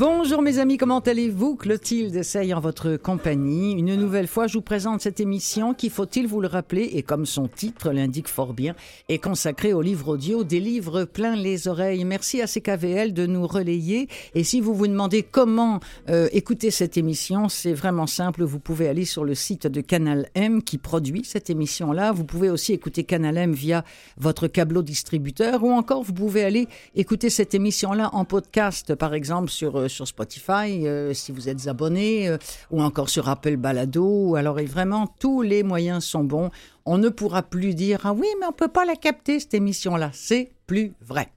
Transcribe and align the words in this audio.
Bonjour 0.00 0.40
mes 0.40 0.58
amis, 0.58 0.78
comment 0.78 1.00
allez-vous 1.00 1.56
Clotilde 1.56 2.16
essaye 2.16 2.54
en 2.54 2.60
votre 2.60 2.96
compagnie? 2.96 3.72
Une 3.72 3.96
nouvelle 3.96 4.28
fois, 4.28 4.46
je 4.46 4.54
vous 4.54 4.62
présente 4.62 5.02
cette 5.02 5.20
émission 5.20 5.74
qui, 5.74 5.90
faut-il 5.90 6.26
vous 6.26 6.40
le 6.40 6.48
rappeler, 6.48 6.92
et 6.94 7.02
comme 7.02 7.26
son 7.26 7.48
titre 7.48 7.92
l'indique 7.92 8.28
fort 8.28 8.54
bien, 8.54 8.74
est 9.10 9.18
consacrée 9.18 9.74
au 9.74 9.82
livre 9.82 10.08
audio, 10.08 10.42
des 10.42 10.58
livres 10.58 11.04
plein 11.04 11.36
les 11.36 11.68
oreilles. 11.68 12.06
Merci 12.06 12.40
à 12.40 12.46
CKVL 12.46 13.12
de 13.12 13.26
nous 13.26 13.46
relayer. 13.46 14.08
Et 14.34 14.42
si 14.42 14.62
vous 14.62 14.72
vous 14.72 14.86
demandez 14.86 15.22
comment 15.22 15.80
euh, 16.08 16.30
écouter 16.32 16.70
cette 16.70 16.96
émission, 16.96 17.50
c'est 17.50 17.74
vraiment 17.74 18.06
simple. 18.06 18.42
Vous 18.42 18.58
pouvez 18.58 18.88
aller 18.88 19.04
sur 19.04 19.26
le 19.26 19.34
site 19.34 19.66
de 19.66 19.82
Canal 19.82 20.30
M 20.34 20.62
qui 20.62 20.78
produit 20.78 21.26
cette 21.26 21.50
émission-là. 21.50 22.12
Vous 22.12 22.24
pouvez 22.24 22.48
aussi 22.48 22.72
écouter 22.72 23.04
Canal 23.04 23.36
M 23.36 23.52
via 23.52 23.84
votre 24.16 24.46
câbleau 24.46 24.80
distributeur 24.80 25.62
ou 25.62 25.72
encore 25.72 26.04
vous 26.04 26.14
pouvez 26.14 26.42
aller 26.42 26.68
écouter 26.94 27.28
cette 27.28 27.52
émission-là 27.52 28.08
en 28.14 28.24
podcast, 28.24 28.94
par 28.94 29.12
exemple 29.12 29.50
sur 29.50 29.76
euh, 29.76 29.88
sur 29.90 30.08
Spotify, 30.08 30.86
euh, 30.86 31.12
si 31.12 31.32
vous 31.32 31.48
êtes 31.48 31.66
abonné, 31.68 32.28
euh, 32.28 32.38
ou 32.70 32.82
encore 32.82 33.08
sur 33.08 33.28
Apple 33.28 33.56
Balado. 33.56 34.34
Alors, 34.34 34.60
vraiment, 34.60 35.06
tous 35.18 35.42
les 35.42 35.62
moyens 35.62 36.04
sont 36.04 36.24
bons. 36.24 36.50
On 36.86 36.98
ne 36.98 37.08
pourra 37.08 37.42
plus 37.42 37.74
dire 37.74 38.00
Ah 38.04 38.12
oui, 38.12 38.26
mais 38.40 38.46
on 38.46 38.50
ne 38.50 38.54
peut 38.54 38.68
pas 38.68 38.84
la 38.84 38.96
capter, 38.96 39.40
cette 39.40 39.54
émission-là. 39.54 40.10
C'est 40.12 40.52
plus 40.66 40.94
vrai. 41.00 41.28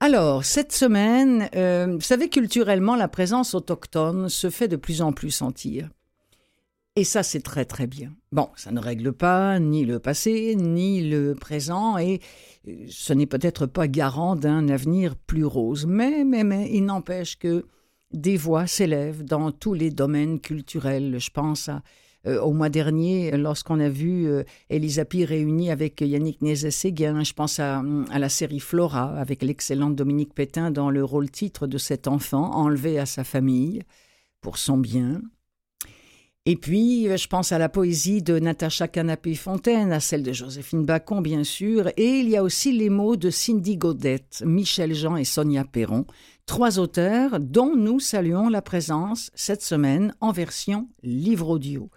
Alors, 0.00 0.44
cette 0.44 0.72
semaine, 0.72 1.48
euh, 1.56 1.88
vous 1.92 2.00
savez, 2.00 2.28
culturellement, 2.28 2.94
la 2.94 3.08
présence 3.08 3.54
autochtone 3.54 4.28
se 4.28 4.48
fait 4.48 4.68
de 4.68 4.76
plus 4.76 5.02
en 5.02 5.12
plus 5.12 5.32
sentir. 5.32 5.88
Et 6.98 7.04
ça, 7.04 7.22
c'est 7.22 7.42
très, 7.42 7.64
très 7.64 7.86
bien. 7.86 8.12
Bon, 8.32 8.48
ça 8.56 8.72
ne 8.72 8.80
règle 8.80 9.12
pas 9.12 9.60
ni 9.60 9.84
le 9.84 10.00
passé, 10.00 10.56
ni 10.56 11.08
le 11.08 11.36
présent, 11.36 11.96
et 11.96 12.18
ce 12.88 13.12
n'est 13.12 13.24
peut-être 13.24 13.66
pas 13.66 13.86
garant 13.86 14.34
d'un 14.34 14.68
avenir 14.68 15.14
plus 15.14 15.44
rose. 15.44 15.86
Mais, 15.86 16.24
mais, 16.24 16.42
mais, 16.42 16.68
il 16.72 16.84
n'empêche 16.84 17.38
que 17.38 17.66
des 18.12 18.36
voix 18.36 18.66
s'élèvent 18.66 19.22
dans 19.22 19.52
tous 19.52 19.74
les 19.74 19.90
domaines 19.90 20.40
culturels. 20.40 21.20
Je 21.20 21.30
pense 21.30 21.70
euh, 22.26 22.40
au 22.40 22.52
mois 22.52 22.68
dernier, 22.68 23.30
lorsqu'on 23.36 23.78
a 23.78 23.88
vu 23.88 24.26
euh, 24.26 24.42
Elisa 24.68 25.04
réunie 25.08 25.70
avec 25.70 26.00
Yannick 26.00 26.42
Nézet-Séguin. 26.42 27.22
Je 27.22 27.32
pense 27.32 27.60
à, 27.60 27.84
à, 28.10 28.18
la 28.18 28.28
série 28.28 28.58
Flora, 28.58 29.16
avec 29.20 29.44
l'excellente 29.44 29.94
Dominique 29.94 30.34
Pétain 30.34 30.72
dans 30.72 30.90
le 30.90 31.04
rôle 31.04 31.30
titre 31.30 31.68
de 31.68 31.78
cet 31.78 32.08
enfant 32.08 32.50
enlevé 32.54 32.98
à 32.98 33.06
sa 33.06 33.22
famille 33.22 33.82
pour 34.40 34.58
son 34.58 34.78
bien. 34.78 35.22
Et 36.50 36.56
puis, 36.56 37.14
je 37.14 37.26
pense 37.26 37.52
à 37.52 37.58
la 37.58 37.68
poésie 37.68 38.22
de 38.22 38.38
Natacha 38.38 38.88
Canapé-Fontaine, 38.88 39.92
à 39.92 40.00
celle 40.00 40.22
de 40.22 40.32
Joséphine 40.32 40.86
Bacon, 40.86 41.20
bien 41.20 41.44
sûr, 41.44 41.88
et 41.98 42.20
il 42.20 42.30
y 42.30 42.38
a 42.38 42.42
aussi 42.42 42.72
les 42.72 42.88
mots 42.88 43.16
de 43.16 43.28
Cindy 43.28 43.76
Godette, 43.76 44.42
Michel 44.46 44.94
Jean 44.94 45.18
et 45.18 45.26
Sonia 45.26 45.66
Perron, 45.66 46.06
trois 46.46 46.78
auteurs 46.78 47.38
dont 47.38 47.76
nous 47.76 48.00
saluons 48.00 48.48
la 48.48 48.62
présence 48.62 49.30
cette 49.34 49.60
semaine 49.60 50.14
en 50.22 50.32
version 50.32 50.88
livre 51.02 51.50
audio. 51.50 51.90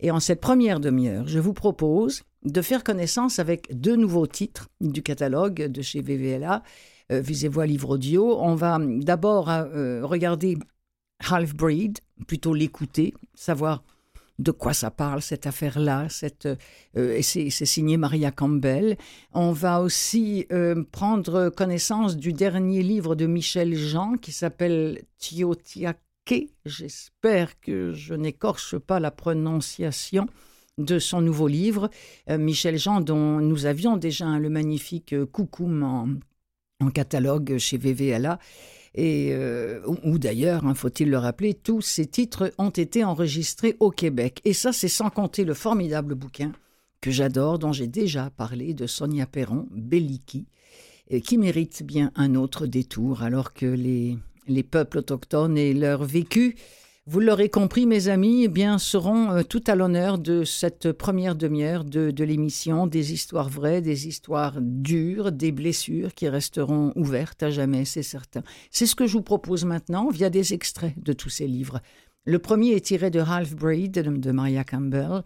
Et 0.00 0.10
en 0.10 0.20
cette 0.20 0.42
première 0.42 0.78
demi-heure, 0.78 1.26
je 1.26 1.38
vous 1.38 1.54
propose 1.54 2.22
de 2.44 2.60
faire 2.60 2.84
connaissance 2.84 3.38
avec 3.38 3.74
deux 3.74 3.96
nouveaux 3.96 4.26
titres 4.26 4.68
du 4.82 5.02
catalogue 5.02 5.68
de 5.68 5.80
chez 5.80 6.02
VVLA, 6.02 6.62
euh, 7.12 7.20
Visez-Voix 7.20 7.64
Livre 7.64 7.94
Audio. 7.94 8.38
On 8.42 8.56
va 8.56 8.78
d'abord 8.78 9.48
euh, 9.48 10.04
regarder 10.04 10.58
Half 11.20 11.54
Breed, 11.54 11.98
plutôt 12.26 12.54
l'écouter, 12.54 13.14
savoir 13.34 13.82
de 14.38 14.50
quoi 14.50 14.74
ça 14.74 14.90
parle, 14.90 15.22
cette 15.22 15.46
affaire-là. 15.46 16.08
Cette, 16.08 16.46
euh, 16.96 17.20
c'est, 17.22 17.50
signé 17.50 17.96
Maria 17.96 18.30
Campbell. 18.30 18.96
On 19.32 19.52
va 19.52 19.80
aussi 19.80 20.46
euh, 20.52 20.84
prendre 20.92 21.48
connaissance 21.48 22.16
du 22.16 22.32
dernier 22.32 22.82
livre 22.82 23.14
de 23.14 23.26
Michel 23.26 23.74
Jean 23.74 24.16
qui 24.16 24.32
s'appelle 24.32 25.02
Tiotiake. 25.18 25.98
J'espère 26.64 27.58
que 27.60 27.92
je 27.92 28.14
n'écorche 28.14 28.76
pas 28.78 29.00
la 29.00 29.10
prononciation 29.10 30.26
de 30.76 30.98
son 30.98 31.22
nouveau 31.22 31.48
livre. 31.48 31.88
Euh, 32.28 32.36
Michel 32.36 32.78
Jean, 32.78 33.00
dont 33.00 33.40
nous 33.40 33.64
avions 33.64 33.96
déjà 33.96 34.38
le 34.38 34.50
magnifique 34.50 35.14
Coucoum 35.32 35.82
en, 35.82 36.08
en 36.84 36.90
catalogue 36.90 37.56
chez 37.58 37.78
VVLA 37.78 38.38
et 38.96 39.30
euh, 39.32 39.80
ou 40.04 40.18
d'ailleurs, 40.18 40.66
hein, 40.66 40.74
faut-il 40.74 41.10
le 41.10 41.18
rappeler, 41.18 41.54
tous 41.54 41.82
ces 41.82 42.06
titres 42.06 42.52
ont 42.58 42.70
été 42.70 43.04
enregistrés 43.04 43.76
au 43.78 43.90
Québec. 43.90 44.40
Et 44.44 44.52
ça, 44.52 44.72
c'est 44.72 44.88
sans 44.88 45.10
compter 45.10 45.44
le 45.44 45.54
formidable 45.54 46.14
bouquin 46.14 46.52
que 47.00 47.10
j'adore, 47.10 47.58
dont 47.58 47.72
j'ai 47.72 47.86
déjà 47.86 48.30
parlé, 48.30 48.74
de 48.74 48.86
Sonia 48.86 49.26
Perron, 49.26 49.68
Belliki, 49.70 50.46
qui 51.22 51.38
mérite 51.38 51.82
bien 51.84 52.10
un 52.16 52.34
autre 52.34 52.66
détour, 52.66 53.22
alors 53.22 53.52
que 53.52 53.66
les, 53.66 54.18
les 54.48 54.62
peuples 54.62 54.98
autochtones 54.98 55.58
et 55.58 55.74
leur 55.74 56.04
vécu 56.04 56.56
vous 57.08 57.20
l'aurez 57.20 57.48
compris, 57.48 57.86
mes 57.86 58.08
amis, 58.08 58.44
eh 58.44 58.48
bien, 58.48 58.78
seront 58.78 59.30
euh, 59.30 59.42
tout 59.44 59.62
à 59.68 59.76
l'honneur 59.76 60.18
de 60.18 60.42
cette 60.42 60.90
première 60.90 61.36
demi-heure 61.36 61.84
de, 61.84 62.24
l'émission, 62.24 62.88
des 62.88 63.12
histoires 63.12 63.48
vraies, 63.48 63.80
des 63.80 64.08
histoires 64.08 64.58
dures, 64.60 65.30
des 65.30 65.52
blessures 65.52 66.14
qui 66.14 66.28
resteront 66.28 66.92
ouvertes 66.96 67.44
à 67.44 67.50
jamais, 67.50 67.84
c'est 67.84 68.02
certain. 68.02 68.42
C'est 68.72 68.86
ce 68.86 68.96
que 68.96 69.06
je 69.06 69.12
vous 69.12 69.22
propose 69.22 69.64
maintenant 69.64 70.08
via 70.10 70.30
des 70.30 70.52
extraits 70.52 71.00
de 71.00 71.12
tous 71.12 71.30
ces 71.30 71.46
livres. 71.46 71.80
Le 72.24 72.40
premier 72.40 72.72
est 72.72 72.84
tiré 72.84 73.10
de 73.10 73.20
Half 73.20 73.54
Breed 73.54 73.92
de 73.92 74.32
Maria 74.32 74.64
Campbell. 74.64 75.22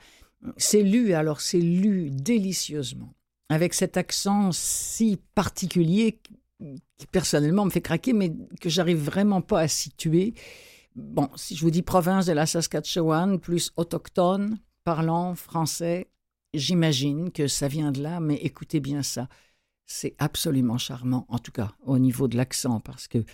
C'est 0.58 0.82
lu, 0.82 1.14
alors 1.14 1.40
c'est 1.40 1.60
lu 1.60 2.10
délicieusement, 2.10 3.14
avec 3.48 3.72
cet 3.72 3.96
accent 3.96 4.50
si 4.52 5.18
particulier 5.34 6.20
qui 6.98 7.06
personnellement 7.06 7.64
me 7.64 7.70
fait 7.70 7.80
craquer, 7.80 8.12
mais 8.12 8.34
que 8.60 8.68
j'arrive 8.68 8.98
vraiment 8.98 9.40
pas 9.40 9.60
à 9.60 9.68
situer. 9.68 10.34
Bon, 10.96 11.28
si 11.36 11.54
je 11.56 11.62
vous 11.62 11.70
dis 11.70 11.82
province 11.82 12.26
de 12.26 12.32
la 12.32 12.46
Saskatchewan, 12.46 13.38
plus 13.38 13.72
autochtone, 13.76 14.58
parlant 14.84 15.34
français, 15.34 16.10
j'imagine 16.52 17.30
que 17.30 17.46
ça 17.46 17.68
vient 17.68 17.92
de 17.92 18.02
là, 18.02 18.20
mais 18.20 18.36
écoutez 18.36 18.80
bien 18.80 19.02
ça. 19.02 19.28
C'est 19.86 20.14
absolument 20.18 20.78
charmant, 20.78 21.26
en 21.28 21.38
tout 21.38 21.52
cas 21.52 21.72
au 21.84 21.98
niveau 21.98 22.28
de 22.28 22.36
l'accent, 22.36 22.80
parce 22.80 23.08
que 23.08 23.24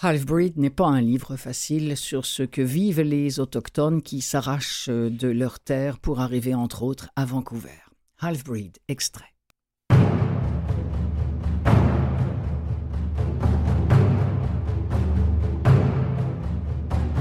Half-Breed 0.00 0.58
n'est 0.58 0.70
pas 0.70 0.86
un 0.86 1.00
livre 1.00 1.36
facile 1.36 1.96
sur 1.96 2.24
ce 2.24 2.44
que 2.44 2.62
vivent 2.62 3.00
les 3.00 3.40
autochtones 3.40 4.00
qui 4.00 4.20
s'arrachent 4.20 4.88
de 4.88 5.28
leur 5.28 5.58
terre 5.58 5.98
pour 5.98 6.20
arriver, 6.20 6.54
entre 6.54 6.82
autres, 6.82 7.10
à 7.16 7.24
Vancouver. 7.24 7.80
Half-Breed, 8.20 8.78
extrait. 8.86 9.34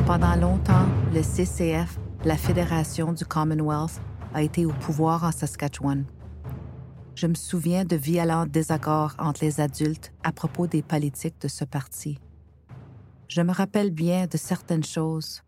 Pendant 0.07 0.37
longtemps, 0.37 0.87
le 1.13 1.21
CCF, 1.21 1.99
la 2.23 2.37
Fédération 2.37 3.11
du 3.11 3.25
Commonwealth, 3.25 3.99
a 4.33 4.41
été 4.41 4.65
au 4.65 4.71
pouvoir 4.71 5.25
en 5.25 5.33
Saskatchewan. 5.33 6.05
Je 7.15 7.27
me 7.27 7.33
souviens 7.33 7.83
de 7.83 7.97
violents 7.97 8.45
désaccords 8.45 9.15
entre 9.19 9.43
les 9.43 9.59
adultes 9.59 10.13
à 10.23 10.31
propos 10.31 10.65
des 10.65 10.81
politiques 10.81 11.41
de 11.41 11.49
ce 11.49 11.65
parti. 11.65 12.21
Je 13.27 13.41
me 13.41 13.51
rappelle 13.51 13.91
bien 13.91 14.27
de 14.27 14.37
certaines 14.37 14.85
choses. 14.85 15.43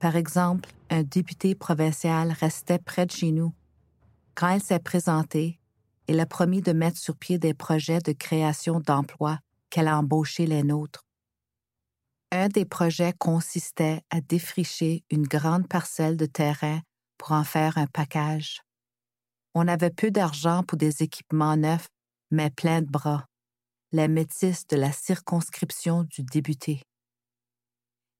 Par 0.00 0.16
exemple, 0.16 0.68
un 0.90 1.02
député 1.02 1.54
provincial 1.54 2.36
restait 2.38 2.78
près 2.78 3.06
de 3.06 3.12
chez 3.12 3.32
nous. 3.32 3.54
Quand 4.34 4.50
elle 4.50 4.60
s'est 4.60 4.80
présentée, 4.80 5.60
il 6.08 6.20
a 6.20 6.26
promis 6.26 6.60
de 6.60 6.74
mettre 6.74 6.98
sur 6.98 7.16
pied 7.16 7.38
des 7.38 7.54
projets 7.54 8.00
de 8.00 8.12
création 8.12 8.80
d'emplois 8.80 9.38
qu'elle 9.70 9.88
a 9.88 9.96
embauché 9.96 10.44
les 10.44 10.62
nôtres. 10.62 11.07
Un 12.30 12.48
des 12.48 12.66
projets 12.66 13.14
consistait 13.18 14.02
à 14.10 14.20
défricher 14.20 15.02
une 15.10 15.26
grande 15.26 15.66
parcelle 15.66 16.16
de 16.16 16.26
terrain 16.26 16.80
pour 17.16 17.32
en 17.32 17.44
faire 17.44 17.78
un 17.78 17.86
package. 17.86 18.60
On 19.54 19.66
avait 19.66 19.90
peu 19.90 20.10
d'argent 20.10 20.62
pour 20.62 20.76
des 20.76 21.02
équipements 21.02 21.56
neufs, 21.56 21.88
mais 22.30 22.50
plein 22.50 22.82
de 22.82 22.90
bras, 22.90 23.26
les 23.92 24.08
métis 24.08 24.66
de 24.66 24.76
la 24.76 24.92
circonscription 24.92 26.04
du 26.04 26.22
débuté. 26.22 26.82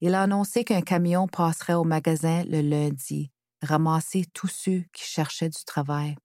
Il 0.01 0.15
a 0.15 0.23
annoncé 0.23 0.65
qu'un 0.65 0.81
camion 0.81 1.27
passerait 1.27 1.75
au 1.75 1.85
magasin 1.85 2.45
le 2.45 2.63
lundi, 2.63 3.31
ramasser 3.63 4.25
tous 4.33 4.49
ceux 4.49 4.85
qui 4.93 5.05
cherchaient 5.05 5.51
du 5.51 5.65
travail. 5.65 6.17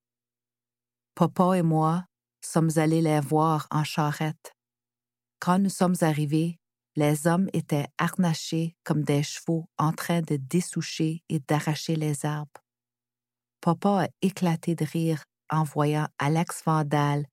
Papa 1.15 1.57
et 1.57 1.63
moi 1.63 2.05
sommes 2.41 2.71
allés 2.77 3.01
les 3.01 3.19
voir 3.19 3.67
en 3.71 3.83
charrette. 3.83 4.53
Quand 5.39 5.59
nous 5.59 5.69
sommes 5.69 5.95
arrivés, 6.01 6.59
les 6.95 7.27
hommes 7.27 7.49
étaient 7.53 7.87
harnachés 7.97 8.75
comme 8.83 9.03
des 9.03 9.23
chevaux 9.23 9.67
en 9.77 9.91
train 9.91 10.21
de 10.21 10.37
dessoucher 10.37 11.23
et 11.29 11.39
d'arracher 11.39 11.95
les 11.95 12.25
arbres. 12.25 12.61
Papa 13.61 14.03
a 14.03 14.07
éclaté 14.21 14.75
de 14.75 14.85
rire 14.85 15.23
en 15.49 15.63
voyant 15.63 16.07
Alex 16.19 16.63
Vandal, 16.65 17.25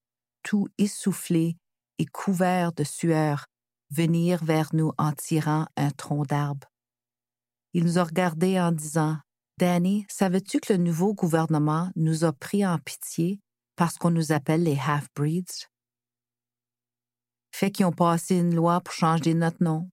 tout 0.43 0.69
essoufflé 0.79 1.57
et 1.99 2.07
couvert 2.07 2.73
de 2.73 2.85
sueur, 2.85 3.47
venir 3.91 4.45
vers 4.45 4.71
nous 4.73 4.93
en 4.99 5.13
tirant 5.13 5.67
un 5.77 5.91
tronc 5.91 6.25
d'arbre. 6.25 6.69
Il 7.73 7.85
nous 7.85 7.99
a 7.99 8.05
regardés 8.05 8.61
en 8.61 8.73
disant 8.73 9.19
Danny, 9.59 10.07
savais-tu 10.09 10.61
que 10.61 10.73
le 10.73 10.79
nouveau 10.79 11.15
gouvernement 11.15 11.91
nous 11.97 12.25
a 12.25 12.33
pris 12.33 12.67
en 12.67 12.79
pitié 12.79 13.41
parce 13.77 13.99
qu'on 13.99 14.11
nous 14.11 14.33
appelle 14.33 14.63
les 14.63 14.79
half-breeds? 14.79 15.70
Fait 17.53 17.71
qu'ils 17.71 17.87
ont 17.87 17.93
passé 17.93 18.37
une 18.37 18.55
loi 18.55 18.81
pour 18.81 18.95
changer 18.95 19.35
notre 19.35 19.63
nom. 19.63 19.89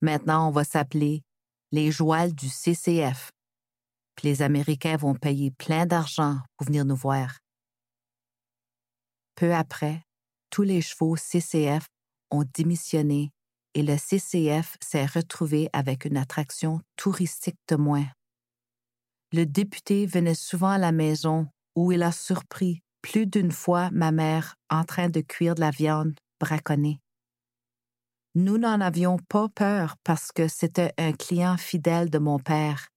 Maintenant, 0.00 0.48
on 0.48 0.50
va 0.50 0.64
s'appeler 0.64 1.22
les 1.72 1.90
Jouals 1.90 2.34
du 2.34 2.48
CCF. 2.48 3.30
Puis 4.16 4.28
les 4.28 4.42
Américains 4.42 4.96
vont 4.96 5.14
payer 5.14 5.50
plein 5.50 5.86
d'argent 5.86 6.38
pour 6.56 6.66
venir 6.66 6.84
nous 6.84 6.96
voir. 6.96 7.38
Peu 9.34 9.54
après, 9.54 10.02
tous 10.50 10.62
les 10.62 10.82
chevaux 10.82 11.16
CCF 11.16 11.86
ont 12.30 12.44
démissionné 12.54 13.30
et 13.74 13.82
le 13.82 13.96
CCF 13.96 14.76
s'est 14.80 15.06
retrouvé 15.06 15.70
avec 15.72 16.04
une 16.04 16.16
attraction 16.16 16.80
touristique 16.96 17.58
de 17.68 17.76
moins. 17.76 18.06
Le 19.32 19.46
député 19.46 20.06
venait 20.06 20.34
souvent 20.34 20.70
à 20.70 20.78
la 20.78 20.92
maison 20.92 21.46
où 21.76 21.92
il 21.92 22.02
a 22.02 22.12
surpris 22.12 22.82
plus 23.00 23.26
d'une 23.26 23.52
fois 23.52 23.90
ma 23.92 24.10
mère 24.10 24.56
en 24.68 24.84
train 24.84 25.08
de 25.08 25.20
cuire 25.20 25.54
de 25.54 25.60
la 25.60 25.70
viande 25.70 26.14
braconnée. 26.40 27.00
Nous 28.34 28.58
n'en 28.58 28.80
avions 28.80 29.18
pas 29.28 29.48
peur 29.48 29.96
parce 30.02 30.32
que 30.32 30.48
c'était 30.48 30.92
un 30.98 31.12
client 31.12 31.56
fidèle 31.56 32.10
de 32.10 32.18
mon 32.18 32.38
père, 32.38 32.88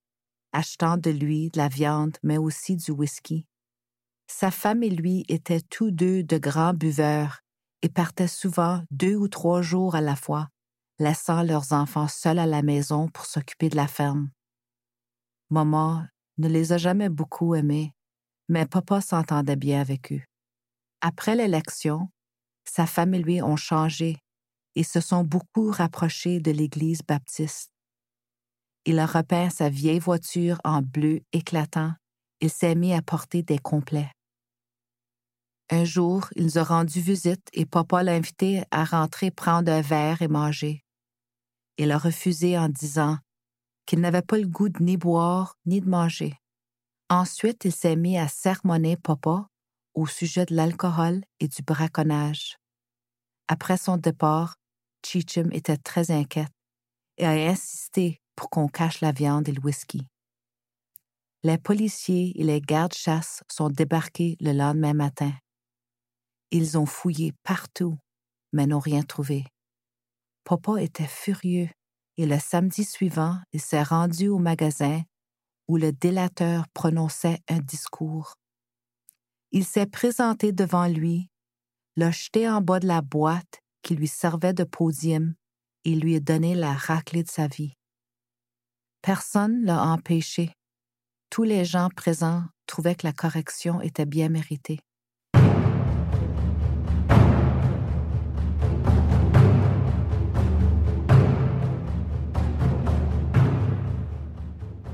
achetant 0.52 0.98
de 0.98 1.10
lui 1.10 1.50
de 1.50 1.58
la 1.58 1.68
viande 1.68 2.18
mais 2.24 2.38
aussi 2.38 2.78
du 2.78 2.92
whisky. 2.92 3.46
Sa 4.28 4.52
femme 4.52 4.84
et 4.84 4.90
lui 4.90 5.26
étaient 5.28 5.62
tous 5.62 5.92
deux 5.92 6.24
de 6.24 6.38
grands 6.38 6.74
buveurs 6.74 7.42
et 7.82 7.90
partaient 7.90 8.28
souvent 8.28 8.84
deux 8.92 9.16
ou 9.16 9.28
trois 9.28 9.62
jours 9.62 9.96
à 9.96 10.02
la 10.02 10.16
fois, 10.16 10.50
laissant 11.00 11.44
leurs 11.44 11.74
enfants 11.74 12.08
seuls 12.08 12.40
à 12.40 12.46
la 12.46 12.62
maison 12.62 13.10
pour 13.10 13.26
s'occuper 13.26 13.70
de 13.70 13.76
la 13.76 13.88
ferme. 13.88 14.30
Maman 15.50 16.06
ne 16.38 16.48
les 16.48 16.72
a 16.74 16.78
jamais 16.78 17.10
beaucoup 17.10 17.56
aimés, 17.56 17.94
mais 18.50 18.66
papa 18.66 19.02
s'entendait 19.02 19.56
bien 19.56 19.82
avec 19.82 20.14
eux. 20.14 20.22
Après 21.02 21.36
l'élection, 21.36 22.10
sa 22.66 22.86
femme 22.86 23.14
et 23.14 23.20
lui 23.20 23.42
ont 23.42 23.56
changé 23.56 24.18
et 24.76 24.84
se 24.84 25.00
sont 25.00 25.24
beaucoup 25.24 25.72
rapprochés 25.72 26.40
de 26.40 26.52
l'Église 26.52 27.02
baptiste. 27.08 27.72
Il 28.86 29.00
a 29.00 29.06
repeint 29.06 29.50
sa 29.50 29.70
vieille 29.70 30.00
voiture 30.00 30.60
en 30.64 30.82
bleu 30.82 31.22
éclatant. 31.32 31.94
Il 32.42 32.50
s'est 32.50 32.76
mis 32.76 32.94
à 32.94 33.02
porter 33.02 33.44
des 33.44 33.60
complets. 33.60 34.12
Un 35.70 35.86
jour, 35.86 36.28
il 36.36 36.44
nous 36.44 36.58
a 36.58 36.64
rendu 36.64 37.00
visite 37.00 37.48
et 37.54 37.66
papa 37.66 38.04
l'a 38.04 38.14
invité 38.14 38.64
à 38.72 38.84
rentrer 38.84 39.32
prendre 39.32 39.72
un 39.72 39.82
verre 39.82 40.22
et 40.22 40.28
manger. 40.28 40.84
Il 41.78 41.92
a 41.92 41.98
refusé 41.98 42.58
en 42.58 42.68
disant 42.68 43.18
qu'il 43.86 44.02
n'avait 44.02 44.22
pas 44.22 44.38
le 44.38 44.48
goût 44.48 44.70
de 44.70 44.84
ni 44.84 44.98
boire 44.98 45.56
ni 45.66 45.80
de 45.82 45.90
manger. 45.90 46.38
Ensuite, 47.10 47.66
il 47.66 47.72
s'est 47.72 47.96
mis 47.96 48.18
à 48.18 48.28
sermonner 48.28 48.98
papa 48.98 49.48
au 49.94 50.08
sujet 50.08 50.46
de 50.46 50.56
l'alcool 50.56 51.24
et 51.40 51.48
du 51.48 51.62
braconnage. 51.62 52.58
Après 53.48 53.78
son 53.78 53.98
départ, 53.98 54.56
Cheecham 55.06 55.52
était 55.52 55.78
très 55.78 56.12
inquiète 56.12 56.52
et 57.18 57.26
a 57.26 57.32
insisté 57.32 58.22
pour 58.36 58.50
qu'on 58.50 58.68
cache 58.68 59.02
la 59.02 59.12
viande 59.12 59.48
et 59.50 59.52
le 59.52 59.62
whisky. 59.62 60.08
Les 61.44 61.58
policiers 61.58 62.32
et 62.40 62.44
les 62.44 62.62
gardes-chasse 62.62 63.44
sont 63.52 63.70
débarqués 63.70 64.38
le 64.40 64.54
lendemain 64.54 64.94
matin. 64.94 65.34
Ils 66.52 66.78
ont 66.78 66.86
fouillé 66.86 67.34
partout, 67.44 67.98
mais 68.54 68.66
n'ont 68.66 68.80
rien 68.80 69.04
trouvé. 69.04 69.46
Papa 70.46 70.82
était 70.82 71.08
furieux 71.08 71.70
et 72.18 72.26
le 72.26 72.40
samedi 72.40 72.84
suivant, 72.84 73.38
il 73.52 73.62
s'est 73.62 73.84
rendu 73.84 74.28
au 74.28 74.38
magasin 74.38 75.02
où 75.68 75.78
le 75.78 75.92
délateur 75.92 76.66
prononçait 76.74 77.40
un 77.50 77.60
discours. 77.60 78.36
Il 79.56 79.66
s'est 79.66 79.86
présenté 79.86 80.52
devant 80.52 80.88
lui, 80.88 81.30
l'a 81.96 82.10
jeté 82.10 82.50
en 82.50 82.60
bas 82.60 82.80
de 82.80 82.88
la 82.88 83.04
boîte 83.04 83.62
qui 83.84 83.96
lui 83.96 84.08
servait 84.08 84.54
de 84.54 84.64
podium 84.64 85.36
et 85.86 85.94
lui 85.94 86.16
a 86.16 86.20
donné 86.20 86.56
la 86.56 86.74
raclée 86.74 87.22
de 87.22 87.30
sa 87.30 87.48
vie. 87.48 87.76
Personne 89.04 89.64
l'a 89.64 89.84
empêché. 89.84 90.56
Tous 91.30 91.44
les 91.44 91.66
gens 91.66 91.90
présents 91.96 92.46
trouvaient 92.66 92.96
que 92.96 93.06
la 93.06 93.14
correction 93.14 93.80
était 93.80 94.08
bien 94.08 94.30
méritée. 94.30 94.80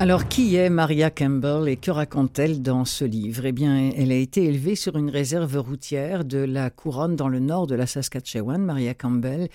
Alors, 0.01 0.29
qui 0.29 0.55
est 0.55 0.69
Maria 0.69 1.09
Campbell 1.09 1.67
et 1.67 1.75
que 1.75 1.91
raconte-t-elle 1.91 2.61
dans 2.61 2.85
ce 2.85 3.03
livre? 3.03 3.45
Eh 3.45 3.51
bien, 3.51 3.91
elle 3.97 4.13
a 4.13 4.15
été 4.15 4.45
élevée 4.45 4.75
sur 4.75 4.95
une 4.97 5.09
réserve 5.09 5.57
routière 5.57 6.23
de 6.23 6.37
la 6.37 6.69
Couronne 6.69 7.17
dans 7.17 7.27
le 7.27 7.39
nord 7.39 7.67
de 7.67 7.75
la 7.75 7.85
Saskatchewan, 7.85 8.63
Maria 8.63 8.93
Campbell, 8.93 9.49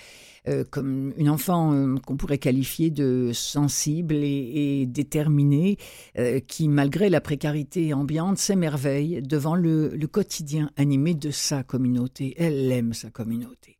euh, 0.46 0.62
comme 0.70 1.14
une 1.16 1.30
enfant 1.30 1.72
euh, 1.72 1.96
qu'on 1.96 2.18
pourrait 2.18 2.36
qualifier 2.36 2.90
de 2.90 3.30
sensible 3.32 4.16
et, 4.16 4.84
déterminée, 4.86 5.78
euh, 6.18 6.40
qui, 6.40 6.68
malgré 6.68 7.08
la 7.08 7.22
précarité 7.22 7.94
ambiante, 7.94 8.36
s'émerveille 8.36 9.22
devant 9.22 9.54
le, 9.54 9.96
le 9.96 10.06
quotidien 10.06 10.70
animé 10.76 11.14
de 11.14 11.30
sa 11.30 11.62
communauté. 11.62 12.34
Elle 12.36 12.70
aime 12.70 12.92
sa 12.92 13.08
communauté. 13.08 13.78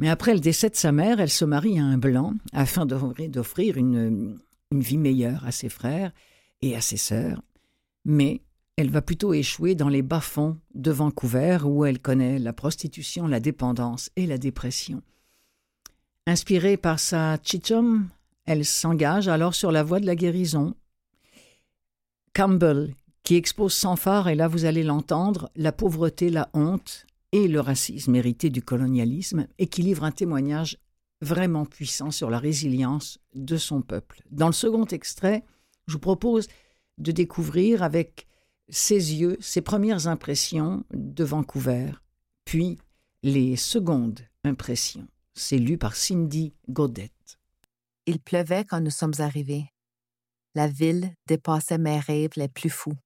Mais 0.00 0.08
après 0.08 0.34
le 0.34 0.40
décès 0.40 0.68
de 0.68 0.74
sa 0.74 0.90
mère, 0.90 1.20
elle 1.20 1.30
se 1.30 1.44
marie 1.44 1.78
à 1.78 1.84
un 1.84 1.96
blanc 1.96 2.34
afin 2.52 2.86
d'offrir 2.86 3.76
une 3.76 4.40
une 4.72 4.80
vie 4.82 4.98
meilleure 4.98 5.44
à 5.46 5.52
ses 5.52 5.68
frères 5.68 6.12
et 6.60 6.74
à 6.76 6.80
ses 6.80 6.96
sœurs, 6.96 7.42
mais 8.04 8.42
elle 8.76 8.90
va 8.90 9.02
plutôt 9.02 9.34
échouer 9.34 9.74
dans 9.74 9.88
les 9.88 10.02
bas-fonds 10.02 10.58
de 10.74 10.90
Vancouver 10.90 11.58
où 11.64 11.84
elle 11.84 12.00
connaît 12.00 12.38
la 12.38 12.52
prostitution, 12.52 13.26
la 13.26 13.40
dépendance 13.40 14.10
et 14.16 14.26
la 14.26 14.38
dépression. 14.38 15.02
Inspirée 16.26 16.76
par 16.76 16.98
sa 16.98 17.36
chichum, 17.42 18.08
elle 18.46 18.64
s'engage 18.64 19.28
alors 19.28 19.54
sur 19.54 19.72
la 19.72 19.82
voie 19.82 20.00
de 20.00 20.06
la 20.06 20.16
guérison. 20.16 20.74
Campbell, 22.34 22.94
qui 23.24 23.36
expose 23.36 23.74
sans 23.74 23.96
phare, 23.96 24.28
et 24.28 24.34
là 24.34 24.48
vous 24.48 24.64
allez 24.64 24.82
l'entendre, 24.82 25.50
la 25.54 25.72
pauvreté, 25.72 26.30
la 26.30 26.48
honte 26.54 27.06
et 27.32 27.48
le 27.48 27.60
racisme 27.60 28.14
hérité 28.14 28.50
du 28.50 28.62
colonialisme, 28.62 29.46
et 29.58 29.66
qui 29.66 29.82
livre 29.82 30.04
un 30.04 30.10
témoignage 30.12 30.78
vraiment 31.22 31.64
puissant 31.64 32.10
sur 32.10 32.28
la 32.28 32.38
résilience 32.38 33.18
de 33.34 33.56
son 33.56 33.80
peuple. 33.80 34.22
Dans 34.30 34.48
le 34.48 34.52
second 34.52 34.84
extrait, 34.84 35.44
je 35.86 35.94
vous 35.94 36.00
propose 36.00 36.48
de 36.98 37.12
découvrir 37.12 37.82
avec 37.82 38.26
ses 38.68 39.14
yeux 39.14 39.36
ses 39.40 39.62
premières 39.62 40.08
impressions 40.08 40.84
de 40.92 41.24
Vancouver, 41.24 41.92
puis 42.44 42.78
les 43.22 43.56
secondes 43.56 44.20
impressions. 44.44 45.06
C'est 45.34 45.58
lu 45.58 45.78
par 45.78 45.94
Cindy 45.94 46.52
Godet. 46.68 47.12
Il 48.06 48.18
pleuvait 48.20 48.64
quand 48.64 48.80
nous 48.80 48.90
sommes 48.90 49.14
arrivés. 49.18 49.66
La 50.54 50.66
ville 50.66 51.14
dépassait 51.26 51.78
mes 51.78 52.00
rêves 52.00 52.32
les 52.36 52.48
plus 52.48 52.68
fous. 52.68 52.98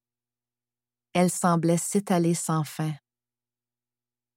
Elle 1.13 1.31
semblait 1.31 1.77
s'étaler 1.77 2.35
sans 2.35 2.65
fin. 2.65 2.95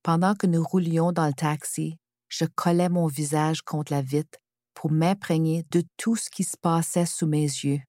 Pendant 0.04 0.36
que 0.36 0.48
nous 0.48 0.64
roulions 0.64 1.12
dans 1.12 1.28
le 1.28 1.34
taxi, 1.34 1.98
je 2.30 2.46
collais 2.46 2.90
mon 2.90 3.08
visage 3.08 3.62
contre 3.64 3.92
la 3.92 4.02
vitre 4.02 4.40
pour 4.74 4.92
m'imprégner 4.92 5.66
de 5.72 5.84
tout 5.98 6.16
ce 6.16 6.30
qui 6.30 6.44
se 6.44 6.56
passait 6.56 7.06
sous 7.06 7.28
mes 7.28 7.42
yeux. 7.42 7.82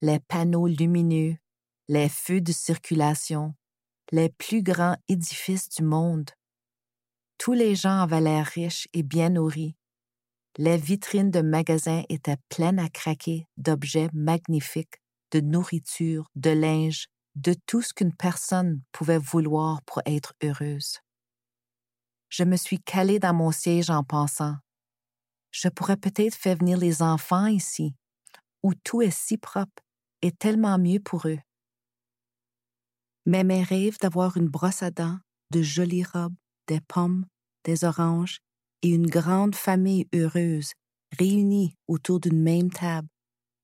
Les 0.00 0.20
panneaux 0.20 0.66
lumineux, 0.66 1.36
les 1.88 2.08
feux 2.08 2.40
de 2.40 2.52
circulation, 2.52 3.54
les 4.10 4.30
plus 4.30 4.62
grands 4.62 4.96
édifices 5.08 5.68
du 5.68 5.82
monde. 5.82 6.30
Tous 7.38 7.52
les 7.52 7.74
gens 7.74 8.00
avaient 8.00 8.20
l'air 8.20 8.46
riches 8.46 8.88
et 8.94 9.02
bien 9.02 9.30
nourris. 9.30 9.76
Les 10.58 10.76
vitrines 10.76 11.30
de 11.30 11.40
magasins 11.40 12.04
étaient 12.08 12.36
pleines 12.48 12.78
à 12.78 12.88
craquer 12.88 13.46
d'objets 13.56 14.08
magnifiques, 14.12 15.00
de 15.32 15.40
nourriture, 15.40 16.26
de 16.36 16.50
linge, 16.50 17.08
de 17.34 17.54
tout 17.66 17.82
ce 17.82 17.94
qu'une 17.94 18.14
personne 18.14 18.82
pouvait 18.92 19.18
vouloir 19.18 19.82
pour 19.82 20.02
être 20.06 20.34
heureuse 20.42 21.00
je 22.32 22.44
me 22.44 22.56
suis 22.56 22.80
calée 22.80 23.18
dans 23.18 23.34
mon 23.34 23.52
siège 23.52 23.90
en 23.90 24.02
pensant 24.04 24.56
Je 25.50 25.68
pourrais 25.68 25.98
peut-être 25.98 26.34
faire 26.34 26.56
venir 26.56 26.78
les 26.78 27.02
enfants 27.02 27.46
ici, 27.46 27.94
où 28.62 28.72
tout 28.74 29.02
est 29.02 29.10
si 29.10 29.36
propre 29.36 29.82
et 30.22 30.32
tellement 30.32 30.78
mieux 30.78 30.98
pour 30.98 31.28
eux. 31.28 31.38
Mais 33.26 33.44
mes 33.44 33.62
rêves 33.62 33.98
d'avoir 34.00 34.38
une 34.38 34.48
brosse 34.48 34.82
à 34.82 34.90
dents, 34.90 35.18
de 35.50 35.60
jolies 35.60 36.04
robes, 36.04 36.34
des 36.68 36.80
pommes, 36.80 37.26
des 37.64 37.84
oranges 37.84 38.38
et 38.80 38.88
une 38.88 39.08
grande 39.08 39.54
famille 39.54 40.08
heureuse, 40.14 40.72
réunie 41.18 41.76
autour 41.86 42.18
d'une 42.18 42.42
même 42.42 42.70
table, 42.70 43.08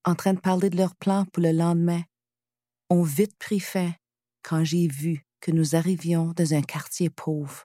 en 0.05 0.15
train 0.15 0.35
de 0.35 0.41
parler 0.41 0.69
de 0.69 0.77
leurs 0.77 0.95
plans 0.95 1.25
pour 1.33 1.43
le 1.43 1.53
lendemain, 1.53 2.03
ont 2.91 3.03
vite 3.03 3.37
pris 3.39 3.61
fin 3.61 3.95
quand 4.43 4.63
j'ai 4.63 4.89
vu 4.89 5.25
que 5.41 5.53
nous 5.53 5.75
arrivions 5.75 6.33
dans 6.37 6.53
un 6.53 6.63
quartier 6.63 7.09
pauvre. 7.09 7.65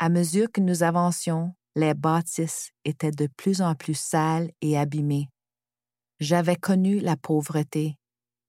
À 0.00 0.08
mesure 0.10 0.50
que 0.52 0.60
nous 0.60 0.84
avancions, 0.84 1.54
les 1.74 1.92
bâtisses 1.92 2.70
étaient 2.84 3.10
de 3.10 3.26
plus 3.26 3.60
en 3.62 3.74
plus 3.74 3.98
sales 3.98 4.50
et 4.60 4.78
abîmées. 4.78 5.28
J'avais 6.20 6.56
connu 6.56 7.00
la 7.00 7.16
pauvreté 7.16 7.96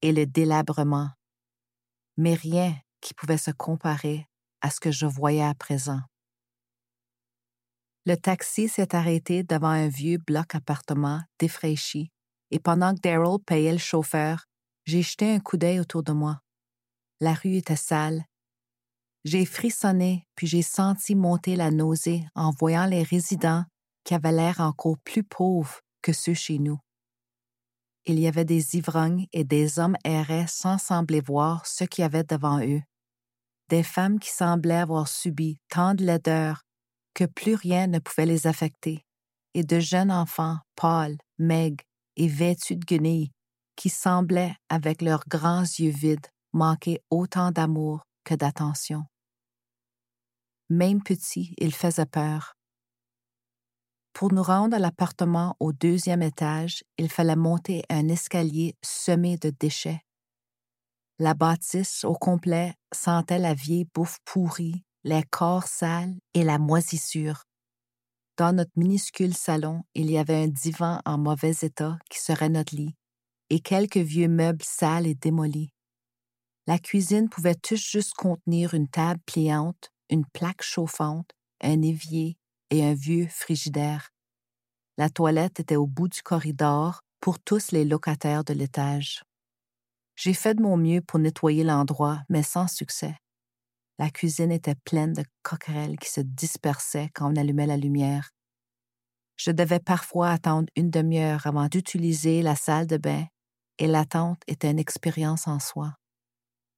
et 0.01 0.11
le 0.11 0.25
délabrement, 0.27 1.09
mais 2.17 2.35
rien 2.35 2.75
qui 3.01 3.13
pouvait 3.13 3.37
se 3.37 3.51
comparer 3.51 4.27
à 4.61 4.69
ce 4.69 4.79
que 4.79 4.91
je 4.91 5.05
voyais 5.05 5.43
à 5.43 5.55
présent. 5.55 6.01
Le 8.05 8.15
taxi 8.15 8.69
s'est 8.69 8.95
arrêté 8.95 9.43
devant 9.43 9.69
un 9.69 9.87
vieux 9.87 10.17
bloc 10.17 10.53
appartement 10.53 11.21
défraîchi, 11.39 12.11
et 12.51 12.59
pendant 12.59 12.93
que 12.93 13.01
Daryl 13.01 13.39
payait 13.45 13.71
le 13.71 13.77
chauffeur, 13.77 14.45
j'ai 14.85 15.01
jeté 15.01 15.33
un 15.33 15.39
coup 15.39 15.57
d'œil 15.57 15.79
autour 15.79 16.03
de 16.03 16.11
moi. 16.11 16.39
La 17.19 17.33
rue 17.33 17.55
était 17.55 17.75
sale. 17.75 18.23
J'ai 19.31 19.45
frissonné, 19.45 20.25
puis 20.33 20.47
j'ai 20.47 20.63
senti 20.63 21.13
monter 21.13 21.55
la 21.55 21.69
nausée 21.69 22.25
en 22.33 22.49
voyant 22.49 22.87
les 22.87 23.03
résidents 23.03 23.63
qui 24.03 24.15
avaient 24.15 24.31
l'air 24.31 24.59
encore 24.59 24.97
plus 25.03 25.23
pauvres 25.23 25.81
que 26.01 26.13
ceux 26.13 26.33
chez 26.33 26.57
nous. 26.57 26.79
Il 28.07 28.19
y 28.19 28.27
avait 28.27 28.43
des 28.43 28.75
ivrognes 28.75 29.27
et 29.31 29.43
des 29.43 29.77
hommes 29.77 29.97
erraient 30.03 30.47
sans 30.47 30.79
sembler 30.79 31.21
voir 31.21 31.67
ce 31.67 31.83
qu'il 31.83 32.01
y 32.01 32.05
avait 32.05 32.23
devant 32.23 32.59
eux. 32.59 32.81
Des 33.69 33.83
femmes 33.83 34.17
qui 34.17 34.31
semblaient 34.31 34.73
avoir 34.73 35.07
subi 35.07 35.59
tant 35.69 35.93
de 35.93 36.03
laideur 36.03 36.63
que 37.13 37.25
plus 37.25 37.53
rien 37.53 37.85
ne 37.85 37.99
pouvait 37.99 38.25
les 38.25 38.47
affecter, 38.47 39.05
et 39.53 39.63
de 39.63 39.79
jeunes 39.79 40.11
enfants 40.11 40.57
pâles, 40.75 41.19
maigres 41.37 41.83
et 42.15 42.27
vêtus 42.27 42.77
de 42.77 42.83
guenilles 42.83 43.29
qui 43.75 43.89
semblaient, 43.89 44.55
avec 44.69 45.03
leurs 45.03 45.25
grands 45.27 45.61
yeux 45.61 45.91
vides, 45.91 46.25
manquait 46.51 47.03
autant 47.11 47.51
d'amour 47.51 48.01
que 48.23 48.33
d'attention. 48.33 49.05
Même 50.69 51.01
petit, 51.01 51.55
il 51.57 51.73
faisait 51.73 52.05
peur. 52.05 52.55
Pour 54.13 54.33
nous 54.33 54.43
rendre 54.43 54.75
à 54.75 54.79
l'appartement 54.79 55.55
au 55.59 55.71
deuxième 55.71 56.21
étage, 56.21 56.83
il 56.97 57.09
fallait 57.09 57.35
monter 57.35 57.83
un 57.89 58.07
escalier 58.07 58.75
semé 58.83 59.37
de 59.37 59.49
déchets. 59.49 60.01
La 61.17 61.33
bâtisse 61.33 62.03
au 62.03 62.13
complet 62.13 62.73
sentait 62.93 63.39
la 63.39 63.53
vieille 63.53 63.87
bouffe 63.93 64.19
pourrie, 64.25 64.83
les 65.03 65.23
corps 65.23 65.67
sales 65.67 66.15
et 66.33 66.43
la 66.43 66.59
moisissure. 66.59 67.45
Dans 68.37 68.55
notre 68.55 68.71
minuscule 68.77 69.33
salon, 69.33 69.83
il 69.95 70.09
y 70.11 70.17
avait 70.17 70.43
un 70.43 70.47
divan 70.47 71.01
en 71.05 71.17
mauvais 71.17 71.55
état 71.61 71.97
qui 72.09 72.19
serait 72.19 72.49
notre 72.49 72.75
lit, 72.75 72.95
et 73.49 73.59
quelques 73.59 73.97
vieux 73.97 74.29
meubles 74.29 74.63
sales 74.63 75.07
et 75.07 75.15
démolis. 75.15 75.71
La 76.67 76.77
cuisine 76.77 77.27
pouvait 77.29 77.55
tout 77.55 77.75
juste 77.75 78.13
contenir 78.13 78.73
une 78.73 78.87
table 78.87 79.19
pliante, 79.25 79.91
une 80.09 80.25
plaque 80.25 80.61
chauffante, 80.61 81.31
un 81.61 81.81
évier 81.81 82.37
et 82.69 82.83
un 82.83 82.93
vieux 82.93 83.27
frigidaire. 83.27 84.09
La 84.97 85.09
toilette 85.09 85.59
était 85.59 85.75
au 85.75 85.87
bout 85.87 86.07
du 86.07 86.21
corridor 86.21 87.01
pour 87.21 87.39
tous 87.39 87.71
les 87.71 87.85
locataires 87.85 88.43
de 88.43 88.53
l'étage. 88.53 89.23
J'ai 90.15 90.33
fait 90.33 90.55
de 90.55 90.61
mon 90.61 90.77
mieux 90.77 91.01
pour 91.01 91.19
nettoyer 91.19 91.63
l'endroit, 91.63 92.21
mais 92.27 92.43
sans 92.43 92.67
succès. 92.67 93.15
La 93.97 94.09
cuisine 94.09 94.51
était 94.51 94.75
pleine 94.75 95.13
de 95.13 95.23
coquerelles 95.43 95.97
qui 95.97 96.09
se 96.09 96.21
dispersaient 96.21 97.09
quand 97.13 97.31
on 97.31 97.35
allumait 97.35 97.67
la 97.67 97.77
lumière. 97.77 98.31
Je 99.37 99.51
devais 99.51 99.79
parfois 99.79 100.31
attendre 100.31 100.67
une 100.75 100.89
demi-heure 100.89 101.47
avant 101.47 101.67
d'utiliser 101.67 102.41
la 102.41 102.55
salle 102.55 102.87
de 102.87 102.97
bain, 102.97 103.25
et 103.77 103.87
l'attente 103.87 104.41
était 104.47 104.69
une 104.71 104.79
expérience 104.79 105.47
en 105.47 105.59
soi. 105.59 105.95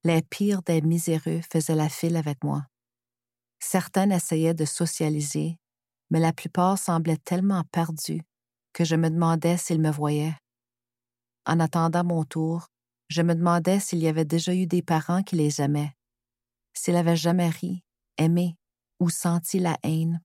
Les 0.03 0.21
pires 0.21 0.61
des 0.61 0.81
miséreux 0.81 1.41
faisaient 1.51 1.75
la 1.75 1.89
file 1.89 2.17
avec 2.17 2.43
moi. 2.43 2.65
Certains 3.63 4.10
essayaient 4.10 4.56
de 4.56 4.65
socialiser, 4.65 5.58
mais 6.10 6.20
la 6.20 6.34
plupart 6.34 6.77
semblaient 6.77 7.18
tellement 7.24 7.63
perdus 7.72 8.22
que 8.74 8.84
je 8.84 8.96
me 8.96 9.10
demandais 9.10 9.58
s'ils 9.58 9.80
me 9.80 9.91
voyaient. 9.91 10.36
En 11.46 11.60
attendant 11.60 12.03
mon 12.03 12.24
tour, 12.24 12.68
je 13.10 13.22
me 13.22 13.36
demandais 13.36 13.80
s'il 13.80 14.00
y 14.00 14.08
avait 14.08 14.25
déjà 14.25 14.53
eu 14.53 14.65
des 14.65 14.82
parents 14.82 15.22
qui 15.22 15.36
les 15.36 15.62
aimaient, 15.62 15.94
s'ils 16.74 16.96
avaient 16.96 17.15
jamais 17.15 17.50
ri, 17.50 17.84
aimé 18.18 18.56
ou 19.00 19.10
senti 19.10 19.60
la 19.60 19.77
haine. 19.84 20.22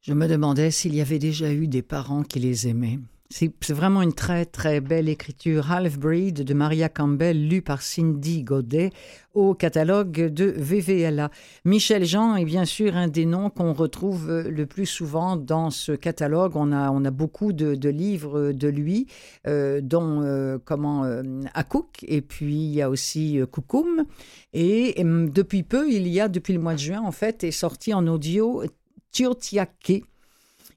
Je 0.00 0.14
me 0.14 0.26
demandais 0.26 0.70
s'il 0.72 0.94
y 0.94 1.00
avait 1.00 1.18
déjà 1.18 1.52
eu 1.52 1.68
des 1.68 1.82
parents 1.82 2.24
qui 2.24 2.40
les 2.40 2.66
aimaient. 2.66 2.98
C'est 3.34 3.72
vraiment 3.72 4.02
une 4.02 4.12
très 4.12 4.44
très 4.44 4.82
belle 4.82 5.08
écriture 5.08 5.72
Half-Breed 5.72 6.44
de 6.44 6.54
Maria 6.54 6.90
Campbell 6.90 7.48
lue 7.48 7.62
par 7.62 7.80
Cindy 7.80 8.42
Godet 8.42 8.90
au 9.32 9.54
catalogue 9.54 10.26
de 10.26 10.52
VVLA. 10.54 11.30
Michel 11.64 12.04
Jean 12.04 12.36
est 12.36 12.44
bien 12.44 12.66
sûr 12.66 12.94
un 12.94 13.08
des 13.08 13.24
noms 13.24 13.48
qu'on 13.48 13.72
retrouve 13.72 14.30
le 14.30 14.66
plus 14.66 14.84
souvent 14.84 15.36
dans 15.36 15.70
ce 15.70 15.92
catalogue. 15.92 16.56
On 16.56 16.72
a, 16.72 16.90
on 16.90 17.06
a 17.06 17.10
beaucoup 17.10 17.54
de, 17.54 17.88
livres 17.88 18.52
de 18.52 18.68
lui, 18.68 19.06
euh, 19.46 19.80
dont 19.80 20.20
euh, 20.22 20.58
comment 20.62 21.04
euh, 21.04 21.22
Akouk 21.54 22.04
et 22.06 22.20
puis 22.20 22.64
il 22.64 22.74
y 22.74 22.82
a 22.82 22.90
aussi 22.90 23.40
Koukoum. 23.50 24.04
Et, 24.52 25.00
et, 25.00 25.04
depuis 25.04 25.62
peu, 25.62 25.90
il 25.90 26.06
y 26.06 26.20
a 26.20 26.28
depuis 26.28 26.52
le 26.52 26.60
mois 26.60 26.74
de 26.74 26.80
juin 26.80 27.00
en 27.00 27.12
fait 27.12 27.44
est 27.44 27.50
sorti 27.50 27.94
en 27.94 28.06
audio 28.06 28.62
Tiotiake 29.10 30.04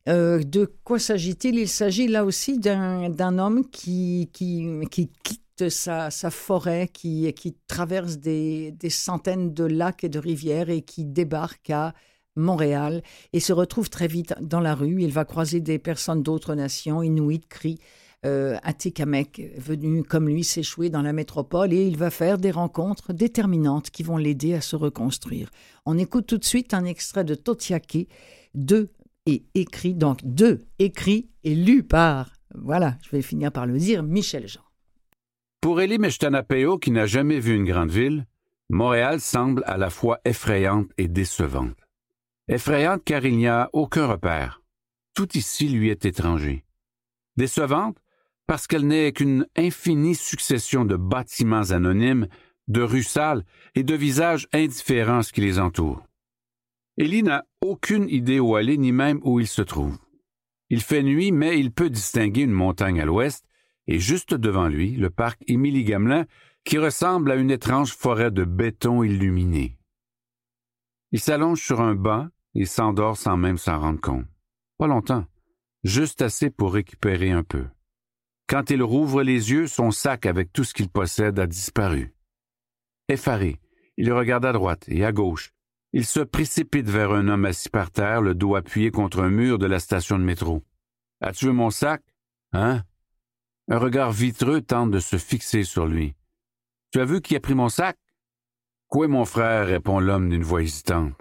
euh, 0.07 0.43
de 0.43 0.71
quoi 0.83 0.99
s'agit-il? 0.99 1.55
Il 1.57 1.69
s'agit 1.69 2.07
là 2.07 2.25
aussi 2.25 2.59
d'un 2.59 3.39
homme 3.39 3.67
qui, 3.69 4.29
qui, 4.33 4.67
qui 4.91 5.09
quitte 5.23 5.69
sa, 5.69 6.11
sa, 6.11 6.29
forêt, 6.29 6.89
qui, 6.91 7.31
qui 7.33 7.55
traverse 7.67 8.17
des, 8.17 8.71
des, 8.71 8.89
centaines 8.89 9.53
de 9.53 9.63
lacs 9.63 10.03
et 10.03 10.09
de 10.09 10.19
rivières 10.19 10.69
et 10.69 10.81
qui 10.81 11.05
débarque 11.05 11.69
à 11.69 11.93
Montréal 12.35 13.01
et 13.33 13.39
se 13.39 13.53
retrouve 13.53 13.89
très 13.89 14.07
vite 14.07 14.35
dans 14.41 14.59
la 14.59 14.75
rue. 14.75 15.01
Il 15.01 15.11
va 15.11 15.25
croiser 15.25 15.61
des 15.61 15.79
personnes 15.79 16.21
d'autres 16.21 16.53
nations, 16.53 17.01
Inuit, 17.01 17.47
Cri, 17.47 17.79
euh, 18.25 18.57
Atikamek, 18.63 19.53
venu 19.57 20.03
comme 20.03 20.27
lui 20.27 20.43
s'échouer 20.43 20.89
dans 20.89 21.01
la 21.01 21.13
métropole 21.13 21.73
et 21.73 21.85
il 21.85 21.97
va 21.97 22.09
faire 22.09 22.37
des 22.37 22.51
rencontres 22.51 23.13
déterminantes 23.13 23.89
qui 23.89 24.03
vont 24.03 24.17
l'aider 24.17 24.53
à 24.53 24.61
se 24.61 24.75
reconstruire. 24.75 25.49
On 25.85 25.97
écoute 25.97 26.27
tout 26.27 26.37
de 26.37 26.45
suite 26.45 26.73
un 26.73 26.85
extrait 26.85 27.23
de 27.23 27.35
Totiake 27.35 28.07
de 28.55 28.89
et 29.25 29.43
écrit, 29.53 29.93
donc 29.93 30.19
de 30.23 30.65
écrit 30.79 31.29
et 31.43 31.55
lu 31.55 31.83
par, 31.83 32.31
voilà, 32.53 32.97
je 33.03 33.09
vais 33.11 33.21
finir 33.21 33.51
par 33.51 33.65
le 33.65 33.77
dire, 33.77 34.03
Michel 34.03 34.47
Jean. 34.47 34.61
Pour 35.61 35.81
Elie 35.81 35.97
Mechtanapeo, 35.97 36.77
qui 36.77 36.91
n'a 36.91 37.05
jamais 37.05 37.39
vu 37.39 37.55
une 37.55 37.65
grande 37.65 37.89
ville, 37.89 38.25
Montréal 38.69 39.19
semble 39.19 39.63
à 39.65 39.77
la 39.77 39.89
fois 39.89 40.19
effrayante 40.25 40.89
et 40.97 41.07
décevante. 41.07 41.77
Effrayante 42.47 43.03
car 43.03 43.25
il 43.25 43.37
n'y 43.37 43.47
a 43.47 43.69
aucun 43.73 44.07
repère. 44.07 44.61
Tout 45.15 45.37
ici 45.37 45.69
lui 45.69 45.89
est 45.89 46.05
étranger. 46.05 46.65
Décevante 47.37 47.97
parce 48.47 48.67
qu'elle 48.67 48.85
n'est 48.85 49.11
qu'une 49.11 49.47
infinie 49.55 50.15
succession 50.15 50.85
de 50.85 50.95
bâtiments 50.95 51.71
anonymes, 51.71 52.27
de 52.67 52.81
rues 52.81 53.03
sales 53.03 53.43
et 53.73 53.83
de 53.83 53.95
visages 53.95 54.47
indifférents 54.53 55.21
qui 55.21 55.41
les 55.41 55.59
entourent. 55.59 56.03
Élie 56.97 57.23
n'a 57.23 57.45
aucune 57.61 58.07
idée 58.09 58.39
où 58.39 58.55
aller 58.55 58.77
ni 58.77 58.91
même 58.91 59.19
où 59.23 59.39
il 59.39 59.47
se 59.47 59.61
trouve. 59.61 59.97
Il 60.69 60.81
fait 60.81 61.03
nuit, 61.03 61.31
mais 61.31 61.59
il 61.59 61.71
peut 61.71 61.89
distinguer 61.89 62.41
une 62.41 62.51
montagne 62.51 63.01
à 63.01 63.05
l'ouest 63.05 63.45
et 63.87 63.99
juste 63.99 64.33
devant 64.33 64.67
lui, 64.67 64.91
le 64.91 65.09
parc 65.09 65.43
Émilie 65.47 65.83
Gamelin, 65.83 66.25
qui 66.63 66.77
ressemble 66.77 67.31
à 67.31 67.35
une 67.35 67.51
étrange 67.51 67.93
forêt 67.93 68.31
de 68.31 68.43
béton 68.43 69.03
illuminé. 69.03 69.77
Il 71.11 71.19
s'allonge 71.19 71.61
sur 71.61 71.81
un 71.81 71.95
banc 71.95 72.27
et 72.55 72.65
s'endort 72.65 73.17
sans 73.17 73.37
même 73.37 73.57
s'en 73.57 73.79
rendre 73.79 74.01
compte. 74.01 74.25
Pas 74.77 74.87
longtemps, 74.87 75.25
juste 75.83 76.21
assez 76.21 76.49
pour 76.49 76.73
récupérer 76.73 77.31
un 77.31 77.43
peu. 77.43 77.65
Quand 78.47 78.69
il 78.69 78.81
rouvre 78.81 79.21
les 79.21 79.51
yeux, 79.51 79.67
son 79.67 79.91
sac 79.91 80.25
avec 80.25 80.51
tout 80.51 80.63
ce 80.63 80.73
qu'il 80.73 80.89
possède 80.89 81.39
a 81.39 81.47
disparu. 81.47 82.13
Effaré, 83.07 83.59
il 83.97 84.11
regarde 84.11 84.45
à 84.45 84.51
droite 84.51 84.85
et 84.87 85.05
à 85.05 85.11
gauche, 85.11 85.54
il 85.95 86.05
se 86.05 86.19
précipite 86.19 86.89
vers 86.89 87.13
un 87.13 87.29
homme 87.29 87.45
assis 87.45 87.69
par 87.69 87.89
terre, 87.89 88.21
le 88.21 88.35
dos 88.35 88.55
appuyé 88.55 88.91
contre 88.91 89.21
un 89.21 89.29
mur 89.29 89.57
de 89.57 89.65
la 89.65 89.79
station 89.79 90.19
de 90.19 90.25
métro. 90.25 90.61
As-tu 91.21 91.45
vu 91.45 91.51
mon 91.53 91.69
sac? 91.69 92.03
Hein? 92.51 92.83
Un 93.69 93.77
regard 93.77 94.11
vitreux 94.11 94.59
tente 94.59 94.91
de 94.91 94.99
se 94.99 95.15
fixer 95.15 95.63
sur 95.63 95.85
lui. 95.85 96.13
Tu 96.91 96.99
as 96.99 97.05
vu 97.05 97.21
qui 97.21 97.37
a 97.37 97.39
pris 97.39 97.55
mon 97.55 97.69
sac? 97.69 97.97
Quoi, 98.89 99.07
mon 99.07 99.23
frère? 99.23 99.67
répond 99.67 100.01
l'homme 100.01 100.29
d'une 100.29 100.43
voix 100.43 100.63
hésitante. 100.63 101.13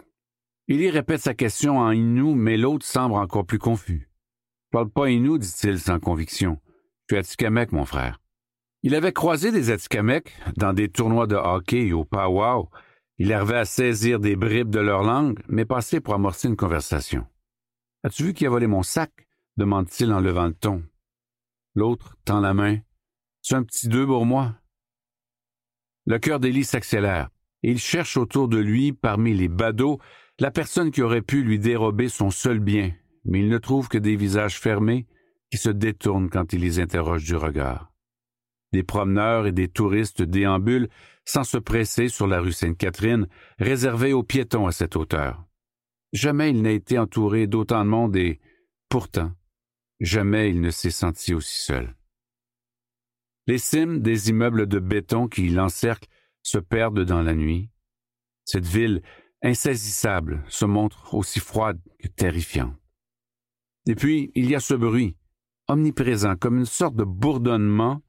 Il 0.67 0.81
y 0.81 0.91
répète 0.91 1.21
sa 1.21 1.35
question 1.35 1.79
en 1.79 1.93
inou, 1.93 2.35
mais 2.35 2.57
l'autre 2.57 2.85
semble 2.85 3.15
encore 3.15 3.47
plus 3.47 3.61
confus. 3.61 4.11
Parle 4.73 4.91
pas 4.91 5.09
inou, 5.09 5.39
dit-il 5.39 5.79
sans 5.79 6.01
conviction. 6.01 6.59
Tu 7.09 7.15
es 7.15 7.19
Atikamek, 7.19 7.71
mon 7.71 7.85
frère. 7.85 8.21
Il 8.83 8.97
avait 8.97 9.13
croisé 9.13 9.53
des 9.53 9.71
Atikamek 9.71 10.33
dans 10.57 10.73
des 10.73 10.89
tournois 10.89 11.29
de 11.29 11.37
hockey 11.37 11.93
au 11.93 12.05
powwow 12.05 12.71
il 13.19 13.33
arrivait 13.33 13.59
à 13.59 13.65
saisir 13.65 14.19
des 14.19 14.37
bribes 14.37 14.71
de 14.71 14.81
leur 14.81 15.03
langue, 15.03 15.41
mais 15.49 15.65
passait 15.65 16.01
pour 16.01 16.15
amorcer 16.15 16.49
une 16.49 16.57
conversation. 16.57 17.27
As-tu 18.03 18.25
vu 18.25 18.35
qui 18.35 18.47
a 18.47 18.51
volé 18.51 18.67
mon 18.67 18.83
sac? 18.83 19.13
demande-t-il 19.57 20.13
en 20.13 20.21
levant 20.21 20.49
le 20.49 20.55
ton. 20.55 20.83
L'autre 21.77 22.17
tend 22.25 22.41
la 22.41 22.55
main. 22.55 22.79
C'est 23.41 23.55
un 23.55 23.63
petit 23.63 23.89
deux 23.89 24.05
pour 24.05 24.27
moi. 24.27 24.57
Le 26.07 26.19
cœur 26.19 26.41
d'Élie 26.41 26.65
s'accélère, 26.65 27.31
et 27.63 27.71
il 27.71 27.79
cherche 27.79 28.17
autour 28.17 28.49
de 28.49 28.59
lui, 28.59 28.93
parmi 28.93 29.33
les 29.33 29.49
badauds, 29.49 30.01
la 30.41 30.51
personne 30.51 30.91
qui 30.91 31.03
aurait 31.03 31.23
pu 31.23 31.43
lui 31.45 31.59
dérober 31.59 32.09
son 32.09 32.31
seul 32.31 32.59
bien, 32.59 32.93
mais 33.25 33.41
il 33.41 33.49
ne 33.49 33.59
trouve 33.59 33.89
que 33.89 33.99
des 33.99 34.17
visages 34.17 34.59
fermés 34.59 35.07
qui 35.51 35.59
se 35.59 35.71
détournent 35.71 36.31
quand 36.31 36.53
il 36.53 36.61
les 36.61 36.81
interroge 36.81 37.25
du 37.25 37.37
regard. 37.37 37.94
Des 38.75 38.83
promeneurs 38.83 39.47
et 39.47 39.53
des 39.53 39.69
touristes 39.69 40.21
déambulent 40.21 40.89
sans 41.25 41.45
se 41.45 41.59
presser 41.59 42.09
sur 42.09 42.27
la 42.27 42.41
rue 42.41 42.51
Sainte-Catherine, 42.51 43.29
réservée 43.61 44.13
aux 44.13 44.25
piétons 44.25 44.67
à 44.67 44.73
cette 44.73 44.97
hauteur. 44.97 45.45
Jamais 46.13 46.51
il 46.51 46.61
n'a 46.61 46.73
été 46.73 46.99
entouré 46.99 47.47
d'autant 47.47 47.85
de 47.85 47.91
monde 47.91 48.17
et, 48.17 48.41
pourtant, 48.89 49.31
jamais 50.01 50.51
il 50.51 50.61
ne 50.61 50.71
s'est 50.71 50.91
senti 50.91 51.35
aussi 51.35 51.63
seul. 51.63 51.95
Les 53.47 53.59
cimes 53.59 54.01
des 54.01 54.31
immeubles 54.31 54.67
de 54.67 54.81
béton 54.81 55.29
qui 55.29 55.51
l'encerclent 55.51 56.09
se 56.43 56.59
perdent 56.59 57.05
dans 57.05 57.23
la 57.23 57.37
nuit. 57.37 57.71
Cette 58.45 58.67
ville 58.67 59.03
insaisissable 59.41 60.43
se 60.49 60.65
montre 60.65 61.15
aussi 61.15 61.39
froide 61.39 61.81
que 62.03 62.09
terrifiante. 62.09 62.75
Et 63.87 63.95
puis, 63.95 64.33
il 64.35 64.51
y 64.51 64.57
a 64.57 64.61
ce 64.61 64.75
bruit, 64.75 65.17
omniprésent, 65.69 66.35
comme 66.35 66.59
une 66.59 66.65
sorte 66.65 66.97
de 66.97 67.05
bourdonnement 67.05 68.03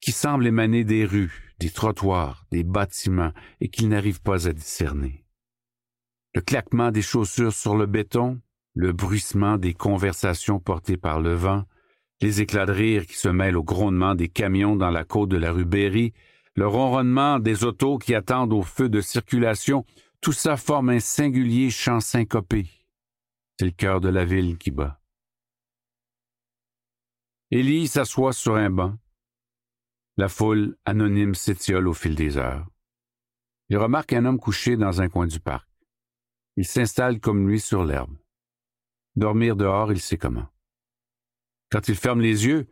qui 0.00 0.12
semble 0.12 0.46
émaner 0.46 0.84
des 0.84 1.04
rues, 1.04 1.54
des 1.58 1.70
trottoirs, 1.70 2.46
des 2.50 2.64
bâtiments, 2.64 3.32
et 3.60 3.68
qu'il 3.68 3.88
n'arrive 3.88 4.20
pas 4.20 4.48
à 4.48 4.52
discerner. 4.52 5.24
Le 6.34 6.40
claquement 6.40 6.90
des 6.90 7.02
chaussures 7.02 7.52
sur 7.52 7.76
le 7.76 7.86
béton, 7.86 8.40
le 8.74 8.92
bruissement 8.92 9.58
des 9.58 9.74
conversations 9.74 10.60
portées 10.60 10.96
par 10.96 11.20
le 11.20 11.34
vent, 11.34 11.64
les 12.20 12.40
éclats 12.40 12.66
de 12.66 12.72
rire 12.72 13.06
qui 13.06 13.16
se 13.16 13.28
mêlent 13.28 13.56
au 13.56 13.64
grondement 13.64 14.14
des 14.14 14.28
camions 14.28 14.76
dans 14.76 14.90
la 14.90 15.04
côte 15.04 15.30
de 15.30 15.36
la 15.36 15.52
rue 15.52 15.64
Berry, 15.64 16.12
le 16.54 16.66
ronronnement 16.66 17.38
des 17.38 17.64
autos 17.64 17.98
qui 17.98 18.14
attendent 18.14 18.52
au 18.52 18.62
feu 18.62 18.88
de 18.88 19.00
circulation, 19.00 19.84
tout 20.20 20.32
ça 20.32 20.56
forme 20.56 20.90
un 20.90 21.00
singulier 21.00 21.70
chant 21.70 22.00
syncopé. 22.00 22.66
C'est 23.58 23.66
le 23.66 23.72
cœur 23.72 24.00
de 24.00 24.08
la 24.08 24.24
ville 24.24 24.58
qui 24.58 24.70
bat. 24.70 25.00
Élie 27.50 27.88
s'assoit 27.88 28.32
sur 28.32 28.56
un 28.56 28.70
banc. 28.70 28.96
La 30.18 30.28
foule 30.28 30.76
anonyme 30.84 31.36
s'étiole 31.36 31.86
au 31.86 31.94
fil 31.94 32.16
des 32.16 32.38
heures. 32.38 32.68
Il 33.68 33.76
remarque 33.76 34.12
un 34.12 34.24
homme 34.24 34.40
couché 34.40 34.76
dans 34.76 35.00
un 35.00 35.08
coin 35.08 35.28
du 35.28 35.38
parc. 35.38 35.68
Il 36.56 36.66
s'installe 36.66 37.20
comme 37.20 37.48
lui 37.48 37.60
sur 37.60 37.84
l'herbe. 37.84 38.18
Dormir 39.14 39.54
dehors, 39.54 39.92
il 39.92 40.00
sait 40.00 40.18
comment. 40.18 40.48
Quand 41.70 41.86
il 41.86 41.94
ferme 41.94 42.20
les 42.20 42.46
yeux, 42.46 42.66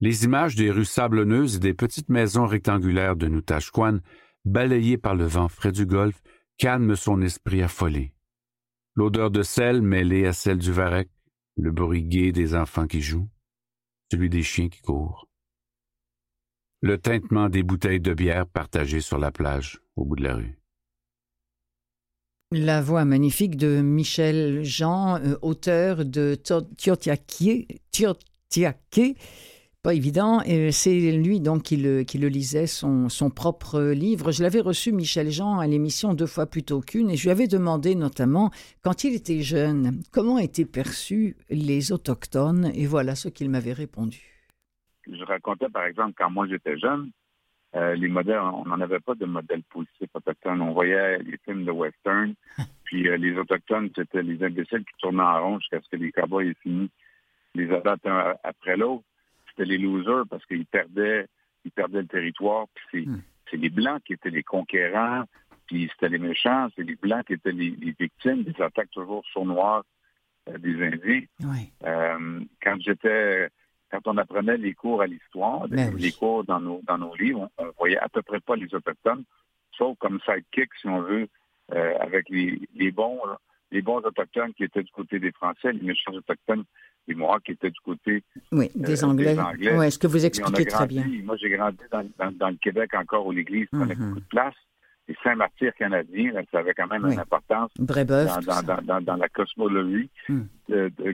les 0.00 0.24
images 0.24 0.56
des 0.56 0.72
rues 0.72 0.84
sablonneuses 0.84 1.54
et 1.54 1.60
des 1.60 1.74
petites 1.74 2.08
maisons 2.08 2.46
rectangulaires 2.46 3.14
de 3.14 3.28
Noutachquan, 3.28 4.00
balayées 4.44 4.98
par 4.98 5.14
le 5.14 5.26
vent 5.26 5.46
frais 5.46 5.70
du 5.70 5.86
golfe, 5.86 6.20
calment 6.58 6.96
son 6.96 7.22
esprit 7.22 7.62
affolé. 7.62 8.12
L'odeur 8.96 9.30
de 9.30 9.44
sel 9.44 9.80
mêlée 9.80 10.26
à 10.26 10.32
celle 10.32 10.58
du 10.58 10.72
varech, 10.72 11.08
le 11.56 11.70
bruit 11.70 12.02
gai 12.02 12.32
des 12.32 12.56
enfants 12.56 12.88
qui 12.88 13.00
jouent, 13.00 13.30
celui 14.10 14.28
des 14.28 14.42
chiens 14.42 14.68
qui 14.68 14.80
courent. 14.80 15.29
Le 16.82 16.96
tintement 16.96 17.50
des 17.50 17.62
bouteilles 17.62 18.00
de 18.00 18.14
bière 18.14 18.46
partagées 18.46 19.02
sur 19.02 19.18
la 19.18 19.30
plage 19.30 19.80
au 19.96 20.04
bout 20.04 20.16
de 20.16 20.24
la 20.24 20.36
rue. 20.36 20.56
La 22.52 22.80
voix 22.80 23.04
magnifique 23.04 23.56
de 23.56 23.80
Michel 23.80 24.64
Jean, 24.64 25.20
euh, 25.20 25.36
auteur 25.42 26.04
de 26.04 26.36
Tiotiaké, 26.76 27.68
pas 29.82 29.94
évident. 29.94 30.42
C'est 30.72 31.12
lui 31.12 31.40
donc 31.40 31.62
qui 31.62 31.76
le, 31.76 32.02
lisait, 32.28 32.66
son, 32.66 33.08
propre 33.34 33.80
livre. 33.92 34.32
Je 34.32 34.42
l'avais 34.42 34.60
reçu, 34.60 34.90
Michel 34.90 35.30
Jean, 35.30 35.58
à 35.58 35.66
l'émission 35.66 36.12
deux 36.14 36.26
fois 36.26 36.46
plutôt 36.46 36.80
qu'une, 36.80 37.10
et 37.10 37.16
je 37.16 37.24
lui 37.24 37.30
avais 37.30 37.46
demandé 37.46 37.94
notamment, 37.94 38.50
quand 38.82 39.04
il 39.04 39.14
était 39.14 39.42
jeune, 39.42 40.02
comment 40.10 40.38
étaient 40.38 40.64
perçus 40.64 41.36
les 41.50 41.92
Autochtones, 41.92 42.72
et 42.74 42.86
voilà 42.86 43.14
ce 43.14 43.28
qu'il 43.28 43.48
m'avait 43.48 43.72
répondu. 43.72 44.29
Je 45.10 45.24
racontais, 45.24 45.68
par 45.68 45.84
exemple, 45.84 46.14
quand 46.16 46.30
moi 46.30 46.46
j'étais 46.48 46.78
jeune, 46.78 47.10
euh, 47.76 47.94
les 47.94 48.08
modèles, 48.08 48.40
on 48.40 48.64
n'en 48.64 48.80
avait 48.80 49.00
pas 49.00 49.14
de 49.14 49.26
modèle 49.26 49.62
positif 49.64 50.08
autochtone. 50.14 50.60
On 50.60 50.72
voyait 50.72 51.18
les 51.18 51.38
films 51.44 51.64
de 51.64 51.70
western, 51.70 52.34
puis 52.84 53.08
euh, 53.08 53.16
les 53.16 53.36
autochtones, 53.36 53.90
c'était 53.94 54.22
les 54.22 54.42
imbéciles 54.42 54.84
qui 54.84 54.96
tournaient 54.98 55.22
en 55.22 55.42
rond 55.42 55.58
jusqu'à 55.60 55.80
ce 55.80 55.88
que 55.88 55.96
les 55.96 56.12
cowboys 56.12 56.48
aient 56.48 56.62
fini 56.62 56.90
les 57.54 57.70
abattent 57.72 58.06
un 58.06 58.34
après 58.44 58.76
l'autre 58.76 59.04
c'était 59.50 59.68
les 59.68 59.78
losers 59.78 60.24
parce 60.28 60.44
qu'ils 60.46 60.66
perdaient, 60.66 61.26
ils 61.64 61.70
perdaient 61.70 62.02
le 62.02 62.06
territoire. 62.06 62.66
Puis 62.74 63.08
c'est, 63.50 63.56
hmm. 63.56 63.60
les 63.60 63.70
Blancs 63.70 64.02
qui 64.04 64.12
étaient 64.12 64.30
les 64.30 64.42
conquérants, 64.42 65.24
puis 65.66 65.90
c'était 65.92 66.08
les 66.08 66.18
méchants, 66.18 66.68
c'est 66.76 66.82
les 66.82 66.96
Blancs 66.96 67.26
qui 67.26 67.34
étaient 67.34 67.52
les, 67.52 67.70
victimes 67.98 68.44
des 68.44 68.60
attaques 68.62 68.90
toujours 68.90 69.24
sournoises 69.32 69.84
euh, 70.48 70.58
des 70.58 70.82
Indiens. 70.82 71.22
Euh, 71.84 72.40
quand 72.62 72.76
j'étais 72.80 73.48
quand 73.90 74.06
on 74.06 74.16
apprenait 74.16 74.56
les 74.56 74.74
cours 74.74 75.02
à 75.02 75.06
l'histoire, 75.06 75.68
ben 75.68 75.94
les 75.96 76.12
cours 76.12 76.44
dans 76.44 76.60
nos, 76.60 76.80
dans 76.86 76.98
nos 76.98 77.14
livres, 77.14 77.50
on, 77.58 77.70
voyait 77.78 77.98
à 77.98 78.08
peu 78.08 78.22
près 78.22 78.40
pas 78.40 78.56
les 78.56 78.72
Autochtones, 78.74 79.24
sauf 79.76 79.96
comme 79.98 80.20
sidekick, 80.20 80.70
si 80.80 80.88
on 80.88 81.02
veut, 81.02 81.28
euh, 81.72 81.94
avec 82.00 82.28
les, 82.28 82.60
les 82.74 82.90
bons, 82.90 83.20
les 83.70 83.82
bons 83.82 83.98
Autochtones 83.98 84.54
qui 84.54 84.64
étaient 84.64 84.82
du 84.82 84.92
côté 84.92 85.18
des 85.18 85.32
Français, 85.32 85.72
les 85.72 85.82
méchants 85.82 86.12
Autochtones 86.12 86.64
et 87.08 87.14
moi 87.14 87.40
qui 87.44 87.52
était 87.52 87.70
du 87.70 87.80
côté 87.80 88.22
oui, 88.52 88.70
euh, 88.76 88.86
des 88.86 89.04
Anglais. 89.04 89.36
Oui, 89.58 89.86
est-ce 89.86 89.98
que 89.98 90.06
vous 90.06 90.24
expliquez 90.24 90.64
très 90.66 90.86
bien. 90.86 91.04
Moi, 91.24 91.36
j'ai 91.36 91.50
grandi 91.50 91.78
dans, 91.90 92.48
le 92.48 92.56
Québec 92.56 92.94
encore 92.94 93.26
où 93.26 93.32
l'Église 93.32 93.66
prenait 93.70 93.94
mhm. 93.94 94.08
beaucoup 94.08 94.20
de 94.20 94.26
place. 94.26 94.54
Et 95.10 95.16
Saint-Martyr 95.24 95.74
canadien, 95.74 96.32
ça 96.52 96.60
avait 96.60 96.72
quand 96.72 96.86
même 96.86 97.04
une 97.04 97.18
importance 97.18 97.72
dans, 97.76 99.00
dans, 99.00 99.16
la 99.16 99.28
cosmologie 99.28 100.08
hmm. 100.28 100.42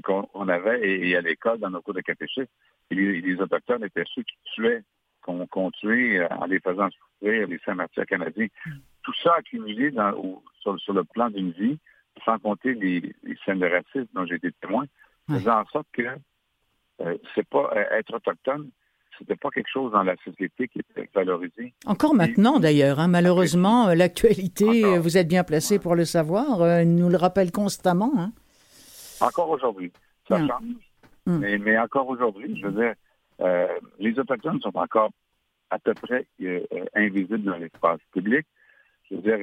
qu'on 0.03 0.49
avait 0.49 0.87
et, 0.87 1.17
à 1.17 1.23
l'école, 1.23 1.59
dans 1.59 1.71
nos 1.71 1.81
cours 1.81 1.95
de 1.95 2.03
catéchisme. 2.03 2.53
Et 2.91 2.95
les, 2.95 3.41
Autochtones 3.41 3.85
étaient 3.85 4.05
ceux 4.15 4.23
qui 4.23 4.37
tuaient, 4.53 4.83
qu'on 5.23 5.71
tuait 5.71 6.19
euh, 6.19 6.29
en 6.29 6.45
les 6.45 6.61
faisant 6.61 6.91
souffrir, 6.91 7.49
les 7.49 7.59
Saint-Martyr 7.65 8.05
canadiens. 8.05 8.49
Hmm. 8.67 8.73
Tout 9.03 9.15
ça 9.23 9.35
accumulé 9.39 9.91
sur, 10.61 10.79
sur, 10.79 10.93
le 10.93 11.05
plan 11.05 11.31
d'une 11.31 11.53
vie, 11.53 11.79
sans 12.23 12.39
compter 12.39 12.75
les, 12.75 13.01
les 13.23 13.37
scènes 13.47 13.61
de 13.61 13.67
racisme 13.67 14.09
dont 14.13 14.27
j'ai 14.27 14.35
été 14.35 14.53
témoin 14.61 14.85
faisant 15.29 15.61
en 15.61 15.67
sorte 15.67 15.89
que 15.93 16.03
euh, 17.01 17.17
c'est 17.35 17.49
pas 17.49 17.71
euh, 17.75 17.99
être 17.99 18.15
autochtone, 18.15 18.71
c'était 19.19 19.37
pas 19.37 19.51
quelque 19.51 19.71
chose 19.73 19.93
dans 19.93 20.03
la 20.03 20.17
société 20.25 20.69
qui 20.69 20.81
était 20.81 21.09
valorisé. 21.15 21.75
Encore 21.87 22.15
maintenant, 22.15 22.59
d'ailleurs. 22.59 23.01
Hein, 23.01 23.09
malheureusement, 23.09 23.89
euh, 23.89 23.95
l'actualité, 23.95 24.99
vous 24.99 25.17
êtes 25.17 25.29
bien 25.29 25.45
placé 25.45 25.79
pour 25.79 25.95
le 25.95 26.05
savoir, 26.05 26.85
nous 26.85 27.09
le 27.09 27.17
rappelle 27.17 27.53
constamment. 27.53 28.13
Hein. 28.19 28.33
Encore 29.21 29.51
aujourd'hui. 29.51 29.93
Ça 30.29 30.39
change. 30.39 30.63
Mm. 31.27 31.59
Mais, 31.59 31.79
encore 31.79 32.09
aujourd'hui, 32.09 32.59
je 32.61 32.67
veux 32.67 32.83
dire, 32.83 32.95
les 33.99 34.19
Autochtones 34.19 34.61
sont 34.61 34.77
encore 34.77 35.11
à 35.71 35.79
peu 35.79 35.95
près 35.95 36.27
invisibles 36.95 37.43
dans 37.43 37.57
l'espace 37.57 38.01
public. 38.13 38.47
Je 39.11 39.17
veux 39.17 39.23
dire, 39.23 39.39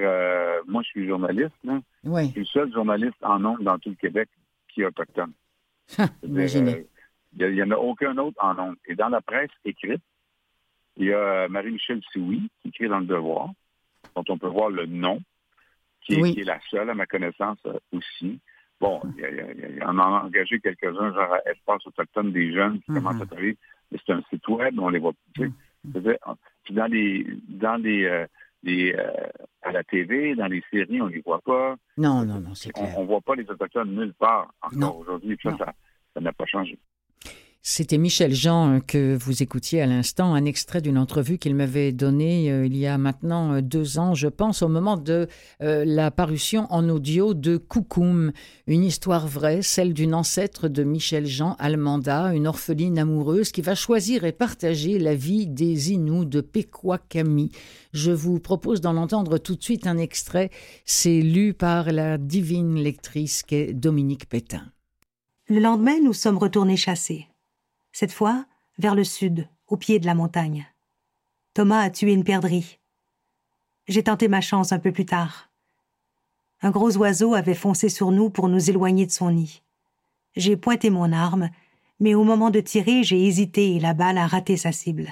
moi, 0.68 0.82
je 0.84 0.88
suis 0.90 1.08
journaliste. 1.08 1.56
Je 1.64 2.26
suis 2.32 2.40
le 2.40 2.46
seul 2.46 2.72
journaliste 2.72 3.18
en 3.22 3.40
nombre 3.40 3.64
dans 3.64 3.78
tout 3.80 3.90
le 3.90 3.96
Québec 3.96 4.30
qui 4.70 4.82
est 4.82 4.86
autochtone. 4.86 5.34
Imaginez. 6.24 6.88
Il 7.40 7.54
n'y 7.54 7.64
en 7.64 7.72
a 7.72 7.78
aucun 7.78 8.18
autre 8.18 8.38
en 8.44 8.54
nombre. 8.54 8.78
Et 8.86 8.96
dans 8.96 9.10
la 9.10 9.22
presse 9.22 9.50
écrite, 9.66 10.02
il 10.98 11.08
y 11.08 11.14
a 11.14 11.48
Marie-Michel 11.48 12.02
Sioui 12.12 12.50
qui 12.62 12.70
écrit 12.70 12.88
dans 12.88 13.00
Le 13.00 13.06
Devoir, 13.06 13.50
dont 14.16 14.24
on 14.30 14.38
peut 14.38 14.48
voir 14.48 14.70
le 14.70 14.86
nom, 14.86 15.20
qui 16.02 16.16
est, 16.16 16.44
la 16.44 16.60
seule, 16.70 16.90
à 16.90 16.94
ma 16.94 17.06
connaissance, 17.06 17.58
euh, 17.66 17.80
aussi. 17.92 18.40
Bon, 18.80 19.02
il, 19.18 19.78
y 19.80 19.84
en 19.84 19.98
a 19.98 20.04
engagé 20.04 20.60
quelques-uns, 20.60 21.14
genre 21.14 21.38
Espace 21.46 21.88
Autochtone 21.88 22.34
des 22.34 22.54
jeunes 22.54 22.82
qui 22.82 22.88
commencent 22.88 23.22
à 23.22 23.24
mm-hmm. 23.24 23.28
travailler. 23.28 23.58
Mais 23.92 24.00
c'est 24.06 24.12
un 24.14 24.22
site 24.30 24.48
web, 24.50 24.78
on 24.80 24.90
les 24.90 25.00
voit 25.00 25.14
plus. 25.34 25.54
Mm-hmm. 25.88 26.18
Puis 26.66 26.74
dans 26.74 26.88
les, 26.88 27.26
dans 27.48 27.82
les, 27.82 28.04
euh, 28.04 28.26
euh, 28.68 29.28
à 29.62 29.72
la 29.72 29.84
TV, 29.84 30.36
dans 30.36 30.48
les 30.48 30.64
séries, 30.70 31.02
on 31.02 31.08
ne 31.08 31.14
les 31.14 31.22
voit 31.22 31.42
pas. 31.42 31.76
Non, 31.98 32.26
non, 32.26 32.40
non, 32.40 32.54
c'est 32.54 32.72
clair. 32.72 32.94
On 32.98 33.04
ne 33.04 33.08
voit 33.08 33.22
pas 33.22 33.36
les 33.36 33.50
Autochtones 33.50 33.96
nulle 33.96 34.14
part 34.14 34.54
encore 34.62 34.98
aujourd'hui. 34.98 35.38
Ça, 35.42 35.74
ça 36.14 36.22
n'a 36.22 36.34
pas 36.34 36.46
changé. 36.46 36.78
C'était 37.66 37.98
Michel 37.98 38.34
Jean 38.34 38.76
euh, 38.76 38.80
que 38.82 39.16
vous 39.16 39.42
écoutiez 39.42 39.82
à 39.82 39.86
l'instant, 39.86 40.34
un 40.34 40.44
extrait 40.44 40.82
d'une 40.82 40.98
entrevue 40.98 41.38
qu'il 41.38 41.56
m'avait 41.56 41.94
donnée 41.94 42.52
euh, 42.52 42.66
il 42.66 42.76
y 42.76 42.86
a 42.86 42.98
maintenant 42.98 43.54
euh, 43.54 43.62
deux 43.62 44.00
ans, 44.00 44.14
je 44.14 44.28
pense, 44.28 44.62
au 44.62 44.68
moment 44.68 44.98
de 44.98 45.30
la 45.62 46.12
parution 46.12 46.68
en 46.72 46.90
audio 46.90 47.34
de 47.34 47.56
Koukoum, 47.56 48.34
une 48.68 48.84
histoire 48.84 49.28
vraie, 49.28 49.62
celle 49.62 49.94
d'une 49.94 50.14
ancêtre 50.14 50.68
de 50.68 50.84
Michel 50.84 51.26
Jean, 51.26 51.56
Almanda, 51.58 52.34
une 52.34 52.48
orpheline 52.48 53.00
amoureuse 53.00 53.54
qui 53.54 53.62
va 53.62 53.76
choisir 53.76 54.26
et 54.26 54.34
partager 54.34 55.00
la 55.00 55.16
vie 55.16 55.48
des 55.48 55.94
Inuits 55.94 56.26
de 56.26 56.42
Pequakami. 56.42 57.52
Je 57.94 58.12
vous 58.12 58.42
propose 58.42 58.82
d'en 58.82 58.98
entendre 58.98 59.38
tout 59.38 59.56
de 59.56 59.64
suite 59.64 59.88
un 59.88 59.98
extrait. 59.98 60.50
C'est 60.84 61.22
lu 61.22 61.54
par 61.54 61.94
la 61.94 62.18
divine 62.18 62.76
lectrice 62.76 63.42
qu'est 63.42 63.74
Dominique 63.74 64.28
Pétain. 64.28 64.66
Le 65.48 65.60
lendemain, 65.60 66.00
nous 66.04 66.14
sommes 66.14 66.38
retournés 66.38 66.78
chasser 66.78 67.28
cette 67.94 68.12
fois 68.12 68.46
vers 68.78 68.96
le 68.96 69.06
sud, 69.06 69.48
au 69.68 69.78
pied 69.78 70.00
de 70.00 70.06
la 70.06 70.16
montagne. 70.16 70.68
Thomas 71.54 71.80
a 71.80 71.90
tué 71.90 72.12
une 72.12 72.24
perdrix. 72.24 72.80
J'ai 73.88 74.04
tenté 74.04 74.28
ma 74.28 74.42
chance 74.42 74.72
un 74.72 74.80
peu 74.80 74.92
plus 74.92 75.06
tard. 75.06 75.50
Un 76.62 76.72
gros 76.72 76.98
oiseau 76.98 77.36
avait 77.36 77.54
foncé 77.54 77.90
sur 77.90 78.12
nous 78.12 78.30
pour 78.30 78.50
nous 78.50 78.70
éloigner 78.70 79.06
de 79.06 79.12
son 79.12 79.32
nid. 79.32 79.62
J'ai 80.36 80.58
pointé 80.58 80.90
mon 80.90 81.12
arme, 81.12 81.50
mais 82.00 82.16
au 82.16 82.24
moment 82.24 82.50
de 82.50 82.60
tirer, 82.60 83.04
j'ai 83.04 83.26
hésité 83.26 83.76
et 83.76 83.80
la 83.80 83.94
balle 83.94 84.18
a 84.18 84.28
raté 84.28 84.58
sa 84.58 84.72
cible. 84.72 85.10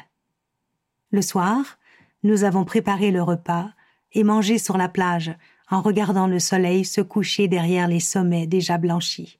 Le 1.12 1.22
soir, 1.22 1.78
nous 2.24 2.44
avons 2.44 2.66
préparé 2.66 3.12
le 3.12 3.22
repas 3.22 3.70
et 4.14 4.24
mangé 4.24 4.58
sur 4.58 4.78
la 4.78 4.90
plage 4.90 5.36
en 5.70 5.82
regardant 5.82 6.28
le 6.28 6.40
soleil 6.40 6.86
se 6.86 7.02
coucher 7.02 7.48
derrière 7.48 7.88
les 7.88 8.00
sommets 8.00 8.48
déjà 8.48 8.78
blanchis. 8.78 9.40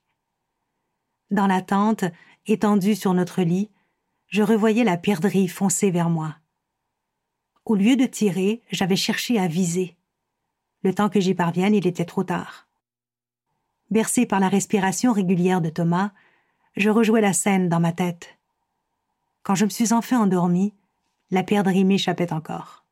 Dans 1.30 1.48
la 1.48 1.62
tente, 1.62 2.06
étendue 2.48 2.96
sur 2.96 3.14
notre 3.14 3.42
lit, 3.42 3.70
je 4.28 4.44
revoyais 4.44 4.84
la 4.84 4.98
perdrix 4.98 5.48
foncer 5.48 5.92
vers 5.92 6.10
moi. 6.10 6.36
Au 7.66 7.76
lieu 7.76 7.96
de 7.96 8.06
tirer, 8.06 8.62
j'avais 8.72 8.96
cherché 8.96 9.38
à 9.38 9.48
viser. 9.48 9.98
Le 10.84 10.94
temps 10.94 11.10
que 11.10 11.20
j'y 11.20 11.36
parvienne, 11.36 11.76
il 11.76 11.86
était 11.86 12.06
trop 12.06 12.24
tard. 12.24 12.68
Bercé 13.92 14.26
par 14.26 14.40
la 14.40 14.50
respiration 14.50 15.12
régulière 15.12 15.62
de 15.62 15.70
Thomas, 15.70 16.12
je 16.76 16.90
rejouais 16.90 17.22
la 17.22 17.34
scène 17.34 17.70
dans 17.70 17.80
ma 17.80 17.92
tête. 17.92 18.38
Quand 19.44 19.56
je 19.56 19.66
me 19.66 19.70
suis 19.70 19.94
enfin 19.94 20.20
endormi, 20.20 20.74
la 21.30 21.44
perdrix 21.44 21.84
m'échappait 21.84 22.34
encore. 22.34 22.86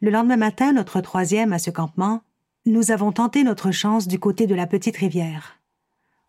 Le 0.00 0.10
lendemain 0.10 0.36
matin, 0.36 0.72
notre 0.72 1.00
troisième 1.00 1.52
à 1.52 1.58
ce 1.58 1.70
campement, 1.70 2.22
nous 2.66 2.90
avons 2.90 3.12
tenté 3.12 3.44
notre 3.44 3.70
chance 3.70 4.08
du 4.08 4.18
côté 4.18 4.46
de 4.46 4.54
la 4.54 4.66
petite 4.66 4.96
rivière. 4.96 5.61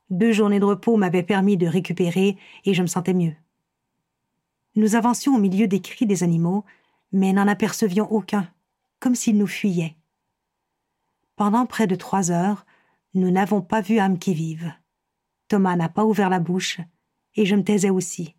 Deux 0.09 0.31
journées 0.31 0.59
de 0.59 0.65
repos 0.65 0.97
m'avaient 0.97 1.23
permis 1.23 1.57
de 1.57 1.67
récupérer 1.67 2.37
et 2.65 2.73
je 2.73 2.81
me 2.81 2.87
sentais 2.87 3.13
mieux. 3.13 3.35
Nous 4.75 4.95
avancions 4.95 5.35
au 5.35 5.39
milieu 5.39 5.67
des 5.67 5.81
cris 5.81 6.05
des 6.05 6.23
animaux, 6.23 6.65
mais 7.11 7.31
n'en 7.31 7.47
apercevions 7.47 8.11
aucun, 8.11 8.49
comme 8.99 9.15
s'ils 9.15 9.37
nous 9.37 9.47
fuyaient. 9.47 9.95
Pendant 11.35 11.65
près 11.65 11.87
de 11.87 11.95
trois 11.95 12.31
heures, 12.31 12.65
nous 13.13 13.31
n'avons 13.31 13.61
pas 13.61 13.81
vu 13.81 13.99
âme 13.99 14.17
qui 14.17 14.33
vive. 14.33 14.73
Thomas 15.47 15.75
n'a 15.75 15.89
pas 15.89 16.05
ouvert 16.05 16.29
la 16.29 16.39
bouche, 16.39 16.79
et 17.35 17.45
je 17.45 17.55
me 17.55 17.63
taisais 17.63 17.89
aussi, 17.91 18.35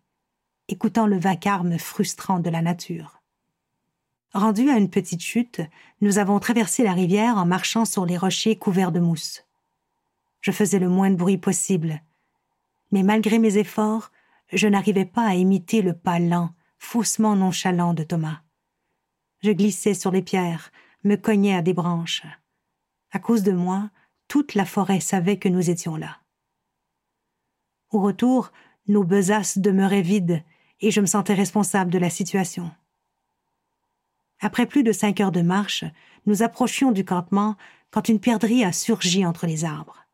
écoutant 0.67 1.07
le 1.07 1.17
vacarme 1.17 1.77
frustrant 1.77 2.39
de 2.39 2.49
la 2.49 2.61
nature. 2.61 3.21
Rendus 4.33 4.69
à 4.69 4.77
une 4.77 4.89
petite 4.89 5.21
chute, 5.21 5.61
nous 6.01 6.17
avons 6.17 6.39
traversé 6.39 6.83
la 6.83 6.91
rivière 6.91 7.37
en 7.37 7.45
marchant 7.45 7.85
sur 7.85 8.05
les 8.05 8.17
rochers 8.17 8.57
couverts 8.57 8.91
de 8.91 8.99
mousse. 8.99 9.44
Je 10.45 10.51
faisais 10.51 10.77
le 10.77 10.89
moins 10.89 11.09
de 11.09 11.15
bruit 11.15 11.39
possible. 11.39 12.03
Mais 12.91 13.01
malgré 13.01 13.39
mes 13.39 13.57
efforts, 13.57 14.11
je 14.53 14.67
n'arrivais 14.67 15.03
pas 15.05 15.25
à 15.25 15.33
imiter 15.33 15.81
le 15.81 15.97
pas 15.97 16.19
lent, 16.19 16.51
faussement 16.77 17.35
nonchalant 17.35 17.95
de 17.95 18.03
Thomas. 18.03 18.41
Je 19.41 19.49
glissais 19.49 19.95
sur 19.95 20.11
les 20.11 20.21
pierres, 20.21 20.71
me 21.03 21.15
cognais 21.15 21.55
à 21.55 21.63
des 21.63 21.73
branches. 21.73 22.21
À 23.11 23.17
cause 23.17 23.41
de 23.41 23.53
moi, 23.53 23.89
toute 24.27 24.53
la 24.53 24.65
forêt 24.65 24.99
savait 24.99 25.39
que 25.39 25.49
nous 25.49 25.71
étions 25.71 25.95
là. 25.95 26.19
Au 27.89 27.99
retour, 27.99 28.51
nos 28.87 29.03
besaces 29.03 29.57
demeuraient 29.57 30.03
vides 30.03 30.43
et 30.79 30.91
je 30.91 31.01
me 31.01 31.07
sentais 31.07 31.33
responsable 31.33 31.89
de 31.89 31.97
la 31.97 32.11
situation. 32.11 32.69
Après 34.41 34.67
plus 34.67 34.83
de 34.83 34.91
cinq 34.91 35.21
heures 35.21 35.31
de 35.31 35.41
marche, 35.41 35.85
nous 36.27 36.43
approchions 36.43 36.91
du 36.91 37.03
campement 37.03 37.55
quand 37.89 38.09
une 38.09 38.19
perdrix 38.19 38.63
a 38.63 38.71
surgi 38.71 39.25
entre 39.25 39.47
les 39.47 39.65
arbres. 39.65 40.04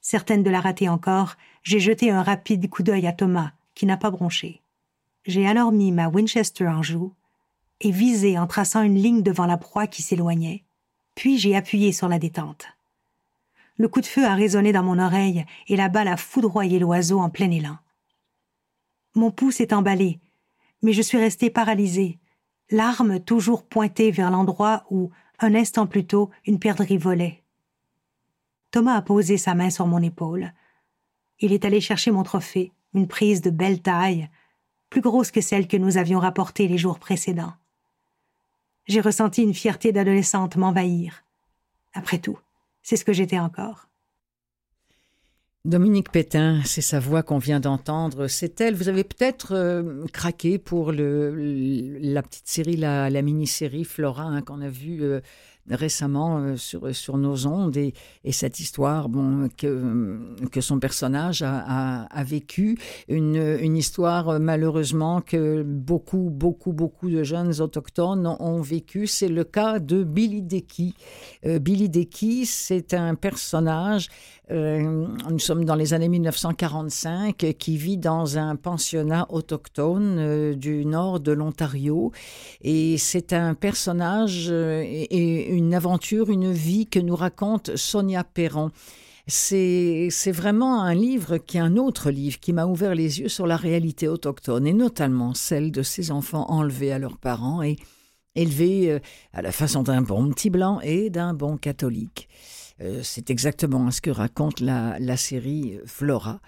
Certaine 0.00 0.42
de 0.42 0.50
la 0.50 0.60
rater 0.60 0.88
encore, 0.88 1.36
j'ai 1.62 1.80
jeté 1.80 2.10
un 2.10 2.22
rapide 2.22 2.68
coup 2.70 2.82
d'œil 2.82 3.06
à 3.06 3.12
Thomas, 3.12 3.52
qui 3.74 3.86
n'a 3.86 3.96
pas 3.96 4.10
bronché. 4.10 4.62
J'ai 5.26 5.46
alors 5.46 5.72
mis 5.72 5.92
ma 5.92 6.08
Winchester 6.08 6.68
en 6.68 6.82
joue 6.82 7.12
et 7.80 7.90
visé 7.90 8.38
en 8.38 8.46
traçant 8.46 8.82
une 8.82 8.96
ligne 8.96 9.22
devant 9.22 9.46
la 9.46 9.56
proie 9.56 9.86
qui 9.86 10.02
s'éloignait, 10.02 10.64
puis 11.14 11.38
j'ai 11.38 11.56
appuyé 11.56 11.92
sur 11.92 12.08
la 12.08 12.18
détente. 12.18 12.66
Le 13.76 13.88
coup 13.88 14.00
de 14.00 14.06
feu 14.06 14.24
a 14.24 14.34
résonné 14.34 14.72
dans 14.72 14.82
mon 14.82 14.98
oreille 14.98 15.44
et 15.68 15.76
la 15.76 15.88
balle 15.88 16.08
a 16.08 16.16
foudroyé 16.16 16.78
l'oiseau 16.78 17.20
en 17.20 17.30
plein 17.30 17.50
élan. 17.50 17.78
Mon 19.14 19.30
pouce 19.30 19.60
est 19.60 19.72
emballé, 19.72 20.20
mais 20.82 20.92
je 20.92 21.02
suis 21.02 21.18
resté 21.18 21.50
paralysé, 21.50 22.18
l'arme 22.70 23.20
toujours 23.20 23.64
pointée 23.64 24.10
vers 24.10 24.30
l'endroit 24.30 24.84
où, 24.90 25.10
un 25.38 25.54
instant 25.54 25.86
plus 25.86 26.06
tôt, 26.06 26.30
une 26.46 26.58
perdrix 26.58 26.98
volait. 26.98 27.42
Thomas 28.70 28.96
a 28.96 29.02
posé 29.02 29.36
sa 29.36 29.54
main 29.54 29.70
sur 29.70 29.86
mon 29.86 30.02
épaule. 30.02 30.52
Il 31.40 31.52
est 31.52 31.64
allé 31.64 31.80
chercher 31.80 32.10
mon 32.10 32.22
trophée, 32.22 32.72
une 32.94 33.08
prise 33.08 33.40
de 33.40 33.50
belle 33.50 33.82
taille, 33.82 34.28
plus 34.90 35.00
grosse 35.00 35.30
que 35.30 35.40
celle 35.40 35.68
que 35.68 35.76
nous 35.76 35.96
avions 35.96 36.18
rapportée 36.18 36.68
les 36.68 36.78
jours 36.78 36.98
précédents. 36.98 37.54
J'ai 38.86 39.00
ressenti 39.00 39.42
une 39.42 39.54
fierté 39.54 39.92
d'adolescente 39.92 40.56
m'envahir. 40.56 41.24
Après 41.94 42.18
tout, 42.18 42.38
c'est 42.82 42.96
ce 42.96 43.04
que 43.04 43.12
j'étais 43.12 43.38
encore. 43.38 43.90
Dominique 45.66 46.10
Pétain, 46.10 46.62
c'est 46.64 46.80
sa 46.80 46.98
voix 46.98 47.22
qu'on 47.22 47.36
vient 47.36 47.60
d'entendre. 47.60 48.28
C'est 48.28 48.60
elle. 48.62 48.74
Vous 48.74 48.88
avez 48.88 49.04
peut-être 49.04 49.54
euh, 49.54 50.06
craqué 50.10 50.58
pour 50.58 50.90
le, 50.90 51.34
la 52.00 52.22
petite 52.22 52.48
série, 52.48 52.76
la, 52.76 53.10
mini-série 53.22 53.84
Flora 53.84 54.22
hein, 54.22 54.40
qu'on 54.40 54.62
a 54.62 54.70
vue 54.70 55.02
euh, 55.02 55.20
récemment 55.68 56.38
euh, 56.38 56.56
sur, 56.56 56.94
sur 56.94 57.16
nos 57.16 57.46
ondes 57.46 57.76
et, 57.76 57.94
et, 58.24 58.32
cette 58.32 58.60
histoire 58.60 59.08
bon, 59.08 59.48
que, 59.56 60.18
que 60.50 60.60
son 60.60 60.78
personnage 60.78 61.42
a, 61.42 62.04
a, 62.04 62.24
vécu, 62.24 62.78
une, 63.08 63.36
une, 63.60 63.76
histoire 63.76 64.40
malheureusement 64.40 65.20
que 65.20 65.62
beaucoup, 65.62 66.30
beaucoup, 66.30 66.72
beaucoup 66.72 67.10
de 67.10 67.22
jeunes 67.22 67.60
autochtones 67.60 68.26
ont 68.26 68.60
vécu. 68.60 69.06
C'est 69.06 69.28
le 69.28 69.44
cas 69.44 69.78
de 69.78 70.04
Billy 70.04 70.42
Decky. 70.42 70.94
Euh, 71.46 71.58
Billy 71.58 71.88
Decky, 71.88 72.46
c'est 72.46 72.94
un 72.94 73.14
personnage 73.14 74.08
euh, 74.50 75.06
nous 75.30 75.38
sommes 75.38 75.64
dans 75.64 75.76
les 75.76 75.94
années 75.94 76.08
1945, 76.08 77.36
qui 77.58 77.76
vit 77.76 77.98
dans 77.98 78.36
un 78.36 78.56
pensionnat 78.56 79.26
autochtone 79.30 80.54
du 80.54 80.84
nord 80.84 81.20
de 81.20 81.32
l'Ontario. 81.32 82.10
Et 82.62 82.98
c'est 82.98 83.32
un 83.32 83.54
personnage 83.54 84.48
une 85.50 85.74
aventure, 85.74 86.30
une 86.30 86.52
vie 86.52 86.86
que 86.86 86.98
nous 86.98 87.16
raconte 87.16 87.76
Sonia 87.76 88.24
Perron. 88.24 88.70
C'est, 89.26 90.08
vraiment 90.32 90.82
un 90.82 90.94
livre 90.94 91.38
qui 91.38 91.58
est 91.58 91.60
un 91.60 91.76
autre 91.76 92.10
livre 92.10 92.40
qui 92.40 92.52
m'a 92.52 92.66
ouvert 92.66 92.94
les 92.94 93.20
yeux 93.20 93.28
sur 93.28 93.46
la 93.46 93.56
réalité 93.56 94.08
autochtone 94.08 94.66
et 94.66 94.72
notamment 94.72 95.34
celle 95.34 95.70
de 95.70 95.82
ces 95.82 96.10
enfants 96.10 96.50
enlevés 96.50 96.92
à 96.92 96.98
leurs 96.98 97.18
parents 97.18 97.62
et 97.62 97.76
élevés 98.34 98.90
euh, 98.90 98.98
à 99.32 99.42
la 99.42 99.52
façon 99.52 99.82
d'un 99.82 100.02
bon 100.02 100.30
petit 100.30 100.50
blanc 100.50 100.80
et 100.82 101.10
d'un 101.10 101.34
bon 101.34 101.56
catholique. 101.56 102.28
Euh, 102.80 103.00
c'est 103.02 103.30
exactement 103.30 103.90
ce 103.90 104.00
que 104.00 104.10
raconte 104.10 104.60
la, 104.60 104.98
la 104.98 105.16
série 105.16 105.78
Flora. 105.84 106.40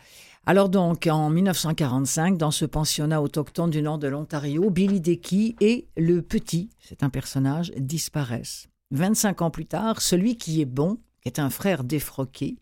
Alors 0.45 0.69
donc, 0.69 1.07
en 1.07 1.31
1945, 1.31 2.37
dans 2.37 2.51
ce 2.51 2.65
pensionnat 2.65 3.23
autochtone 3.23 3.71
du 3.71 3.81
nord 3.81 3.99
de 3.99 4.09
l'Ontario, 4.09 4.71
Billy 4.71 5.01
Decky 5.01 5.55
et 5.61 5.87
le 5.97 6.21
petit, 6.21 6.71
c'est 6.81 7.05
un 7.05 7.11
personnage, 7.11 7.71
disparaissent. 7.77 8.72
25 8.93 9.43
ans 9.43 9.51
plus 9.51 9.67
tard, 9.67 10.01
celui 10.01 10.37
qui 10.37 10.61
est 10.61 10.67
bon, 10.67 10.99
qui 11.23 11.29
est 11.29 11.39
un 11.39 11.51
frère 11.51 11.83
défroqué, 11.83 12.59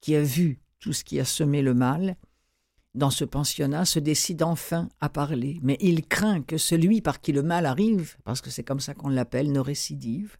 qui 0.00 0.14
a 0.14 0.22
vu 0.22 0.60
tout 0.78 0.92
ce 0.92 1.04
qui 1.04 1.18
a 1.18 1.24
semé 1.24 1.62
le 1.62 1.74
mal, 1.74 2.16
dans 2.94 3.10
ce 3.10 3.24
pensionnat, 3.24 3.84
se 3.84 3.98
décide 3.98 4.42
enfin 4.42 4.88
à 5.00 5.08
parler. 5.08 5.58
Mais 5.62 5.78
il 5.80 6.06
craint 6.06 6.42
que 6.42 6.58
celui 6.58 7.00
par 7.00 7.20
qui 7.20 7.32
le 7.32 7.42
mal 7.42 7.66
arrive, 7.66 8.16
parce 8.24 8.40
que 8.40 8.50
c'est 8.50 8.64
comme 8.64 8.80
ça 8.80 8.94
qu'on 8.94 9.08
l'appelle, 9.08 9.52
ne 9.52 9.60
récidive. 9.60 10.36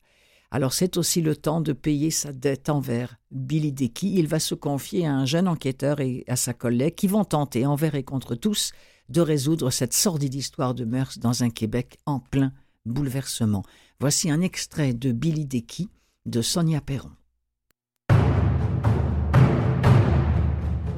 Alors 0.50 0.72
c'est 0.72 0.96
aussi 0.96 1.22
le 1.22 1.37
temps 1.37 1.61
de 1.61 1.72
payer 1.72 2.11
sa 2.11 2.33
dette 2.33 2.68
envers 2.68 3.16
Billy 3.31 3.72
Decky. 3.72 4.14
Il 4.18 4.26
va 4.26 4.40
se 4.40 4.57
confier 4.57 5.07
à 5.07 5.14
un 5.14 5.26
jeune 5.26 5.46
enquêteur 5.46 6.00
et 6.00 6.24
à 6.26 6.35
sa 6.35 6.53
collègue 6.53 6.96
qui 6.96 7.07
vont 7.07 7.24
tenter, 7.24 7.66
envers 7.66 7.94
et 7.94 8.03
contre 8.03 8.35
tous, 8.35 8.72
de 9.09 9.20
résoudre 9.20 9.70
cette 9.70 9.94
sordide 9.94 10.35
histoire 10.35 10.74
de 10.74 10.85
mœurs 10.85 11.18
dans 11.18 11.44
un 11.44 11.50
Québec 11.50 11.98
en 12.05 12.18
plein 12.18 12.53
bouleversement. 12.85 13.62
Voici 14.02 14.30
un 14.30 14.40
extrait 14.40 14.94
de 14.94 15.12
Billy 15.12 15.44
Decky 15.44 15.90
de 16.24 16.40
Sonia 16.40 16.80
Perron. 16.80 17.10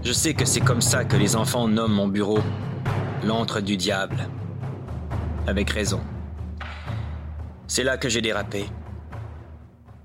Je 0.05 0.13
sais 0.13 0.35
que 0.35 0.45
c'est 0.45 0.61
comme 0.61 0.81
ça 0.81 1.05
que 1.05 1.17
les 1.17 1.35
enfants 1.35 1.67
nomment 1.67 1.95
mon 1.95 2.07
bureau, 2.07 2.39
l'antre 3.25 3.61
du 3.61 3.77
diable. 3.77 4.29
Avec 5.49 5.71
raison. 5.71 6.01
C'est 7.67 7.83
là 7.83 7.99
que 7.99 8.09
j'ai 8.09 8.21
dérapé. 8.21 8.67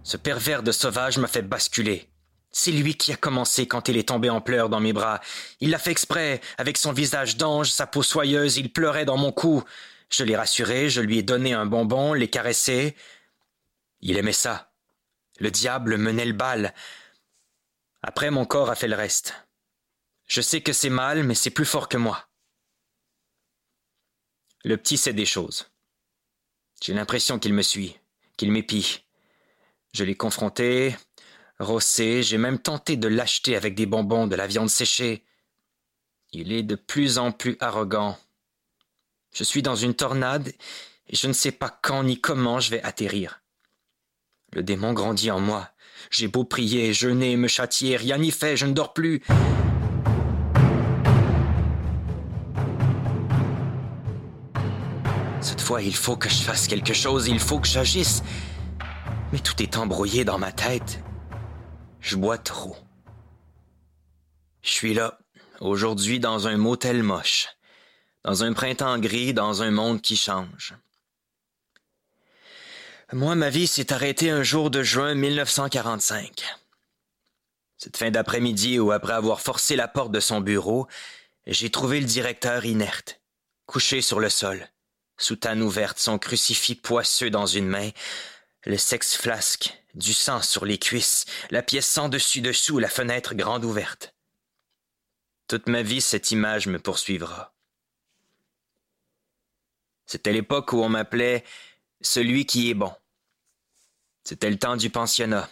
Ce 0.02 0.18
pervers 0.18 0.64
de 0.64 0.72
sauvage 0.72 1.20
m'a 1.20 1.28
fait 1.28 1.44
basculer. 1.44 2.10
C'est 2.50 2.72
lui 2.72 2.96
qui 2.96 3.14
a 3.14 3.16
commencé 3.16 3.68
quand 3.68 3.90
il 3.90 3.98
est 3.98 4.08
tombé 4.08 4.32
en 4.32 4.42
pleurs 4.42 4.70
dans 4.70 4.80
mes 4.80 4.94
bras. 4.94 5.22
Il 5.60 5.70
l'a 5.70 5.78
fait 5.78 5.92
exprès, 5.92 6.42
avec 6.58 6.78
son 6.78 6.94
visage 6.94 7.38
d'ange, 7.38 7.70
sa 7.70 7.86
peau 7.86 8.02
soyeuse, 8.02 8.58
il 8.58 8.74
pleurait 8.74 9.06
dans 9.06 9.18
mon 9.18 9.32
cou. 9.32 9.64
Je 10.10 10.24
l'ai 10.24 10.36
rassuré, 10.36 10.90
je 10.90 11.02
lui 11.02 11.18
ai 11.18 11.24
donné 11.24 11.54
un 11.54 11.66
bonbon, 11.66 12.14
l'ai 12.14 12.30
caressé. 12.30 12.96
Il 14.00 14.18
aimait 14.18 14.34
ça. 14.34 14.72
Le 15.40 15.52
diable 15.52 15.98
menait 15.98 16.26
le 16.26 16.34
bal. 16.34 16.74
Après, 18.02 18.32
mon 18.32 18.46
corps 18.46 18.70
a 18.70 18.76
fait 18.76 18.88
le 18.88 18.96
reste. 18.96 19.34
Je 20.28 20.42
sais 20.42 20.62
que 20.62 20.74
c'est 20.74 20.90
mal, 20.90 21.24
mais 21.24 21.36
c'est 21.36 21.50
plus 21.50 21.66
fort 21.66 21.90
que 21.90 21.98
moi. 21.98 22.28
Le 24.64 24.78
petit 24.78 24.98
sait 24.98 25.14
des 25.14 25.26
choses. 25.26 25.70
J'ai 26.82 26.94
l'impression 26.94 27.40
qu'il 27.40 27.54
me 27.54 27.62
suit, 27.62 27.98
qu'il 28.38 28.52
m'épie. 28.52 29.06
Je 29.94 30.04
l'ai 30.04 30.16
confronté, 30.16 30.96
rossé, 31.60 32.24
j'ai 32.24 32.38
même 32.38 32.60
tenté 32.60 32.98
de 32.98 33.08
l'acheter 33.08 33.56
avec 33.56 33.76
des 33.76 33.86
bonbons, 33.86 34.28
de 34.28 34.36
la 34.36 34.48
viande 34.48 34.70
séchée. 34.70 35.24
Il 36.32 36.52
est 36.52 36.64
de 36.64 36.76
plus 36.76 37.18
en 37.18 37.32
plus 37.32 37.58
arrogant. 37.60 38.18
Je 39.34 39.44
suis 39.44 39.62
dans 39.62 39.76
une 39.76 39.94
tornade 39.94 40.54
et 41.10 41.16
je 41.16 41.28
ne 41.28 41.34
sais 41.34 41.52
pas 41.52 41.80
quand 41.82 42.04
ni 42.04 42.20
comment 42.20 42.60
je 42.60 42.72
vais 42.72 42.82
atterrir. 42.84 43.42
Le 44.54 44.64
démon 44.64 44.94
grandit 44.94 45.32
en 45.32 45.40
moi. 45.40 45.70
J'ai 46.10 46.28
beau 46.28 46.44
prier, 46.44 46.94
jeûner, 46.94 47.36
me 47.38 47.48
châtier, 47.48 47.98
rien 47.98 48.18
n'y 48.18 48.32
fait, 48.32 48.56
je 48.56 48.66
ne 48.66 48.74
dors 48.74 48.94
plus. 48.94 49.22
Cette 55.42 55.62
fois, 55.62 55.82
il 55.82 55.96
faut 55.96 56.16
que 56.16 56.30
je 56.30 56.42
fasse 56.42 56.68
quelque 56.68 56.94
chose, 56.94 57.28
il 57.28 57.40
faut 57.40 57.60
que 57.60 57.68
j'agisse. 57.68 58.24
Mais 59.32 59.40
tout 59.40 59.62
est 59.62 59.78
embrouillé 59.78 60.24
dans 60.24 60.38
ma 60.38 60.52
tête. 60.52 61.04
Je 62.00 62.16
bois 62.16 62.38
trop. 62.38 62.78
Je 64.62 64.70
suis 64.70 64.94
là, 64.94 65.18
aujourd'hui 65.60 66.20
dans 66.20 66.48
un 66.48 66.58
motel 66.58 67.04
moche, 67.04 67.48
dans 68.24 68.44
un 68.44 68.54
printemps 68.54 69.00
gris, 69.00 69.34
dans 69.34 69.62
un 69.62 69.72
monde 69.72 70.02
qui 70.02 70.16
change. 70.16 70.76
Moi, 73.14 73.36
ma 73.36 73.50
vie 73.50 73.68
s'est 73.68 73.94
arrêtée 73.94 74.32
un 74.32 74.44
jour 74.44 74.70
de 74.70 74.84
juin 74.84 75.16
1945. 75.16 76.44
Cette 77.78 77.96
fin 77.96 78.12
d'après-midi 78.12 78.80
où, 78.80 78.92
après 78.92 79.14
avoir 79.14 79.40
forcé 79.40 79.76
la 79.76 79.88
porte 79.88 80.12
de 80.12 80.20
son 80.20 80.42
bureau, 80.42 80.88
j'ai 81.46 81.70
trouvé 81.70 82.02
le 82.02 82.06
directeur 82.06 82.66
inerte, 82.66 83.22
couché 83.66 84.02
sur 84.02 84.20
le 84.20 84.30
sol, 84.30 84.68
soutane 85.18 85.62
ouverte, 85.62 86.00
son 86.00 86.20
crucifix 86.20 86.76
poisseux 86.76 87.30
dans 87.30 87.46
une 87.46 87.68
main, 87.68 87.92
le 88.66 88.78
sexe 88.78 89.16
flasque, 89.16 89.74
du 89.94 90.14
sang 90.14 90.42
sur 90.42 90.66
les 90.66 90.78
cuisses, 90.78 91.26
la 91.50 91.64
pièce 91.64 91.88
sans 91.88 92.10
dessus-dessous, 92.10 92.80
la 92.80 92.90
fenêtre 92.90 93.36
grande 93.36 93.64
ouverte. 93.64 94.14
Toute 95.48 95.68
ma 95.68 95.82
vie, 95.82 96.02
cette 96.02 96.32
image 96.32 96.68
me 96.68 96.78
poursuivra. 96.78 97.57
C'était 100.08 100.32
l'époque 100.32 100.72
où 100.74 100.78
on 100.78 100.90
m'appelait 100.90 101.44
celui 102.02 102.46
qui 102.46 102.70
est 102.70 102.74
bon. 102.74 102.92
C'était 104.24 104.50
le 104.50 104.58
temps 104.58 104.78
du 104.78 104.90
pensionnat, 104.90 105.50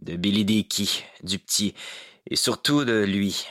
de 0.00 0.16
Billy 0.16 0.44
Dickey, 0.44 0.88
du 1.22 1.38
petit, 1.38 1.74
et 2.28 2.36
surtout 2.36 2.84
de 2.84 3.04
lui, 3.04 3.46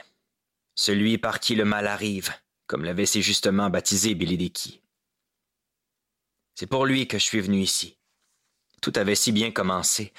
celui 0.74 1.18
par 1.18 1.40
qui 1.40 1.56
le 1.56 1.66
mal 1.66 1.88
arrive, 1.88 2.32
comme 2.68 2.86
l'avait 2.86 3.06
si 3.06 3.22
justement 3.22 3.70
baptisé 3.70 4.16
Billy 4.16 4.38
Dickey. 4.38 4.82
C'est 6.56 6.68
pour 6.68 6.86
lui 6.86 7.08
que 7.08 7.20
je 7.20 7.24
suis 7.24 7.42
venu 7.42 7.62
ici. 7.62 7.98
Tout 8.82 8.94
avait 8.96 9.16
si 9.16 9.34
bien 9.34 9.52
commencé. 9.52 10.14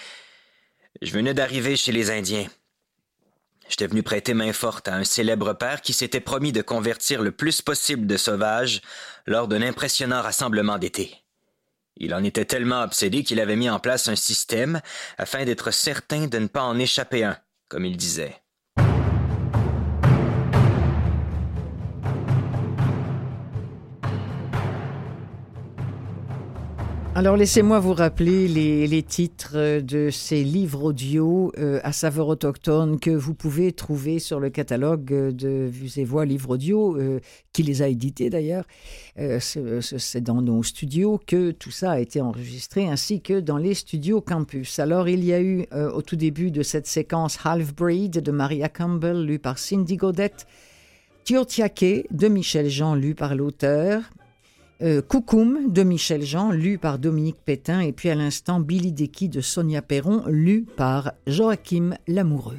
Je 1.00 1.12
venais 1.12 1.34
d'arriver 1.34 1.76
chez 1.76 1.92
les 1.92 2.10
Indiens. 2.10 2.48
J'étais 3.68 3.86
venu 3.86 4.02
prêter 4.02 4.34
main 4.34 4.52
forte 4.52 4.88
à 4.88 4.94
un 4.94 5.04
célèbre 5.04 5.52
père 5.52 5.82
qui 5.82 5.92
s'était 5.92 6.20
promis 6.20 6.52
de 6.52 6.62
convertir 6.62 7.22
le 7.22 7.32
plus 7.32 7.62
possible 7.62 8.06
de 8.06 8.16
sauvages 8.16 8.80
lors 9.26 9.48
d'un 9.48 9.62
impressionnant 9.62 10.22
rassemblement 10.22 10.78
d'été. 10.78 11.24
Il 11.96 12.14
en 12.14 12.22
était 12.22 12.44
tellement 12.44 12.82
obsédé 12.82 13.24
qu'il 13.24 13.40
avait 13.40 13.56
mis 13.56 13.70
en 13.70 13.80
place 13.80 14.08
un 14.08 14.16
système 14.16 14.80
afin 15.18 15.44
d'être 15.44 15.70
certain 15.70 16.26
de 16.26 16.38
ne 16.38 16.46
pas 16.46 16.62
en 16.62 16.78
échapper 16.78 17.24
un, 17.24 17.38
comme 17.68 17.84
il 17.84 17.96
disait. 17.96 18.36
Alors 27.16 27.38
laissez-moi 27.38 27.80
vous 27.80 27.94
rappeler 27.94 28.46
les, 28.46 29.02
titres 29.02 29.80
de 29.80 30.10
ces 30.10 30.44
livres 30.44 30.84
audio 30.84 31.50
euh, 31.56 31.80
à 31.82 31.92
saveur 31.92 32.28
autochtone 32.28 33.00
que 33.00 33.10
vous 33.10 33.32
pouvez 33.32 33.72
trouver 33.72 34.18
sur 34.18 34.38
le 34.38 34.50
catalogue 34.50 35.06
de 35.06 35.66
Vues 35.66 35.92
et 35.96 36.04
Voix 36.04 36.26
Livres 36.26 36.50
Audio, 36.50 36.98
euh, 36.98 37.20
qui 37.54 37.62
les 37.62 37.80
a 37.80 37.88
édités 37.88 38.28
d'ailleurs. 38.28 38.66
Euh, 39.18 39.40
c'est 39.40 40.20
dans 40.20 40.42
nos 40.42 40.62
studios 40.62 41.18
que 41.26 41.52
tout 41.52 41.70
ça 41.70 41.92
a 41.92 42.00
été 42.00 42.20
enregistré, 42.20 42.86
ainsi 42.86 43.22
que 43.22 43.40
dans 43.40 43.56
les 43.56 43.72
studios 43.72 44.20
campus. 44.20 44.78
Alors 44.78 45.08
il 45.08 45.24
y 45.24 45.32
a 45.32 45.40
eu 45.40 45.64
au 45.72 46.02
tout 46.02 46.16
début 46.16 46.50
de 46.50 46.62
cette 46.62 46.86
séquence 46.86 47.38
Half 47.42 47.74
Breed 47.74 48.20
de 48.20 48.30
Maria 48.30 48.68
Campbell, 48.68 49.24
lue 49.24 49.38
par 49.38 49.56
Cindy 49.56 49.96
Godette, 49.96 50.46
Tiotiake 51.24 52.08
de 52.10 52.28
Michel 52.28 52.68
Jean, 52.68 52.94
lu 52.94 53.14
par 53.14 53.34
l'auteur, 53.34 54.02
euh, 54.82 55.00
de 55.00 55.82
Michel 55.82 56.22
Jean, 56.22 56.50
lu 56.50 56.78
par 56.78 56.98
Dominique 56.98 57.38
Pétain, 57.44 57.80
et 57.80 57.92
puis 57.92 58.10
à 58.10 58.14
l'instant 58.14 58.60
Billy 58.60 58.92
Decky 58.92 59.28
de 59.28 59.40
Sonia 59.40 59.82
Perron, 59.82 60.24
lu 60.26 60.66
par 60.76 61.12
Joachim 61.26 61.96
Lamoureux. 62.06 62.58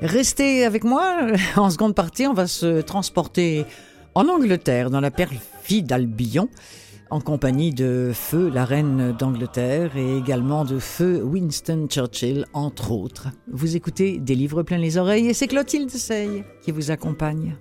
Restez 0.00 0.64
avec 0.64 0.84
moi. 0.84 1.26
En 1.56 1.70
seconde 1.70 1.94
partie, 1.94 2.26
on 2.26 2.34
va 2.34 2.46
se 2.46 2.80
transporter 2.80 3.64
en 4.14 4.28
Angleterre, 4.28 4.90
dans 4.90 5.00
la 5.00 5.10
perfide 5.10 5.92
Albion 5.92 6.48
en 7.10 7.20
compagnie 7.20 7.72
de 7.72 8.10
Feu, 8.12 8.50
la 8.52 8.64
reine 8.64 9.12
d'Angleterre, 9.12 9.96
et 9.96 10.16
également 10.16 10.64
de 10.64 10.78
Feu 10.78 11.22
Winston 11.22 11.86
Churchill, 11.88 12.46
entre 12.52 12.92
autres. 12.92 13.28
Vous 13.50 13.76
écoutez 13.76 14.18
Des 14.18 14.34
livres 14.34 14.62
plein 14.62 14.78
les 14.78 14.98
oreilles 14.98 15.28
et 15.28 15.34
c'est 15.34 15.46
Clotilde 15.46 15.90
Sey 15.90 16.44
qui 16.62 16.72
vous 16.72 16.90
accompagne. 16.90 17.56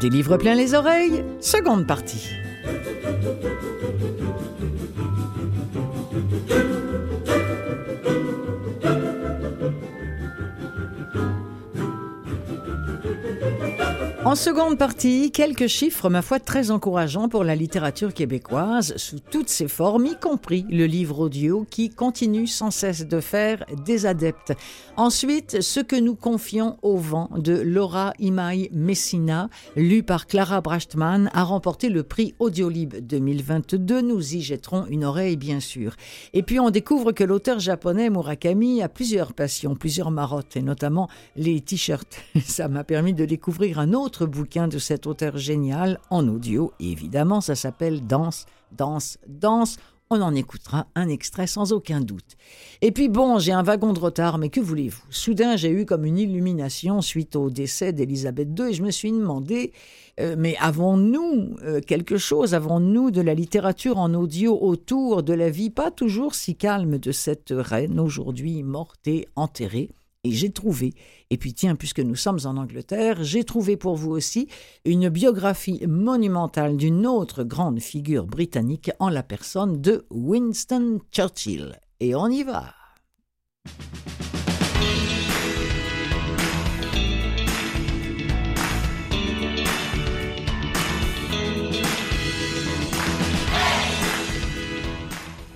Des 0.00 0.10
livres 0.10 0.36
plein 0.36 0.56
les 0.56 0.74
oreilles, 0.74 1.24
seconde 1.40 1.86
partie. 1.86 2.28
En 14.32 14.34
seconde 14.34 14.78
partie, 14.78 15.30
quelques 15.30 15.66
chiffres, 15.66 16.08
ma 16.08 16.22
foi, 16.22 16.40
très 16.40 16.70
encourageants 16.70 17.28
pour 17.28 17.44
la 17.44 17.54
littérature 17.54 18.14
québécoise, 18.14 18.94
sous 18.96 19.18
toutes 19.20 19.50
ses 19.50 19.68
formes, 19.68 20.06
y 20.06 20.16
compris 20.18 20.64
le 20.70 20.86
livre 20.86 21.18
audio 21.18 21.66
qui 21.68 21.90
continue 21.90 22.46
sans 22.46 22.70
cesse 22.70 23.06
de 23.06 23.20
faire 23.20 23.62
des 23.84 24.06
adeptes. 24.06 24.54
Ensuite, 24.96 25.60
ce 25.60 25.80
que 25.80 25.96
nous 25.96 26.14
confions 26.14 26.78
au 26.80 26.96
vent 26.96 27.28
de 27.36 27.60
Laura 27.60 28.14
Imai 28.18 28.70
Messina, 28.72 29.50
lu 29.76 30.02
par 30.02 30.26
Clara 30.26 30.62
Brachtmann, 30.62 31.28
a 31.34 31.44
remporté 31.44 31.90
le 31.90 32.02
prix 32.02 32.34
Audiolib 32.38 33.06
2022. 33.06 34.00
Nous 34.00 34.36
y 34.36 34.40
jetterons 34.40 34.86
une 34.86 35.04
oreille, 35.04 35.36
bien 35.36 35.60
sûr. 35.60 35.94
Et 36.32 36.42
puis, 36.42 36.58
on 36.58 36.70
découvre 36.70 37.12
que 37.12 37.22
l'auteur 37.22 37.58
japonais 37.58 38.08
Murakami 38.08 38.80
a 38.80 38.88
plusieurs 38.88 39.34
passions, 39.34 39.76
plusieurs 39.76 40.10
marottes, 40.10 40.56
et 40.56 40.62
notamment 40.62 41.10
les 41.36 41.60
t-shirts. 41.60 42.16
Ça 42.46 42.68
m'a 42.68 42.82
permis 42.82 43.12
de 43.12 43.26
découvrir 43.26 43.78
un 43.78 43.92
autre 43.92 44.21
bouquin 44.26 44.68
de 44.68 44.78
cet 44.78 45.06
auteur 45.06 45.36
génial 45.36 46.00
en 46.10 46.26
audio. 46.28 46.72
évidemment, 46.80 47.40
ça 47.40 47.54
s'appelle 47.54 48.06
Danse, 48.06 48.46
Danse, 48.72 49.18
Danse. 49.26 49.76
On 50.10 50.20
en 50.20 50.34
écoutera 50.34 50.88
un 50.94 51.08
extrait 51.08 51.46
sans 51.46 51.72
aucun 51.72 52.02
doute. 52.02 52.36
Et 52.82 52.92
puis 52.92 53.08
bon, 53.08 53.38
j'ai 53.38 53.52
un 53.52 53.62
wagon 53.62 53.94
de 53.94 53.98
retard, 53.98 54.36
mais 54.36 54.50
que 54.50 54.60
voulez-vous? 54.60 55.02
Soudain, 55.08 55.56
j'ai 55.56 55.70
eu 55.70 55.86
comme 55.86 56.04
une 56.04 56.18
illumination 56.18 57.00
suite 57.00 57.34
au 57.34 57.48
décès 57.48 57.94
d'Élisabeth 57.94 58.48
II 58.58 58.66
et 58.68 58.74
je 58.74 58.82
me 58.82 58.90
suis 58.90 59.10
demandé, 59.10 59.72
euh, 60.20 60.34
mais 60.36 60.54
avons-nous 60.60 61.56
euh, 61.62 61.80
quelque 61.80 62.18
chose, 62.18 62.52
avons-nous 62.52 63.10
de 63.10 63.22
la 63.22 63.32
littérature 63.32 63.96
en 63.96 64.12
audio 64.12 64.58
autour 64.60 65.22
de 65.22 65.32
la 65.32 65.48
vie 65.48 65.70
pas 65.70 65.90
toujours 65.90 66.34
si 66.34 66.56
calme 66.56 66.98
de 66.98 67.10
cette 67.10 67.54
reine 67.56 67.98
aujourd'hui 67.98 68.62
morte 68.62 69.08
et 69.08 69.26
enterrée? 69.34 69.88
Et 70.24 70.30
j'ai 70.30 70.50
trouvé, 70.50 70.94
et 71.30 71.36
puis 71.36 71.52
tiens, 71.52 71.74
puisque 71.74 71.98
nous 71.98 72.14
sommes 72.14 72.38
en 72.44 72.56
Angleterre, 72.56 73.24
j'ai 73.24 73.42
trouvé 73.42 73.76
pour 73.76 73.96
vous 73.96 74.10
aussi 74.10 74.48
une 74.84 75.08
biographie 75.08 75.84
monumentale 75.86 76.76
d'une 76.76 77.06
autre 77.06 77.42
grande 77.42 77.80
figure 77.80 78.26
britannique 78.26 78.90
en 79.00 79.08
la 79.08 79.24
personne 79.24 79.80
de 79.80 80.06
Winston 80.10 81.00
Churchill. 81.10 81.80
Et 81.98 82.14
on 82.14 82.28
y 82.28 82.44
va. 82.44 82.74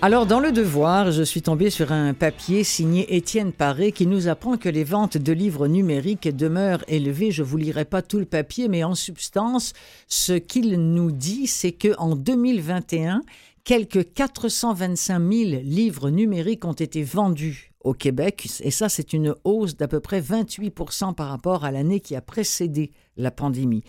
Alors, 0.03 0.27
dans 0.27 0.41
Le 0.41 0.53
Devoir, 0.53 1.11
je 1.11 1.23
suis 1.23 1.41
tombé 1.41 1.71
sur 1.71 1.91
un 1.91 2.13
papier 2.13 2.65
signé 2.65 3.17
Étienne 3.17 3.51
Paré 3.51 3.93
qui 3.93 4.07
nous 4.07 4.29
apprend 4.29 4.59
que 4.59 4.69
les 4.69 4.85
ventes 4.85 5.17
de 5.17 5.33
livres 5.33 5.69
numériques 5.69 6.29
demeurent 6.29 6.85
élevées. 6.87 7.31
Je 7.31 7.43
vous 7.43 7.57
lirai 7.57 7.87
pas 7.87 8.03
tout 8.03 8.19
le 8.19 8.27
papier, 8.27 8.69
mais 8.69 8.85
en 8.85 8.95
substance, 8.95 9.73
ce 10.07 10.35
qu'il 10.35 10.79
nous 10.79 11.13
dit, 11.13 11.47
c'est 11.47 11.73
que 11.73 11.97
en 11.97 12.15
2021, 12.15 13.23
quelques 13.65 14.13
425 14.13 15.19
000 15.19 15.63
livres 15.65 16.11
numériques 16.11 16.67
ont 16.67 16.73
été 16.75 17.03
vendus 17.03 17.73
au 17.81 17.95
Québec, 17.95 18.49
et 18.61 18.71
ça 18.71 18.91
c'est 18.91 19.15
une 19.15 19.35
hausse 19.45 19.77
d'à 19.77 19.89
peu 19.89 20.01
près 20.01 20.21
28% 20.21 21.15
par 21.15 21.29
rapport 21.29 21.65
à 21.65 21.71
l'année 21.71 22.01
qui 22.01 22.17
a 22.17 22.21
précédé 22.21 22.91
la 23.17 23.31
pandémie. 23.31 23.83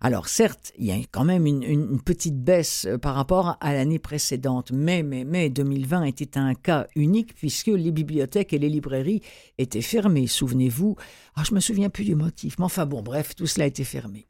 Alors 0.00 0.28
certes, 0.28 0.72
il 0.78 0.86
y 0.86 0.92
a 0.92 0.96
quand 1.10 1.24
même 1.24 1.44
une, 1.44 2.00
petite 2.00 2.40
baisse 2.40 2.86
euh, 2.86 2.98
par 2.98 3.16
rapport 3.16 3.56
à 3.60 3.72
l'année 3.72 3.98
précédente, 3.98 4.70
mais, 4.72 5.02
mais, 5.02 5.24
mais 5.24 5.50
2020 5.50 6.04
était 6.04 6.38
un 6.38 6.54
cas 6.54 6.86
unique 6.94 7.34
puisque 7.34 7.66
les 7.66 7.90
bibliothèques 7.90 8.52
et 8.52 8.58
les 8.58 8.68
librairies 8.68 9.22
étaient 9.58 9.82
fermées. 9.82 10.28
Souvenez-vous, 10.28 10.94
ah, 11.34 11.42
je 11.42 11.52
me 11.52 11.58
souviens 11.58 11.90
plus 11.90 12.04
du 12.04 12.14
motif, 12.14 12.58
mais 12.58 12.64
enfin 12.64 12.86
bon, 12.86 13.02
bref, 13.02 13.34
tout 13.34 13.46
cela 13.46 13.66
été 13.66 13.82
fermé. 13.82 14.28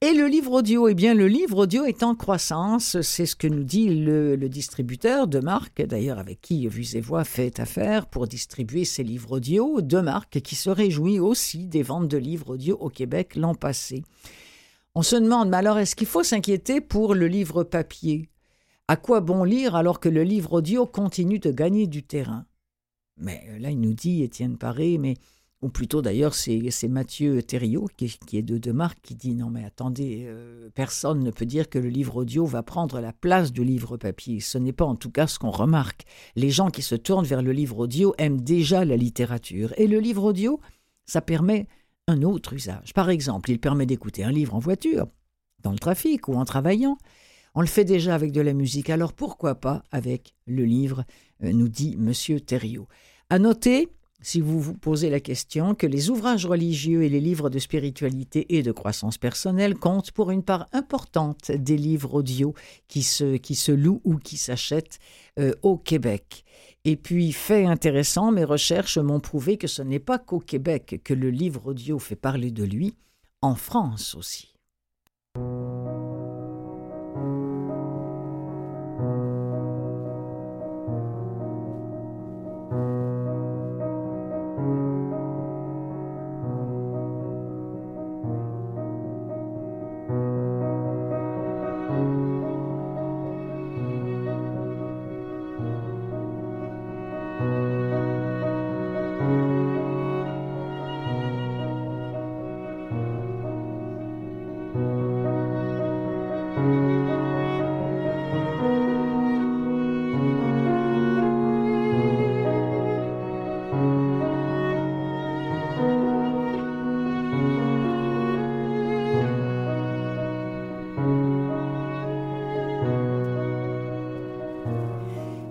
Et 0.00 0.12
le 0.12 0.28
livre 0.28 0.52
audio, 0.52 0.86
eh 0.86 0.94
bien, 0.94 1.12
le 1.12 1.26
livre 1.26 1.64
audio 1.64 1.84
est 1.84 2.04
en 2.04 2.14
croissance, 2.14 3.00
c'est 3.00 3.26
ce 3.26 3.34
que 3.34 3.48
nous 3.48 3.64
dit 3.64 3.88
le, 3.88 4.36
distributeur 4.48 5.26
de 5.26 5.40
marque, 5.40 5.82
d'ailleurs 5.82 6.20
avec 6.20 6.40
qui 6.40 6.68
Vues 6.68 6.94
et 6.94 7.00
Voix 7.00 7.24
fait 7.24 7.58
affaire 7.58 8.06
pour 8.06 8.28
distribuer 8.28 8.84
ses 8.84 9.02
livres 9.02 9.32
audio, 9.32 9.80
de 9.80 9.98
marque 9.98 10.40
qui 10.40 10.54
se 10.54 10.70
réjouit 10.70 11.18
aussi 11.18 11.66
des 11.66 11.82
ventes 11.82 12.06
de 12.06 12.16
livres 12.16 12.50
audio 12.50 12.76
au 12.78 12.90
Québec 12.90 13.34
l'an 13.34 13.56
passé. 13.56 14.04
On 14.94 15.02
se 15.02 15.16
demande, 15.16 15.50
mais 15.50 15.56
alors 15.58 15.78
est-ce 15.78 15.96
qu'il 15.96 16.06
faut 16.06 16.22
s'inquiéter 16.22 16.80
pour 16.80 17.14
le 17.14 17.28
livre 17.28 17.64
papier? 17.64 18.28
À 18.88 18.96
quoi 18.96 19.20
bon 19.20 19.44
lire 19.44 19.74
alors 19.74 20.00
que 20.00 20.08
le 20.08 20.22
livre 20.22 20.54
audio 20.54 20.86
continue 20.86 21.38
de 21.38 21.50
gagner 21.50 21.86
du 21.86 22.02
terrain? 22.02 22.46
Mais 23.16 23.44
euh, 23.48 23.58
là, 23.58 23.70
il 23.70 23.80
nous 23.80 23.94
dit, 23.94 24.22
Étienne 24.22 24.56
Paré, 24.56 24.98
mais 24.98 25.14
ou 25.60 25.68
plutôt 25.68 26.02
d'ailleurs 26.02 26.34
c'est 26.34 26.88
Mathieu 26.88 27.42
Thériault 27.42 27.88
qui, 27.96 28.16
est 28.32 28.42
de 28.42 28.58
Demarque 28.58 29.00
qui 29.02 29.14
dit 29.14 29.34
non 29.34 29.50
mais 29.50 29.64
attendez, 29.64 30.24
euh, 30.26 30.70
personne 30.74 31.24
ne 31.24 31.30
peut 31.30 31.46
dire 31.46 31.68
que 31.68 31.78
le 31.78 31.88
livre 31.88 32.16
audio 32.16 32.46
va 32.46 32.62
prendre 32.62 33.00
la 33.00 33.12
place 33.12 33.52
du 33.52 33.64
livre 33.64 33.96
papier. 33.96 34.40
Ce 34.40 34.56
n'est 34.56 34.72
pas 34.72 34.84
en 34.84 34.94
tout 34.94 35.10
cas 35.10 35.26
ce 35.26 35.38
qu'on 35.38 35.50
remarque. 35.50 36.04
Les 36.36 36.50
gens 36.50 36.70
qui 36.70 36.82
se 36.82 36.94
tournent 36.94 37.24
vers 37.24 37.42
le 37.42 37.52
livre 37.52 37.80
audio 37.80 38.14
aiment 38.18 38.40
déjà 38.40 38.84
la 38.84 38.96
littérature. 38.96 39.74
Et 39.78 39.88
le 39.88 39.98
livre 39.98 40.22
audio, 40.22 40.60
ça 41.06 41.20
permet 41.20 41.66
autre 42.22 42.54
usage. 42.54 42.92
Par 42.94 43.10
exemple, 43.10 43.50
il 43.50 43.60
permet 43.60 43.86
d'écouter 43.86 44.24
un 44.24 44.32
livre 44.32 44.54
en 44.54 44.58
voiture, 44.58 45.06
dans 45.62 45.72
le 45.72 45.78
trafic 45.78 46.28
ou 46.28 46.34
en 46.34 46.44
travaillant. 46.44 46.98
On 47.54 47.60
le 47.60 47.66
fait 47.66 47.84
déjà 47.84 48.14
avec 48.14 48.32
de 48.32 48.40
la 48.40 48.52
musique, 48.52 48.90
alors 48.90 49.12
pourquoi 49.12 49.56
pas 49.56 49.82
avec 49.90 50.34
le 50.46 50.64
livre, 50.64 51.04
euh, 51.42 51.52
nous 51.52 51.68
dit 51.68 51.96
Monsieur 51.96 52.40
Thériault. 52.40 52.88
À 53.30 53.38
noter 53.38 53.88
si 54.20 54.40
vous 54.40 54.60
vous 54.60 54.74
posez 54.74 55.10
la 55.10 55.20
question, 55.20 55.74
que 55.74 55.86
les 55.86 56.10
ouvrages 56.10 56.46
religieux 56.46 57.04
et 57.04 57.08
les 57.08 57.20
livres 57.20 57.50
de 57.50 57.58
spiritualité 57.58 58.56
et 58.56 58.62
de 58.62 58.72
croissance 58.72 59.16
personnelle 59.16 59.76
comptent 59.76 60.10
pour 60.10 60.30
une 60.30 60.42
part 60.42 60.66
importante 60.72 61.52
des 61.52 61.76
livres 61.76 62.14
audio 62.14 62.54
qui 62.88 63.02
se, 63.02 63.36
qui 63.36 63.54
se 63.54 63.70
louent 63.70 64.00
ou 64.04 64.16
qui 64.16 64.36
s'achètent 64.36 64.98
euh, 65.38 65.52
au 65.62 65.76
Québec. 65.76 66.44
Et 66.84 66.96
puis, 66.96 67.32
fait 67.32 67.66
intéressant, 67.66 68.30
mes 68.30 68.44
recherches 68.44 68.98
m'ont 68.98 69.20
prouvé 69.20 69.58
que 69.58 69.66
ce 69.66 69.82
n'est 69.82 69.98
pas 69.98 70.18
qu'au 70.18 70.40
Québec 70.40 71.00
que 71.04 71.14
le 71.14 71.30
livre 71.30 71.66
audio 71.66 71.98
fait 71.98 72.16
parler 72.16 72.50
de 72.50 72.64
lui, 72.64 72.96
en 73.42 73.54
France 73.54 74.14
aussi. 74.14 74.57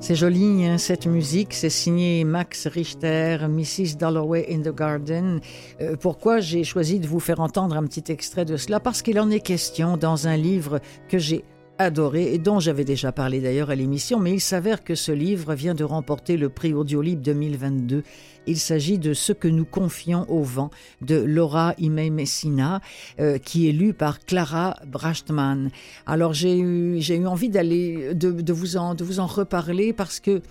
C'est 0.07 0.15
joli, 0.15 0.65
hein, 0.65 0.77
cette 0.77 1.05
musique. 1.05 1.53
C'est 1.53 1.69
signé 1.69 2.23
Max 2.23 2.65
Richter, 2.65 3.39
Mrs. 3.49 3.97
Dalloway 3.99 4.45
in 4.49 4.61
the 4.61 4.73
Garden. 4.73 5.41
Euh, 5.81 5.97
pourquoi 5.99 6.39
j'ai 6.39 6.63
choisi 6.63 7.01
de 7.01 7.07
vous 7.07 7.19
faire 7.19 7.41
entendre 7.41 7.75
un 7.75 7.83
petit 7.83 8.09
extrait 8.09 8.45
de 8.45 8.55
cela? 8.55 8.79
Parce 8.79 9.01
qu'il 9.01 9.19
en 9.19 9.29
est 9.29 9.41
question 9.41 9.97
dans 9.97 10.29
un 10.29 10.37
livre 10.37 10.79
que 11.09 11.17
j'ai 11.17 11.43
adoré 11.79 12.33
et 12.33 12.37
dont 12.37 12.59
j'avais 12.59 12.83
déjà 12.83 13.11
parlé 13.11 13.39
d'ailleurs 13.39 13.69
à 13.69 13.75
l'émission, 13.75 14.19
mais 14.19 14.33
il 14.33 14.41
s'avère 14.41 14.83
que 14.83 14.95
ce 14.95 15.11
livre 15.11 15.53
vient 15.53 15.75
de 15.75 15.83
remporter 15.83 16.37
le 16.37 16.49
prix 16.49 16.73
Audiolib 16.73 17.21
2022. 17.21 18.03
Il 18.47 18.57
s'agit 18.57 18.97
de 18.97 19.13
Ce 19.13 19.33
que 19.33 19.47
nous 19.47 19.65
confions 19.65 20.25
au 20.29 20.41
vent 20.41 20.69
de 21.01 21.15
Laura 21.15 21.73
Imei 21.77 22.09
Messina, 22.09 22.81
euh, 23.19 23.37
qui 23.37 23.69
est 23.69 23.73
lu 23.73 23.93
par 23.93 24.19
Clara 24.19 24.77
Brachtmann. 24.87 25.69
Alors 26.05 26.33
j'ai 26.33 26.57
eu, 26.57 27.25
envie 27.25 27.49
d'aller, 27.49 28.13
de, 28.13 28.53
vous 28.53 28.77
en, 28.77 28.95
de 28.95 29.03
vous 29.03 29.19
en 29.19 29.27
reparler 29.27 29.93
parce 29.93 30.19
que 30.19 30.41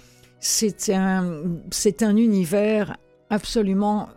c'est 0.40 0.92
un, 0.92 1.32
univers 2.16 2.96
absolument 3.30 4.08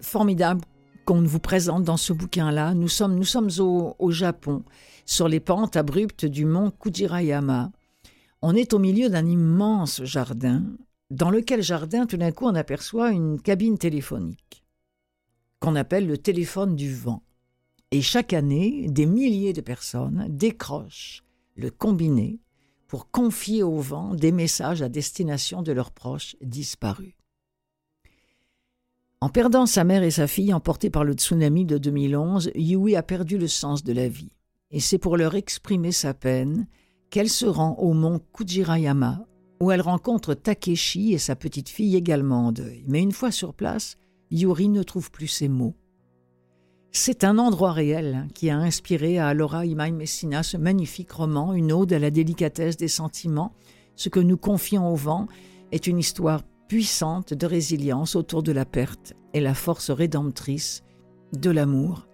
formidable 0.00 0.60
qu'on 1.04 1.22
vous 1.22 1.40
présente 1.40 1.84
dans 1.84 1.96
ce 1.96 2.12
bouquin-là. 2.12 2.74
Nous 2.74 2.88
sommes, 2.88 3.16
nous 3.16 3.24
sommes 3.24 3.48
au 3.58 4.10
Japon 4.10 4.62
sur 5.04 5.28
les 5.28 5.40
pentes 5.40 5.76
abruptes 5.76 6.24
du 6.24 6.44
mont 6.44 6.70
Kujirayama. 6.70 7.72
On 8.40 8.54
est 8.54 8.72
au 8.72 8.78
milieu 8.78 9.08
d'un 9.08 9.26
immense 9.26 10.02
jardin, 10.04 10.64
dans 11.10 11.30
lequel 11.30 11.62
jardin, 11.62 12.06
tout 12.06 12.16
d'un 12.16 12.32
coup, 12.32 12.46
on 12.46 12.54
aperçoit 12.54 13.12
une 13.12 13.40
cabine 13.40 13.78
téléphonique, 13.78 14.64
qu'on 15.60 15.76
appelle 15.76 16.06
le 16.06 16.18
téléphone 16.18 16.74
du 16.74 16.94
vent. 16.94 17.22
Et 17.90 18.00
chaque 18.00 18.32
année, 18.32 18.86
des 18.88 19.06
milliers 19.06 19.52
de 19.52 19.60
personnes 19.60 20.26
décrochent 20.30 21.22
le 21.56 21.70
combiné 21.70 22.40
pour 22.88 23.10
confier 23.10 23.62
au 23.62 23.78
vent 23.78 24.14
des 24.14 24.32
messages 24.32 24.82
à 24.82 24.88
destination 24.88 25.62
de 25.62 25.72
leurs 25.72 25.92
proches 25.92 26.36
disparus. 26.40 27.14
En 29.20 29.28
perdant 29.28 29.66
sa 29.66 29.84
mère 29.84 30.02
et 30.02 30.10
sa 30.10 30.26
fille 30.26 30.52
emportées 30.52 30.90
par 30.90 31.04
le 31.04 31.12
tsunami 31.12 31.64
de 31.64 31.78
2011, 31.78 32.50
Yui 32.54 32.96
a 32.96 33.02
perdu 33.02 33.38
le 33.38 33.46
sens 33.46 33.84
de 33.84 33.92
la 33.92 34.08
vie 34.08 34.32
et 34.72 34.80
c'est 34.80 34.98
pour 34.98 35.16
leur 35.16 35.34
exprimer 35.34 35.92
sa 35.92 36.14
peine 36.14 36.66
qu'elle 37.10 37.28
se 37.28 37.46
rend 37.46 37.74
au 37.78 37.92
mont 37.92 38.20
Kujirayama, 38.32 39.26
où 39.60 39.70
elle 39.70 39.82
rencontre 39.82 40.34
Takeshi 40.34 41.12
et 41.12 41.18
sa 41.18 41.36
petite 41.36 41.68
fille 41.68 41.94
également 41.94 42.46
en 42.48 42.52
deuil. 42.52 42.84
Mais 42.88 43.02
une 43.02 43.12
fois 43.12 43.30
sur 43.30 43.54
place, 43.54 43.96
Yuri 44.30 44.70
ne 44.70 44.82
trouve 44.82 45.10
plus 45.10 45.28
ses 45.28 45.48
mots. 45.48 45.76
C'est 46.90 47.22
un 47.24 47.38
endroit 47.38 47.72
réel 47.72 48.28
qui 48.34 48.50
a 48.50 48.56
inspiré 48.56 49.18
à 49.18 49.34
Laura 49.34 49.64
Imai 49.66 49.92
Messina 49.92 50.42
ce 50.42 50.56
magnifique 50.56 51.12
roman, 51.12 51.52
une 51.52 51.72
ode 51.72 51.92
à 51.92 51.98
la 51.98 52.10
délicatesse 52.10 52.76
des 52.76 52.88
sentiments. 52.88 53.54
Ce 53.94 54.08
que 54.08 54.20
nous 54.20 54.36
confions 54.36 54.90
au 54.90 54.96
vent 54.96 55.26
est 55.70 55.86
une 55.86 55.98
histoire 55.98 56.42
puissante 56.68 57.34
de 57.34 57.46
résilience 57.46 58.16
autour 58.16 58.42
de 58.42 58.52
la 58.52 58.64
perte 58.64 59.14
et 59.34 59.40
la 59.40 59.54
force 59.54 59.90
rédemptrice 59.90 60.82
de 61.34 61.50
l'amour 61.50 62.06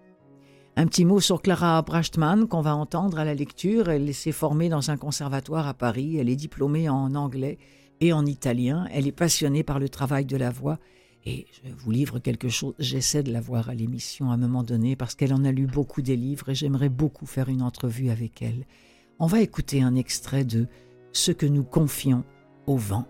un 0.78 0.86
petit 0.86 1.04
mot 1.04 1.18
sur 1.18 1.42
Clara 1.42 1.82
Brachtmann 1.82 2.46
qu'on 2.46 2.60
va 2.60 2.76
entendre 2.76 3.18
à 3.18 3.24
la 3.24 3.34
lecture. 3.34 3.90
Elle 3.90 4.14
s'est 4.14 4.30
formée 4.30 4.68
dans 4.68 4.92
un 4.92 4.96
conservatoire 4.96 5.66
à 5.66 5.74
Paris. 5.74 6.18
Elle 6.18 6.28
est 6.28 6.36
diplômée 6.36 6.88
en 6.88 7.16
anglais 7.16 7.58
et 8.00 8.12
en 8.12 8.24
italien. 8.24 8.86
Elle 8.92 9.08
est 9.08 9.12
passionnée 9.12 9.64
par 9.64 9.80
le 9.80 9.88
travail 9.88 10.24
de 10.24 10.36
la 10.36 10.50
voix. 10.50 10.78
Et 11.26 11.46
je 11.50 11.72
vous 11.76 11.90
livre 11.90 12.20
quelque 12.20 12.48
chose, 12.48 12.74
j'essaie 12.78 13.24
de 13.24 13.32
la 13.32 13.40
voir 13.40 13.68
à 13.68 13.74
l'émission 13.74 14.30
à 14.30 14.34
un 14.34 14.36
moment 14.36 14.62
donné 14.62 14.94
parce 14.94 15.16
qu'elle 15.16 15.34
en 15.34 15.44
a 15.44 15.50
lu 15.50 15.66
beaucoup 15.66 16.00
des 16.00 16.16
livres 16.16 16.50
et 16.50 16.54
j'aimerais 16.54 16.88
beaucoup 16.88 17.26
faire 17.26 17.48
une 17.48 17.62
entrevue 17.62 18.10
avec 18.10 18.40
elle. 18.40 18.64
On 19.18 19.26
va 19.26 19.40
écouter 19.40 19.82
un 19.82 19.96
extrait 19.96 20.44
de 20.44 20.68
Ce 21.10 21.32
que 21.32 21.46
nous 21.46 21.64
confions 21.64 22.22
au 22.68 22.76
vent. 22.76 23.04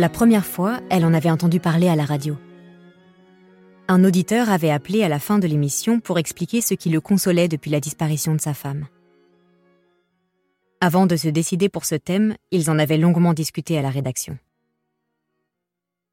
La 0.00 0.08
première 0.08 0.46
fois, 0.46 0.80
elle 0.88 1.04
en 1.04 1.12
avait 1.12 1.28
entendu 1.30 1.60
parler 1.60 1.86
à 1.86 1.94
la 1.94 2.06
radio. 2.06 2.38
Un 3.86 4.02
auditeur 4.02 4.48
avait 4.48 4.70
appelé 4.70 5.02
à 5.02 5.10
la 5.10 5.18
fin 5.18 5.38
de 5.38 5.46
l'émission 5.46 6.00
pour 6.00 6.18
expliquer 6.18 6.62
ce 6.62 6.72
qui 6.72 6.88
le 6.88 7.02
consolait 7.02 7.48
depuis 7.48 7.70
la 7.70 7.80
disparition 7.80 8.34
de 8.34 8.40
sa 8.40 8.54
femme. 8.54 8.88
Avant 10.80 11.04
de 11.04 11.16
se 11.16 11.28
décider 11.28 11.68
pour 11.68 11.84
ce 11.84 11.96
thème, 11.96 12.34
ils 12.50 12.70
en 12.70 12.78
avaient 12.78 12.96
longuement 12.96 13.34
discuté 13.34 13.76
à 13.76 13.82
la 13.82 13.90
rédaction. 13.90 14.38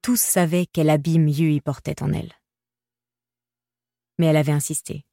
Tous 0.02 0.20
savaient 0.20 0.66
quel 0.66 0.90
abîme 0.90 1.30
Yui 1.30 1.62
portait 1.62 2.04
en 2.04 2.12
elle. 2.12 2.34
Mais 4.18 4.26
elle 4.26 4.36
avait 4.36 4.52
insisté. 4.52 5.06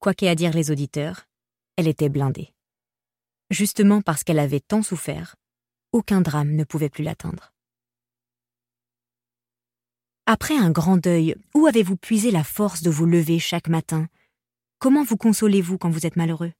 Quoi 0.00 0.12
qu'aient 0.12 0.26
à 0.26 0.34
dire 0.34 0.54
les 0.54 0.72
auditeurs, 0.72 1.28
elle 1.76 1.86
était 1.86 2.08
blindée. 2.08 2.52
Justement 3.48 4.02
parce 4.02 4.24
qu'elle 4.24 4.40
avait 4.40 4.58
tant 4.58 4.82
souffert, 4.82 5.36
aucun 5.92 6.20
drame 6.20 6.56
ne 6.56 6.64
pouvait 6.64 6.90
plus 6.90 7.04
l'atteindre. 7.04 7.52
Après 10.32 10.56
un 10.56 10.70
grand 10.70 10.96
deuil, 10.96 11.34
où 11.56 11.66
avez-vous 11.66 11.96
puisé 11.96 12.30
la 12.30 12.44
force 12.44 12.84
de 12.84 12.90
vous 12.90 13.04
lever 13.04 13.40
chaque 13.40 13.66
matin? 13.66 14.06
Comment 14.78 15.02
vous 15.02 15.16
consolez-vous 15.16 15.76
quand 15.76 15.90
vous 15.90 16.06
êtes 16.06 16.14
malheureux? 16.14 16.52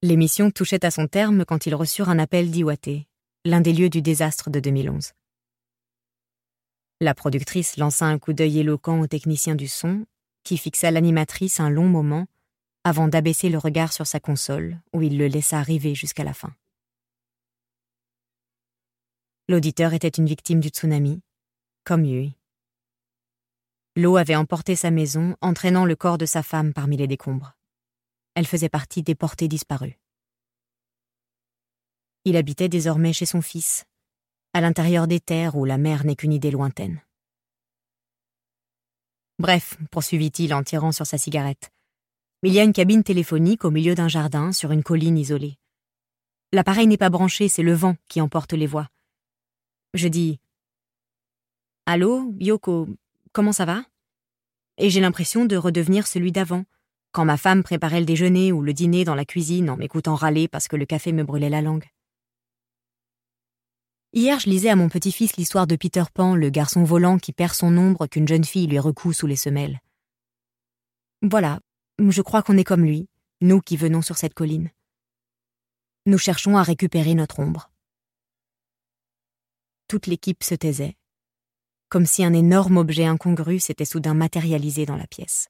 L'émission 0.00 0.50
touchait 0.50 0.86
à 0.86 0.90
son 0.90 1.08
terme 1.08 1.44
quand 1.44 1.66
ils 1.66 1.74
reçurent 1.74 2.08
un 2.08 2.18
appel 2.18 2.50
d'Iwate, 2.50 3.04
l'un 3.44 3.60
des 3.60 3.74
lieux 3.74 3.90
du 3.90 4.00
désastre 4.00 4.48
de 4.48 4.60
2011. 4.60 5.12
La 7.02 7.12
productrice 7.12 7.76
lança 7.76 8.06
un 8.06 8.18
coup 8.18 8.32
d'œil 8.32 8.60
éloquent 8.60 8.98
au 8.98 9.06
technicien 9.06 9.54
du 9.54 9.68
son, 9.68 10.06
qui 10.42 10.56
fixa 10.56 10.90
l'animatrice 10.90 11.60
un 11.60 11.68
long 11.68 11.86
moment 11.86 12.24
avant 12.82 13.08
d'abaisser 13.08 13.50
le 13.50 13.58
regard 13.58 13.92
sur 13.92 14.06
sa 14.06 14.20
console, 14.20 14.80
où 14.94 15.02
il 15.02 15.18
le 15.18 15.26
laissa 15.26 15.58
arriver 15.58 15.94
jusqu'à 15.94 16.24
la 16.24 16.32
fin. 16.32 16.54
L'auditeur 19.50 19.92
était 19.92 20.08
une 20.08 20.26
victime 20.26 20.60
du 20.60 20.70
tsunami, 20.70 21.20
comme 21.86 22.04
Yui. 22.04 22.34
L'eau 23.94 24.16
avait 24.16 24.34
emporté 24.34 24.74
sa 24.74 24.90
maison, 24.90 25.36
entraînant 25.40 25.84
le 25.84 25.94
corps 25.94 26.18
de 26.18 26.26
sa 26.26 26.42
femme 26.42 26.74
parmi 26.74 26.96
les 26.96 27.06
décombres. 27.06 27.56
Elle 28.34 28.46
faisait 28.46 28.68
partie 28.68 29.04
des 29.04 29.14
portées 29.14 29.46
disparues. 29.46 29.96
Il 32.24 32.36
habitait 32.36 32.68
désormais 32.68 33.12
chez 33.12 33.24
son 33.24 33.40
fils, 33.40 33.84
à 34.52 34.60
l'intérieur 34.60 35.06
des 35.06 35.20
terres 35.20 35.54
où 35.54 35.64
la 35.64 35.78
mer 35.78 36.04
n'est 36.04 36.16
qu'une 36.16 36.32
idée 36.32 36.50
lointaine. 36.50 37.00
Bref, 39.38 39.78
poursuivit-il 39.92 40.52
en 40.54 40.64
tirant 40.64 40.90
sur 40.90 41.06
sa 41.06 41.18
cigarette, 41.18 41.70
il 42.42 42.52
y 42.52 42.58
a 42.58 42.64
une 42.64 42.72
cabine 42.72 43.04
téléphonique 43.04 43.64
au 43.64 43.70
milieu 43.70 43.94
d'un 43.94 44.08
jardin 44.08 44.52
sur 44.52 44.72
une 44.72 44.82
colline 44.82 45.18
isolée. 45.18 45.56
L'appareil 46.52 46.88
n'est 46.88 46.96
pas 46.96 47.10
branché, 47.10 47.48
c'est 47.48 47.62
le 47.62 47.74
vent 47.74 47.96
qui 48.08 48.20
emporte 48.20 48.54
les 48.54 48.66
voix. 48.66 48.88
Je 49.94 50.08
dis 50.08 50.40
Allô, 51.88 52.34
Yoko, 52.40 52.88
comment 53.30 53.52
ça 53.52 53.64
va? 53.64 53.84
Et 54.76 54.90
j'ai 54.90 55.00
l'impression 55.00 55.44
de 55.44 55.56
redevenir 55.56 56.08
celui 56.08 56.32
d'avant, 56.32 56.64
quand 57.12 57.24
ma 57.24 57.36
femme 57.36 57.62
préparait 57.62 58.00
le 58.00 58.06
déjeuner 58.06 58.50
ou 58.50 58.60
le 58.60 58.72
dîner 58.72 59.04
dans 59.04 59.14
la 59.14 59.24
cuisine 59.24 59.70
en 59.70 59.76
m'écoutant 59.76 60.16
râler 60.16 60.48
parce 60.48 60.66
que 60.66 60.74
le 60.74 60.84
café 60.84 61.12
me 61.12 61.22
brûlait 61.22 61.48
la 61.48 61.62
langue. 61.62 61.86
Hier, 64.12 64.40
je 64.40 64.50
lisais 64.50 64.68
à 64.68 64.74
mon 64.74 64.88
petit-fils 64.88 65.36
l'histoire 65.36 65.68
de 65.68 65.76
Peter 65.76 66.02
Pan, 66.12 66.34
le 66.34 66.50
garçon 66.50 66.82
volant 66.82 67.18
qui 67.18 67.32
perd 67.32 67.54
son 67.54 67.76
ombre 67.76 68.08
qu'une 68.08 68.26
jeune 68.26 68.44
fille 68.44 68.66
lui 68.66 68.80
recoue 68.80 69.12
sous 69.12 69.28
les 69.28 69.36
semelles. 69.36 69.80
Voilà, 71.22 71.60
je 72.00 72.20
crois 72.20 72.42
qu'on 72.42 72.58
est 72.58 72.64
comme 72.64 72.84
lui, 72.84 73.08
nous 73.40 73.60
qui 73.60 73.76
venons 73.76 74.02
sur 74.02 74.16
cette 74.16 74.34
colline. 74.34 74.70
Nous 76.04 76.18
cherchons 76.18 76.56
à 76.56 76.64
récupérer 76.64 77.14
notre 77.14 77.38
ombre. 77.38 77.70
Toute 79.86 80.08
l'équipe 80.08 80.42
se 80.42 80.56
taisait, 80.56 80.96
comme 81.88 82.06
si 82.06 82.24
un 82.24 82.32
énorme 82.32 82.76
objet 82.76 83.04
incongru 83.04 83.60
s'était 83.60 83.84
soudain 83.84 84.14
matérialisé 84.14 84.86
dans 84.86 84.96
la 84.96 85.06
pièce. 85.06 85.48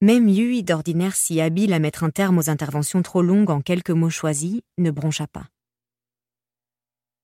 Même 0.00 0.28
Yui, 0.28 0.62
d'ordinaire 0.62 1.16
si 1.16 1.40
habile 1.40 1.72
à 1.72 1.78
mettre 1.78 2.04
un 2.04 2.10
terme 2.10 2.38
aux 2.38 2.50
interventions 2.50 3.02
trop 3.02 3.22
longues 3.22 3.50
en 3.50 3.62
quelques 3.62 3.90
mots 3.90 4.10
choisis, 4.10 4.60
ne 4.76 4.90
broncha 4.90 5.26
pas. 5.26 5.48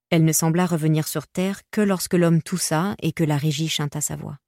Elle 0.08 0.24
ne 0.24 0.32
sembla 0.32 0.66
revenir 0.66 1.06
sur 1.06 1.26
terre 1.26 1.60
que 1.70 1.80
lorsque 1.80 2.14
l'homme 2.14 2.42
toussa 2.42 2.96
et 3.00 3.12
que 3.12 3.24
la 3.24 3.36
régie 3.36 3.68
chanta 3.68 4.00
sa 4.00 4.16
voix. 4.16 4.38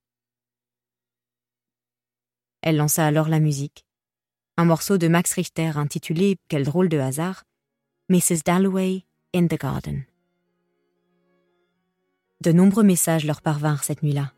Elle 2.63 2.77
lança 2.77 3.07
alors 3.07 3.29
la 3.29 3.41
musique, 3.41 3.85
un 4.57 4.65
morceau 4.65 4.99
de 4.99 5.09
Max 5.09 5.33
Richter 5.33 5.73
intitulé, 5.77 6.37
quel 6.49 6.65
drôle 6.65 6.89
de 6.89 6.99
hasard, 6.99 7.45
Mrs. 8.09 8.43
Dalloway 8.45 9.05
in 9.35 9.49
the 9.49 9.59
Garden. 9.59 10.05
De 12.45 12.53
nombreux 12.53 12.83
messages 12.83 13.25
leur 13.25 13.41
parvinrent 13.41 13.85
cette 13.85 14.03
nuit-là. 14.03 14.35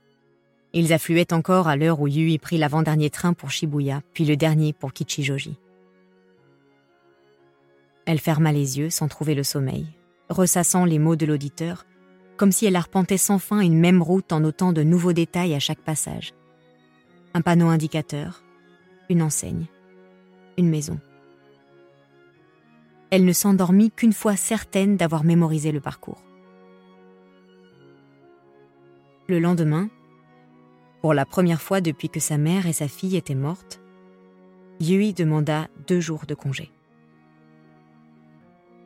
Ils 0.72 0.92
affluaient 0.92 1.32
encore 1.32 1.66
à 1.66 1.74
l'heure 1.74 2.00
où 2.00 2.06
Yui 2.06 2.38
prit 2.38 2.56
l'avant-dernier 2.56 3.10
train 3.10 3.32
pour 3.32 3.50
Shibuya, 3.50 4.00
puis 4.12 4.24
le 4.24 4.36
dernier 4.36 4.72
pour 4.72 4.92
Kichijoji. 4.92 5.56
Elle 8.04 8.20
ferma 8.20 8.52
les 8.52 8.78
yeux 8.78 8.90
sans 8.90 9.08
trouver 9.08 9.34
le 9.34 9.42
sommeil, 9.42 9.88
ressassant 10.28 10.84
les 10.84 11.00
mots 11.00 11.16
de 11.16 11.26
l'auditeur, 11.26 11.84
comme 12.36 12.52
si 12.52 12.64
elle 12.64 12.76
arpentait 12.76 13.16
sans 13.16 13.40
fin 13.40 13.58
une 13.58 13.76
même 13.76 14.00
route 14.00 14.32
en 14.32 14.38
notant 14.38 14.72
de 14.72 14.84
nouveaux 14.84 15.12
détails 15.12 15.56
à 15.56 15.58
chaque 15.58 15.82
passage. 15.82 16.32
Un 17.34 17.40
panneau 17.40 17.66
indicateur, 17.66 18.44
une 19.10 19.22
enseigne, 19.22 19.66
une 20.58 20.68
maison. 20.68 21.00
Elle 23.10 23.24
ne 23.24 23.32
s'endormit 23.32 23.90
qu'une 23.90 24.12
fois 24.12 24.36
certaine 24.36 24.96
d'avoir 24.96 25.24
mémorisé 25.24 25.72
le 25.72 25.80
parcours. 25.80 26.22
Le 29.28 29.40
lendemain, 29.40 29.88
pour 31.00 31.12
la 31.12 31.24
première 31.24 31.60
fois 31.60 31.80
depuis 31.80 32.08
que 32.08 32.20
sa 32.20 32.38
mère 32.38 32.66
et 32.66 32.72
sa 32.72 32.86
fille 32.86 33.16
étaient 33.16 33.34
mortes, 33.34 33.80
Yui 34.78 35.14
demanda 35.14 35.66
deux 35.88 35.98
jours 35.98 36.26
de 36.28 36.34
congé. 36.34 36.70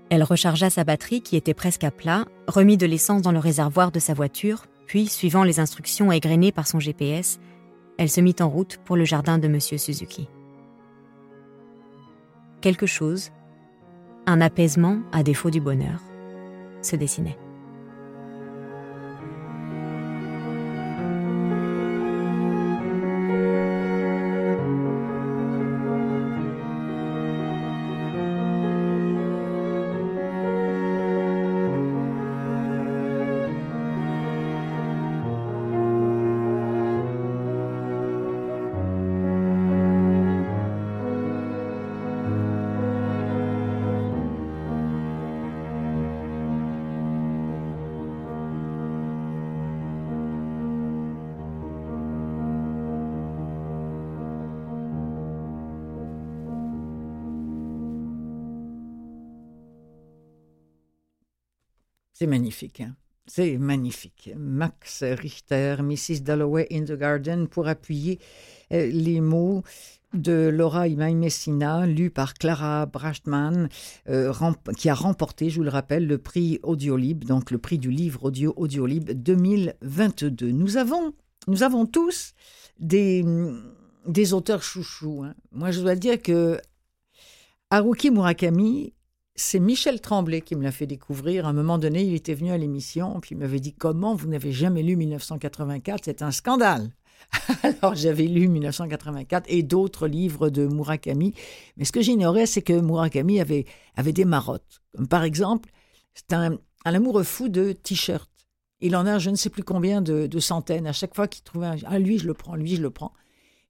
Elle 0.08 0.22
rechargea 0.22 0.70
sa 0.70 0.84
batterie 0.84 1.20
qui 1.20 1.36
était 1.36 1.52
presque 1.52 1.84
à 1.84 1.90
plat, 1.90 2.24
remit 2.46 2.78
de 2.78 2.86
l'essence 2.86 3.20
dans 3.20 3.32
le 3.32 3.38
réservoir 3.38 3.92
de 3.92 3.98
sa 3.98 4.14
voiture, 4.14 4.64
puis, 4.86 5.08
suivant 5.08 5.44
les 5.44 5.60
instructions 5.60 6.10
égrenées 6.10 6.52
par 6.52 6.66
son 6.66 6.80
GPS, 6.80 7.38
elle 7.98 8.10
se 8.10 8.20
mit 8.20 8.34
en 8.40 8.48
route 8.48 8.78
pour 8.84 8.96
le 8.96 9.04
jardin 9.04 9.38
de 9.38 9.46
M. 9.46 9.60
Suzuki. 9.60 10.26
Quelque 12.60 12.86
chose, 12.86 13.30
un 14.26 14.40
apaisement 14.40 15.00
à 15.12 15.22
défaut 15.22 15.50
du 15.50 15.60
bonheur, 15.60 16.00
se 16.82 16.96
dessinait. 16.96 17.38
C'est 62.20 62.26
magnifique. 62.26 62.82
Hein. 62.82 62.94
C'est 63.26 63.56
magnifique. 63.56 64.30
Max 64.36 65.02
Richter, 65.02 65.76
Mrs. 65.82 66.20
Dalloway 66.20 66.66
in 66.70 66.84
the 66.84 66.92
Garden, 66.92 67.46
pour 67.48 67.66
appuyer 67.66 68.18
euh, 68.74 68.90
les 68.92 69.22
mots 69.22 69.62
de 70.12 70.50
Laura 70.52 70.86
Imai 70.86 71.14
Messina, 71.14 71.86
lu 71.86 72.10
par 72.10 72.34
Clara 72.34 72.84
Brachtman, 72.84 73.70
euh, 74.10 74.34
qui 74.76 74.90
a 74.90 74.94
remporté, 74.94 75.48
je 75.48 75.56
vous 75.56 75.62
le 75.62 75.70
rappelle, 75.70 76.06
le 76.06 76.18
prix 76.18 76.60
Audiolib, 76.62 77.24
donc 77.24 77.50
le 77.50 77.56
prix 77.56 77.78
du 77.78 77.90
livre 77.90 78.24
audio 78.24 78.52
Audiolib 78.54 79.12
2022. 79.12 80.50
Nous 80.50 80.76
avons, 80.76 81.14
nous 81.48 81.62
avons 81.62 81.86
tous 81.86 82.34
des, 82.78 83.24
des 84.06 84.34
auteurs 84.34 84.62
chouchous. 84.62 85.22
Hein. 85.24 85.34
Moi, 85.52 85.70
je 85.70 85.80
dois 85.80 85.94
dire 85.94 86.20
que 86.20 86.60
Haruki 87.70 88.10
Murakami 88.10 88.92
c'est 89.36 89.60
Michel 89.60 90.00
Tremblay 90.00 90.40
qui 90.42 90.54
me 90.56 90.62
l'a 90.62 90.72
fait 90.72 90.86
découvrir. 90.86 91.46
À 91.46 91.50
un 91.50 91.52
moment 91.52 91.78
donné, 91.78 92.02
il 92.02 92.14
était 92.14 92.34
venu 92.34 92.50
à 92.50 92.58
l'émission, 92.58 93.20
puis 93.20 93.34
il 93.34 93.38
m'avait 93.38 93.60
dit 93.60 93.72
Comment 93.72 94.14
vous 94.14 94.28
n'avez 94.28 94.52
jamais 94.52 94.82
lu 94.82 94.96
1984 94.96 96.02
C'est 96.04 96.22
un 96.22 96.30
scandale. 96.30 96.90
Alors 97.62 97.94
j'avais 97.94 98.24
lu 98.24 98.48
1984 98.48 99.46
et 99.48 99.62
d'autres 99.62 100.08
livres 100.08 100.50
de 100.50 100.66
Murakami. 100.66 101.34
Mais 101.76 101.84
ce 101.84 101.92
que 101.92 102.02
j'ignorais, 102.02 102.46
c'est 102.46 102.62
que 102.62 102.72
Murakami 102.72 103.40
avait, 103.40 103.66
avait 103.96 104.12
des 104.12 104.24
marottes. 104.24 104.80
Comme 104.96 105.08
par 105.08 105.24
exemple, 105.24 105.70
C'est 106.14 106.32
un, 106.32 106.58
amoureux 106.84 107.22
fou 107.22 107.48
de 107.48 107.72
t-shirts. 107.72 108.30
Il 108.80 108.96
en 108.96 109.06
a 109.06 109.18
je 109.18 109.30
ne 109.30 109.36
sais 109.36 109.50
plus 109.50 109.62
combien 109.62 110.00
de, 110.00 110.38
centaines. 110.38 110.86
À 110.86 110.92
chaque 110.92 111.14
fois 111.14 111.28
qu'il 111.28 111.44
trouve 111.44 111.64
un, 111.64 111.76
ah, 111.86 111.98
lui, 111.98 112.18
je 112.18 112.26
le 112.26 112.34
prends, 112.34 112.56
lui, 112.56 112.76
je 112.76 112.82
le 112.82 112.90
prends. 112.90 113.12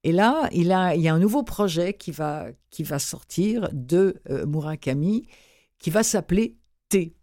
Et 0.03 0.13
là, 0.13 0.49
il, 0.53 0.73
a, 0.73 0.95
il 0.95 1.03
y 1.03 1.09
a 1.09 1.15
un 1.15 1.19
nouveau 1.19 1.43
projet 1.43 1.93
qui 1.93 2.11
va, 2.11 2.47
qui 2.71 2.85
va 2.85 2.99
sortir 2.99 3.69
de 3.73 4.17
euh, 4.31 4.47
Murakami, 4.47 5.27
qui 5.81 5.91
va 5.91 6.05
s'appeler 6.05 6.57
T. 6.89 7.17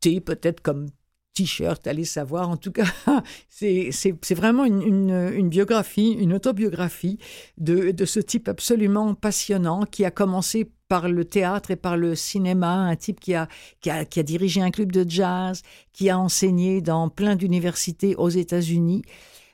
T, 0.00 0.20
peut-être 0.20 0.60
comme 0.60 0.88
t-shirt, 1.32 1.86
allez 1.86 2.04
savoir. 2.04 2.50
En 2.50 2.56
tout 2.56 2.72
cas, 2.72 2.86
c'est 3.48 4.34
vraiment 4.34 4.64
une, 4.64 5.48
biographie, 5.48 6.10
une 6.12 6.34
autobiographie 6.34 7.18
de, 7.56 7.92
de, 7.92 8.04
ce 8.04 8.20
type 8.20 8.48
absolument 8.48 9.14
passionnant 9.14 9.84
qui 9.84 10.04
a 10.04 10.10
commencé 10.10 10.70
par 10.88 11.08
le 11.08 11.24
théâtre 11.24 11.70
et 11.70 11.76
par 11.76 11.96
le 11.96 12.14
cinéma, 12.14 12.72
un 12.72 12.96
type 12.96 13.20
qui 13.20 13.34
a, 13.34 13.46
qui 13.80 13.90
a, 13.90 14.04
qui 14.04 14.20
a 14.20 14.22
dirigé 14.22 14.60
un 14.60 14.70
club 14.70 14.90
de 14.90 15.08
jazz, 15.08 15.62
qui 15.92 16.10
a 16.10 16.18
enseigné 16.18 16.80
dans 16.80 17.08
plein 17.08 17.36
d'universités 17.36 18.16
aux 18.16 18.30
États-Unis. 18.30 19.02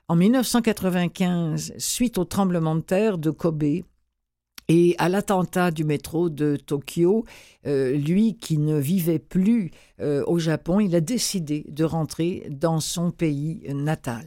En 0.08 0.16
1995, 0.16 1.74
suite 1.78 2.18
au 2.18 2.24
tremblement 2.24 2.76
de 2.76 2.82
terre 2.82 3.18
de 3.18 3.30
Kobe, 3.30 3.82
et 4.68 4.94
à 4.98 5.08
l'attentat 5.08 5.70
du 5.70 5.84
métro 5.84 6.30
de 6.30 6.56
Tokyo, 6.56 7.24
euh, 7.66 7.92
lui 7.96 8.36
qui 8.36 8.58
ne 8.58 8.78
vivait 8.78 9.18
plus 9.18 9.70
euh, 10.00 10.24
au 10.26 10.38
Japon, 10.38 10.80
il 10.80 10.94
a 10.94 11.00
décidé 11.00 11.66
de 11.68 11.84
rentrer 11.84 12.46
dans 12.50 12.80
son 12.80 13.10
pays 13.10 13.62
natal. 13.68 14.24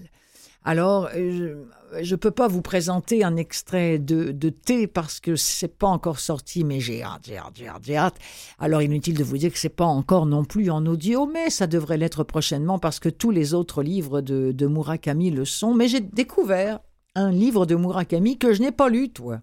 Alors, 0.64 1.08
euh, 1.16 1.64
je 2.02 2.14
ne 2.14 2.20
peux 2.20 2.32
pas 2.32 2.50
vous 2.50 2.62
présenter 2.62 3.24
un 3.24 3.38
extrait 3.38 4.00
de, 4.00 4.32
de 4.32 4.50
thé 4.50 4.86
parce 4.86 5.22
que 5.22 5.38
c'est 5.38 5.78
pas 5.78 5.88
encore 5.88 6.20
sorti, 6.20 6.66
mais 6.66 6.82
j'ai 6.82 7.02
hâte, 7.02 7.22
j'ai 7.26 7.38
hâte, 7.38 7.54
j'ai 7.56 7.68
hâte, 7.68 7.84
j'ai 7.84 7.96
hâte. 7.96 8.16
Alors, 8.60 8.82
inutile 8.82 9.18
de 9.18 9.24
vous 9.24 9.38
dire 9.38 9.52
que 9.52 9.60
c'est 9.60 9.70
pas 9.70 9.86
encore 9.86 10.26
non 10.26 10.44
plus 10.44 10.70
en 10.70 10.86
audio, 10.86 11.26
mais 11.26 11.50
ça 11.50 11.68
devrait 11.68 11.98
l'être 11.98 12.26
prochainement 12.26 12.80
parce 12.80 13.00
que 13.00 13.08
tous 13.08 13.32
les 13.32 13.54
autres 13.54 13.82
livres 13.82 14.20
de, 14.20 14.52
de 14.52 14.68
Murakami 14.68 15.32
le 15.32 15.46
sont. 15.46 15.74
Mais 15.74 15.88
j'ai 15.88 16.02
découvert 16.02 16.82
un 17.16 17.32
livre 17.32 17.66
de 17.66 17.76
Murakami 17.76 18.38
que 18.38 18.54
je 18.54 18.62
n'ai 18.62 18.74
pas 18.74 18.90
lu, 18.90 19.10
toi 19.10 19.40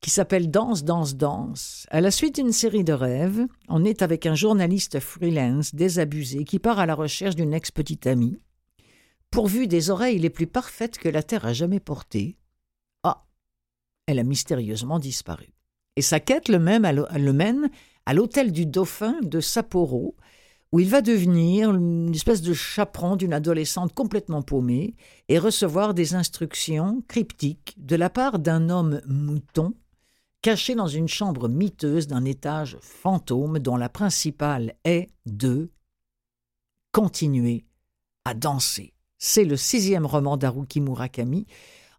qui 0.00 0.10
s'appelle 0.10 0.50
Danse, 0.50 0.84
danse, 0.84 1.16
danse. 1.16 1.86
À 1.90 2.00
la 2.00 2.10
suite 2.10 2.36
d'une 2.36 2.52
série 2.52 2.84
de 2.84 2.92
rêves, 2.92 3.46
on 3.68 3.84
est 3.84 4.02
avec 4.02 4.26
un 4.26 4.34
journaliste 4.34 5.00
freelance 5.00 5.74
désabusé 5.74 6.44
qui 6.44 6.58
part 6.58 6.78
à 6.78 6.86
la 6.86 6.94
recherche 6.94 7.34
d'une 7.34 7.54
ex-petite 7.54 8.06
amie. 8.06 8.38
Pourvu 9.30 9.66
des 9.66 9.90
oreilles 9.90 10.18
les 10.18 10.30
plus 10.30 10.46
parfaites 10.46 10.98
que 10.98 11.08
la 11.08 11.22
Terre 11.22 11.46
a 11.46 11.52
jamais 11.52 11.80
portées, 11.80 12.36
ah, 13.02 13.26
elle 14.06 14.18
a 14.18 14.24
mystérieusement 14.24 14.98
disparu. 14.98 15.48
Et 15.96 16.02
sa 16.02 16.20
quête 16.20 16.48
le, 16.48 16.58
même 16.58 16.86
le 17.16 17.32
mène 17.32 17.70
à 18.04 18.14
l'hôtel 18.14 18.52
du 18.52 18.66
Dauphin 18.66 19.16
de 19.22 19.40
Sapporo, 19.40 20.14
où 20.72 20.80
il 20.80 20.88
va 20.88 21.00
devenir 21.00 21.74
une 21.74 22.14
espèce 22.14 22.42
de 22.42 22.52
chaperon 22.52 23.16
d'une 23.16 23.32
adolescente 23.32 23.94
complètement 23.94 24.42
paumée 24.42 24.94
et 25.28 25.38
recevoir 25.38 25.94
des 25.94 26.14
instructions 26.14 27.02
cryptiques 27.08 27.74
de 27.78 27.96
la 27.96 28.10
part 28.10 28.38
d'un 28.38 28.68
homme 28.68 29.00
mouton 29.06 29.74
caché 30.42 30.74
dans 30.74 30.86
une 30.86 31.08
chambre 31.08 31.48
miteuse 31.48 32.06
d'un 32.06 32.24
étage 32.24 32.78
fantôme 32.80 33.58
dont 33.58 33.76
la 33.76 33.88
principale 33.88 34.74
est 34.84 35.08
de 35.26 35.70
continuer 36.92 37.66
à 38.24 38.34
danser. 38.34 38.94
C'est 39.18 39.44
le 39.44 39.56
sixième 39.56 40.06
roman 40.06 40.36
d'Haruki 40.36 40.80
Murakami. 40.80 41.46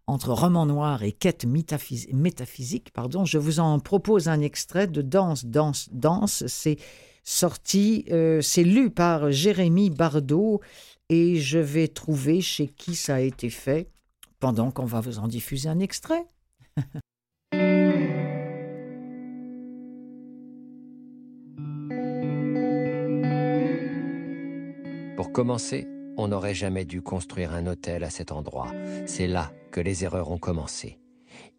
Entre 0.06 0.32
roman 0.32 0.64
noir 0.64 1.02
et 1.02 1.12
quête 1.12 1.44
métaphysique, 1.44 2.90
pardon, 2.94 3.26
je 3.26 3.36
vous 3.36 3.60
en 3.60 3.78
propose 3.78 4.28
un 4.28 4.40
extrait 4.40 4.86
de 4.86 5.02
Danse, 5.02 5.44
Danse, 5.44 5.90
Danse. 5.92 6.46
C'est 6.46 6.78
sorti, 7.24 8.06
euh, 8.10 8.40
c'est 8.40 8.64
lu 8.64 8.88
par 8.88 9.30
Jérémy 9.30 9.90
Bardot 9.90 10.62
et 11.10 11.36
je 11.36 11.58
vais 11.58 11.88
trouver 11.88 12.40
chez 12.40 12.68
qui 12.68 12.94
ça 12.94 13.16
a 13.16 13.20
été 13.20 13.50
fait 13.50 13.90
pendant 14.40 14.70
qu'on 14.70 14.86
va 14.86 15.00
vous 15.00 15.18
en 15.18 15.28
diffuser 15.28 15.68
un 15.68 15.80
extrait. 15.80 16.26
Commencer, 25.38 25.86
on 26.16 26.26
n'aurait 26.26 26.52
jamais 26.52 26.84
dû 26.84 27.00
construire 27.00 27.52
un 27.52 27.68
hôtel 27.68 28.02
à 28.02 28.10
cet 28.10 28.32
endroit. 28.32 28.72
C'est 29.06 29.28
là 29.28 29.52
que 29.70 29.80
les 29.80 30.02
erreurs 30.02 30.32
ont 30.32 30.38
commencé. 30.38 30.98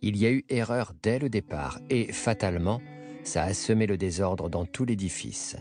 Il 0.01 0.17
y 0.17 0.25
a 0.25 0.31
eu 0.31 0.43
erreur 0.49 0.91
dès 1.01 1.17
le 1.17 1.29
départ 1.29 1.79
et, 1.89 2.11
fatalement, 2.11 2.81
ça 3.23 3.43
a 3.43 3.53
semé 3.53 3.87
le 3.87 3.95
désordre 3.95 4.49
dans 4.49 4.65
tout 4.65 4.83
l'édifice. 4.83 5.55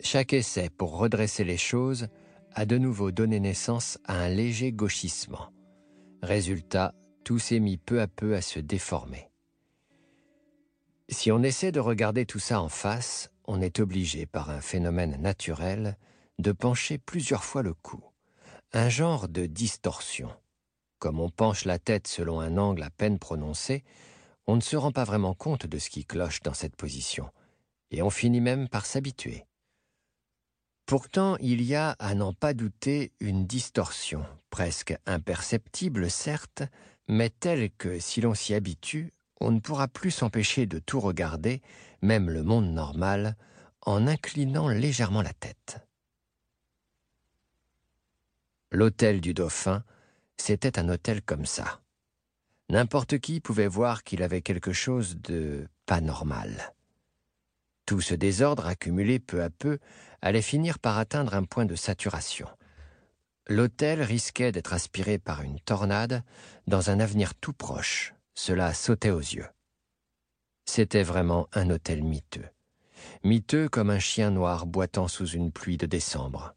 Chaque 0.00 0.32
essai 0.32 0.70
pour 0.70 0.96
redresser 0.96 1.44
les 1.44 1.58
choses 1.58 2.08
a 2.54 2.64
de 2.64 2.78
nouveau 2.78 3.10
donné 3.10 3.40
naissance 3.40 3.98
à 4.06 4.22
un 4.22 4.30
léger 4.30 4.72
gauchissement. 4.72 5.52
Résultat, 6.22 6.94
tout 7.24 7.38
s'est 7.38 7.60
mis 7.60 7.76
peu 7.76 8.00
à 8.00 8.06
peu 8.06 8.36
à 8.36 8.40
se 8.40 8.58
déformer. 8.58 9.28
Si 11.10 11.30
on 11.30 11.42
essaie 11.42 11.72
de 11.72 11.80
regarder 11.80 12.24
tout 12.24 12.38
ça 12.38 12.62
en 12.62 12.70
face, 12.70 13.28
on 13.46 13.60
est 13.60 13.80
obligé 13.80 14.24
par 14.24 14.48
un 14.48 14.62
phénomène 14.62 15.20
naturel 15.20 15.98
de 16.38 16.52
pencher 16.52 16.98
plusieurs 16.98 17.44
fois 17.44 17.62
le 17.62 17.74
cou, 17.74 18.02
un 18.72 18.88
genre 18.88 19.28
de 19.28 19.46
distorsion. 19.46 20.30
Comme 20.98 21.20
on 21.20 21.30
penche 21.30 21.64
la 21.64 21.78
tête 21.78 22.06
selon 22.06 22.40
un 22.40 22.58
angle 22.58 22.82
à 22.82 22.90
peine 22.90 23.18
prononcé, 23.18 23.84
on 24.46 24.56
ne 24.56 24.60
se 24.60 24.76
rend 24.76 24.92
pas 24.92 25.04
vraiment 25.04 25.34
compte 25.34 25.66
de 25.66 25.78
ce 25.78 25.90
qui 25.90 26.04
cloche 26.04 26.40
dans 26.42 26.54
cette 26.54 26.76
position, 26.76 27.30
et 27.90 28.02
on 28.02 28.10
finit 28.10 28.40
même 28.40 28.68
par 28.68 28.86
s'habituer. 28.86 29.44
Pourtant, 30.86 31.36
il 31.40 31.60
y 31.62 31.74
a, 31.74 31.90
à 31.98 32.14
n'en 32.14 32.32
pas 32.32 32.54
douter, 32.54 33.12
une 33.20 33.46
distorsion, 33.46 34.24
presque 34.48 34.96
imperceptible 35.06 36.10
certes, 36.10 36.62
mais 37.08 37.30
telle 37.30 37.70
que, 37.72 37.98
si 37.98 38.20
l'on 38.20 38.34
s'y 38.34 38.54
habitue, 38.54 39.12
on 39.40 39.50
ne 39.50 39.60
pourra 39.60 39.88
plus 39.88 40.10
s'empêcher 40.10 40.66
de 40.66 40.78
tout 40.78 41.00
regarder, 41.00 41.62
même 42.00 42.30
le 42.30 42.42
monde 42.42 42.72
normal, 42.72 43.36
en 43.82 44.06
inclinant 44.06 44.68
légèrement 44.68 45.22
la 45.22 45.32
tête. 45.32 45.87
L'hôtel 48.70 49.20
du 49.20 49.32
Dauphin, 49.32 49.82
c'était 50.36 50.78
un 50.78 50.88
hôtel 50.88 51.22
comme 51.22 51.46
ça. 51.46 51.80
N'importe 52.68 53.18
qui 53.18 53.40
pouvait 53.40 53.66
voir 53.66 54.04
qu'il 54.04 54.22
avait 54.22 54.42
quelque 54.42 54.72
chose 54.72 55.16
de 55.16 55.66
pas 55.86 56.02
normal. 56.02 56.74
Tout 57.86 58.02
ce 58.02 58.14
désordre 58.14 58.66
accumulé 58.66 59.18
peu 59.18 59.42
à 59.42 59.48
peu 59.48 59.78
allait 60.20 60.42
finir 60.42 60.78
par 60.78 60.98
atteindre 60.98 61.34
un 61.34 61.44
point 61.44 61.64
de 61.64 61.74
saturation. 61.74 62.46
L'hôtel 63.46 64.02
risquait 64.02 64.52
d'être 64.52 64.74
aspiré 64.74 65.18
par 65.18 65.40
une 65.40 65.58
tornade 65.60 66.22
dans 66.66 66.90
un 66.90 67.00
avenir 67.00 67.34
tout 67.34 67.54
proche. 67.54 68.14
Cela 68.34 68.74
sautait 68.74 69.10
aux 69.10 69.20
yeux. 69.20 69.48
C'était 70.66 71.02
vraiment 71.02 71.48
un 71.54 71.70
hôtel 71.70 72.02
miteux. 72.02 72.46
Miteux 73.24 73.70
comme 73.70 73.88
un 73.88 73.98
chien 73.98 74.30
noir 74.30 74.66
boitant 74.66 75.08
sous 75.08 75.26
une 75.26 75.50
pluie 75.50 75.78
de 75.78 75.86
décembre. 75.86 76.54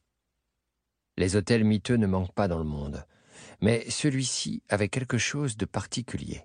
Les 1.17 1.35
hôtels 1.35 1.63
miteux 1.63 1.95
ne 1.95 2.07
manquent 2.07 2.33
pas 2.33 2.47
dans 2.47 2.57
le 2.57 2.63
monde, 2.63 3.05
mais 3.61 3.89
celui-ci 3.89 4.63
avait 4.69 4.89
quelque 4.89 5.17
chose 5.17 5.57
de 5.57 5.65
particulier. 5.65 6.43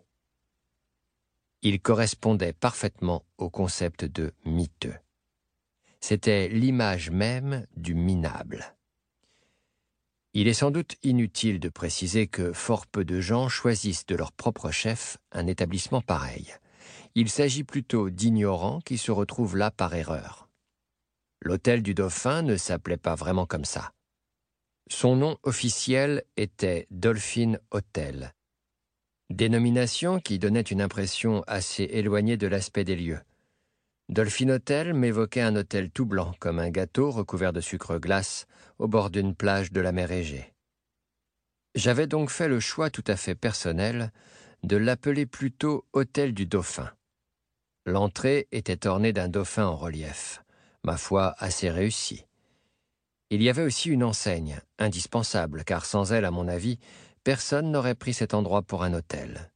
Il 1.63 1.81
correspondait 1.81 2.53
parfaitement 2.53 3.25
au 3.39 3.51
concept 3.51 4.05
de 4.05 4.33
miteux. 4.45 4.95
C'était 6.01 6.49
l'image 6.49 7.11
même 7.11 7.67
du 7.77 7.95
minable. 7.95 8.77
Il 10.35 10.49
est 10.49 10.55
sans 10.55 10.71
doute 10.71 10.97
inutile 11.03 11.61
de 11.61 11.71
préciser 11.71 12.27
que 12.27 12.53
fort 12.53 12.87
peu 12.87 13.05
de 13.05 13.21
gens 13.21 13.49
choisissent 13.49 14.05
de 14.05 14.17
leur 14.17 14.33
propre 14.33 14.71
chef 14.71 15.17
un 15.33 15.47
établissement 15.47 16.03
pareil. 16.03 16.53
Il 17.15 17.31
s'agit 17.31 17.65
plutôt 17.65 18.11
d'ignorants 18.11 18.81
qui 18.81 18.99
se 18.99 19.11
retrouvent 19.11 19.57
là 19.57 19.71
par 19.71 19.95
erreur. 19.95 20.51
L'hôtel 21.41 21.83
du 21.83 21.95
Dauphin 21.95 22.43
ne 22.43 22.57
s'appelait 22.57 22.99
pas 22.99 23.15
vraiment 23.15 23.47
comme 23.47 23.65
ça. 23.65 23.93
Son 24.89 25.17
nom 25.17 25.37
officiel 25.43 26.23
était 26.37 26.87
Dolphin 26.93 27.59
Hotel, 27.73 28.33
dénomination 29.31 30.21
qui 30.21 30.39
donnait 30.39 30.61
une 30.61 30.81
impression 30.81 31.43
assez 31.49 31.83
éloignée 31.83 32.37
de 32.37 32.47
l'aspect 32.47 32.85
des 32.85 32.95
lieux. 32.95 33.21
Dolphin 34.09 34.51
Hotel 34.51 34.95
m'évoquait 34.95 35.41
un 35.41 35.57
hôtel 35.57 35.91
tout 35.91 36.07
blanc, 36.07 36.35
comme 36.39 36.61
un 36.61 36.71
gâteau 36.71 37.11
recouvert 37.11 37.53
de 37.53 37.61
sucre 37.61 37.99
glace, 37.99 38.47
au 38.79 38.87
bord 38.87 39.11
d'une 39.11 39.35
plage 39.35 39.73
de 39.73 39.81
la 39.81 39.91
mer 39.91 40.13
Égée. 40.13 40.55
J'avais 41.75 42.07
donc 42.07 42.31
fait 42.31 42.49
le 42.49 42.61
choix 42.61 42.89
tout 42.89 43.05
à 43.09 43.17
fait 43.17 43.35
personnel 43.35 44.13
de 44.63 44.77
l'appeler 44.77 45.27
plutôt 45.27 45.85
Hôtel 45.95 46.33
du 46.33 46.47
Dauphin. 46.47 46.93
L'entrée 47.87 48.47
était 48.53 48.87
ornée 48.87 49.13
d'un 49.13 49.29
dauphin 49.29 49.67
en 49.67 49.77
relief, 49.77 50.45
ma 50.85 50.97
foi 50.97 51.35
assez 51.39 51.71
réussi. 51.71 52.26
Il 53.31 53.43
y 53.43 53.49
avait 53.49 53.65
aussi 53.65 53.91
une 53.91 54.05
enseigne, 54.05 54.61
indispensable, 54.79 55.65
car 55.65 55.85
sans 55.85 56.13
elle, 56.13 56.25
à 56.25 56.31
mon 56.31 56.47
avis, 56.47 56.79
personne 57.25 57.73
n'aurait 57.73 57.97
pris 57.97 58.15
cet 58.15 58.35
endroit 58.35 58.63
pour 58.63 58.85
un 58.85 58.95
hôtel. 58.95 59.51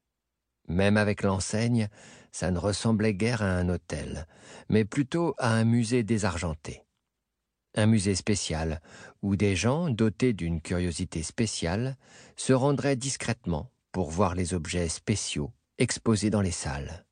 Même 0.68 0.96
avec 0.96 1.22
l'enseigne, 1.22 1.88
ça 2.32 2.50
ne 2.50 2.58
ressemblait 2.58 3.14
guère 3.14 3.42
à 3.42 3.52
un 3.52 3.68
hôtel, 3.68 4.26
mais 4.68 4.84
plutôt 4.84 5.34
à 5.38 5.52
un 5.52 5.64
musée 5.64 6.02
désargenté. 6.02 6.84
un 7.76 7.86
musée 7.86 8.16
spécial, 8.16 8.80
où 9.22 9.36
des 9.36 9.54
gens 9.54 9.90
dotés 9.90 10.32
d'une 10.32 10.60
curiosité 10.60 11.22
spéciale 11.22 11.96
se 12.34 12.52
rendraient 12.52 12.96
discrètement 12.96 13.70
pour 13.92 14.10
voir 14.10 14.34
les 14.34 14.54
objets 14.54 14.88
spéciaux 14.88 15.52
exposés 15.78 16.30
dans 16.30 16.40
les 16.40 16.50
salles. 16.50 17.06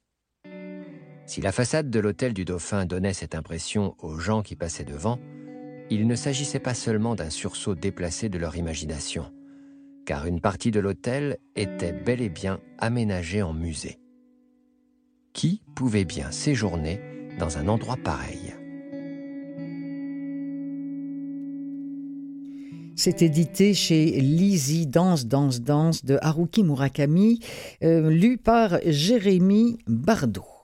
Si 1.27 1.41
la 1.41 1.53
façade 1.53 1.91
de 1.91 2.01
l'hôtel 2.01 2.35
du 2.35 2.45
Dauphin 2.45 2.87
donnait 2.87 3.15
cette 3.15 3.37
impression 3.37 3.95
aux 3.99 4.19
gens 4.19 4.43
qui 4.43 4.57
passaient 4.57 4.85
devant, 4.85 5.21
il 5.91 6.07
ne 6.07 6.15
s'agissait 6.15 6.59
pas 6.59 6.75
seulement 6.75 7.15
d'un 7.15 7.31
sursaut 7.31 7.75
déplacé 7.75 8.29
de 8.29 8.39
leur 8.39 8.57
imagination, 8.57 9.33
car 10.05 10.27
une 10.27 10.41
partie 10.41 10.71
de 10.71 10.81
l'hôtel 10.81 11.39
était 11.57 11.93
bel 11.93 12.21
et 12.21 12.29
bien 12.29 12.61
aménagée 12.79 13.43
en 13.43 13.55
musée. 13.55 13.99
Qui 15.33 15.63
pouvait 15.75 16.05
bien 16.05 16.31
séjourner 16.31 17.01
dans 17.39 17.59
un 17.59 17.69
endroit 17.69 17.97
pareil? 17.97 18.55
C'est 22.97 23.23
édité 23.23 23.75
chez 23.75 24.07
Lizzie 24.21 24.89
Danse, 24.89 25.27
Danse, 25.27 25.61
Danse 25.61 26.05
de 26.05 26.19
Haruki 26.21 26.65
Murakami, 26.65 27.39
euh, 27.85 28.11
lu 28.11 28.39
par 28.39 28.79
Jérémy 28.85 29.79
Bardot. 29.87 30.58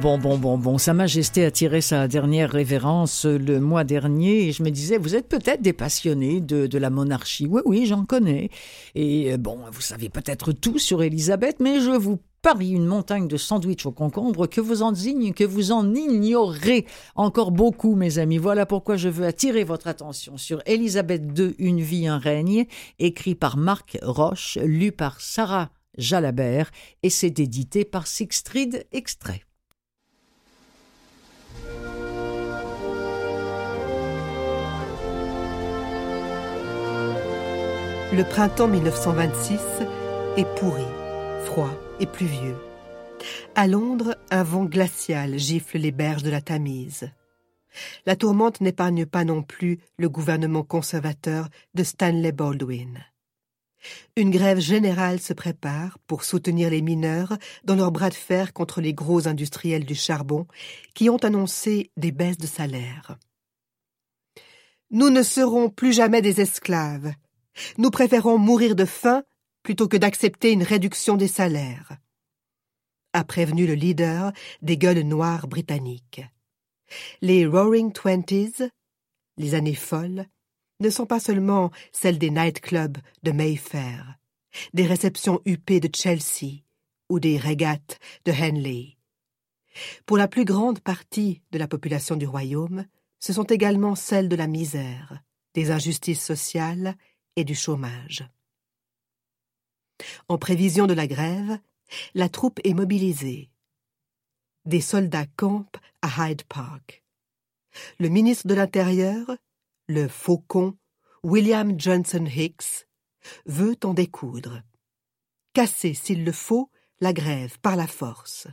Bon, 0.00 0.18
bon, 0.18 0.36
bon, 0.36 0.58
bon. 0.58 0.78
Sa 0.78 0.92
Majesté 0.92 1.44
a 1.44 1.50
tiré 1.50 1.80
sa 1.80 2.06
dernière 2.06 2.50
révérence 2.50 3.24
le 3.24 3.60
mois 3.60 3.84
dernier 3.84 4.48
et 4.48 4.52
je 4.52 4.62
me 4.62 4.70
disais, 4.70 4.98
vous 4.98 5.14
êtes 5.14 5.28
peut-être 5.28 5.62
des 5.62 5.72
passionnés 5.72 6.40
de, 6.40 6.78
la 6.78 6.90
monarchie. 6.90 7.46
Oui, 7.46 7.62
oui, 7.64 7.86
j'en 7.86 8.04
connais. 8.04 8.50
Et 8.94 9.32
euh, 9.32 9.38
bon, 9.38 9.58
vous 9.72 9.80
savez 9.80 10.10
peut-être 10.10 10.52
tout 10.52 10.78
sur 10.78 11.02
Élisabeth, 11.02 11.60
mais 11.60 11.80
je 11.80 11.92
vous 11.92 12.18
parie 12.42 12.72
une 12.72 12.84
montagne 12.84 13.26
de 13.26 13.38
sandwich 13.38 13.86
au 13.86 13.90
concombre 13.90 14.46
que 14.46 14.60
vous 14.60 14.82
en 14.82 14.92
que 14.92 15.44
vous 15.44 15.72
en 15.72 15.94
ignorez 15.94 16.84
encore 17.14 17.50
beaucoup, 17.50 17.94
mes 17.94 18.18
amis. 18.18 18.38
Voilà 18.38 18.66
pourquoi 18.66 18.96
je 18.96 19.08
veux 19.08 19.24
attirer 19.24 19.64
votre 19.64 19.86
attention 19.86 20.36
sur 20.36 20.62
Élisabeth 20.66 21.22
II, 21.38 21.54
Une 21.58 21.80
vie, 21.80 22.06
un 22.06 22.18
règne, 22.18 22.66
écrit 22.98 23.34
par 23.34 23.56
Marc 23.56 23.98
Roche, 24.02 24.58
lu 24.62 24.92
par 24.92 25.20
Sarah 25.20 25.70
Jalabert, 25.96 26.70
et 27.02 27.10
c'est 27.10 27.40
édité 27.40 27.86
par 27.86 28.06
Sixtrid 28.06 28.86
Extrait. 28.92 29.45
Le 38.12 38.22
printemps 38.22 38.68
1926 38.68 39.58
est 40.36 40.46
pourri, 40.60 40.84
froid 41.44 41.72
et 41.98 42.06
pluvieux. 42.06 42.56
À 43.56 43.66
Londres, 43.66 44.16
un 44.30 44.44
vent 44.44 44.64
glacial 44.64 45.36
gifle 45.38 45.78
les 45.78 45.90
berges 45.90 46.22
de 46.22 46.30
la 46.30 46.40
Tamise. 46.40 47.10
La 48.06 48.14
tourmente 48.14 48.60
n'épargne 48.60 49.06
pas 49.06 49.24
non 49.24 49.42
plus 49.42 49.80
le 49.98 50.08
gouvernement 50.08 50.62
conservateur 50.62 51.48
de 51.74 51.82
Stanley 51.82 52.30
Baldwin. 52.30 53.04
Une 54.14 54.30
grève 54.30 54.60
générale 54.60 55.20
se 55.20 55.32
prépare 55.32 55.98
pour 56.06 56.22
soutenir 56.22 56.70
les 56.70 56.82
mineurs 56.82 57.36
dans 57.64 57.74
leur 57.74 57.90
bras 57.90 58.10
de 58.10 58.14
fer 58.14 58.52
contre 58.52 58.80
les 58.80 58.94
gros 58.94 59.26
industriels 59.26 59.84
du 59.84 59.96
charbon 59.96 60.46
qui 60.94 61.10
ont 61.10 61.18
annoncé 61.24 61.90
des 61.96 62.12
baisses 62.12 62.38
de 62.38 62.46
salaire. 62.46 63.18
Nous 64.92 65.10
ne 65.10 65.24
serons 65.24 65.70
plus 65.70 65.92
jamais 65.92 66.22
des 66.22 66.40
esclaves, 66.40 67.12
nous 67.78 67.90
préférons 67.90 68.38
mourir 68.38 68.74
de 68.74 68.84
faim 68.84 69.22
plutôt 69.62 69.88
que 69.88 69.96
d'accepter 69.96 70.52
une 70.52 70.62
réduction 70.62 71.16
des 71.16 71.28
salaires, 71.28 71.96
a 73.12 73.24
prévenu 73.24 73.66
le 73.66 73.74
leader 73.74 74.32
des 74.62 74.78
gueules 74.78 75.00
noires 75.00 75.48
britanniques. 75.48 76.22
Les 77.20 77.46
Roaring 77.46 77.92
Twenties, 77.92 78.62
les 79.38 79.54
années 79.54 79.74
folles, 79.74 80.26
ne 80.80 80.90
sont 80.90 81.06
pas 81.06 81.18
seulement 81.18 81.70
celles 81.90 82.18
des 82.18 82.30
nightclubs 82.30 82.98
de 83.22 83.32
Mayfair, 83.32 84.18
des 84.74 84.86
réceptions 84.86 85.40
huppées 85.46 85.80
de 85.80 85.90
Chelsea 85.94 86.62
ou 87.08 87.18
des 87.18 87.38
régates 87.38 87.98
de 88.24 88.32
Henley. 88.32 88.96
Pour 90.06 90.16
la 90.16 90.28
plus 90.28 90.44
grande 90.44 90.80
partie 90.80 91.42
de 91.50 91.58
la 91.58 91.68
population 91.68 92.16
du 92.16 92.26
royaume, 92.26 92.84
ce 93.18 93.32
sont 93.32 93.44
également 93.44 93.94
celles 93.94 94.28
de 94.28 94.36
la 94.36 94.46
misère, 94.46 95.22
des 95.54 95.70
injustices 95.70 96.24
sociales 96.24 96.94
et 97.36 97.44
du 97.44 97.54
chômage. 97.54 98.28
En 100.28 100.38
prévision 100.38 100.86
de 100.86 100.94
la 100.94 101.06
grève, 101.06 101.58
la 102.14 102.28
troupe 102.28 102.60
est 102.64 102.74
mobilisée. 102.74 103.50
Des 104.64 104.80
soldats 104.80 105.26
campent 105.36 105.78
à 106.02 106.30
Hyde 106.30 106.42
Park. 106.44 107.04
Le 107.98 108.08
ministre 108.08 108.48
de 108.48 108.54
l'Intérieur, 108.54 109.36
le 109.86 110.08
faucon 110.08 110.76
William 111.22 111.78
Johnson 111.78 112.26
Hicks, 112.26 112.86
veut 113.46 113.76
en 113.84 113.94
découdre. 113.94 114.62
Casser, 115.52 115.94
s'il 115.94 116.24
le 116.24 116.32
faut, 116.32 116.70
la 117.00 117.12
grève 117.12 117.58
par 117.60 117.76
la 117.76 117.86
force. 117.86 118.48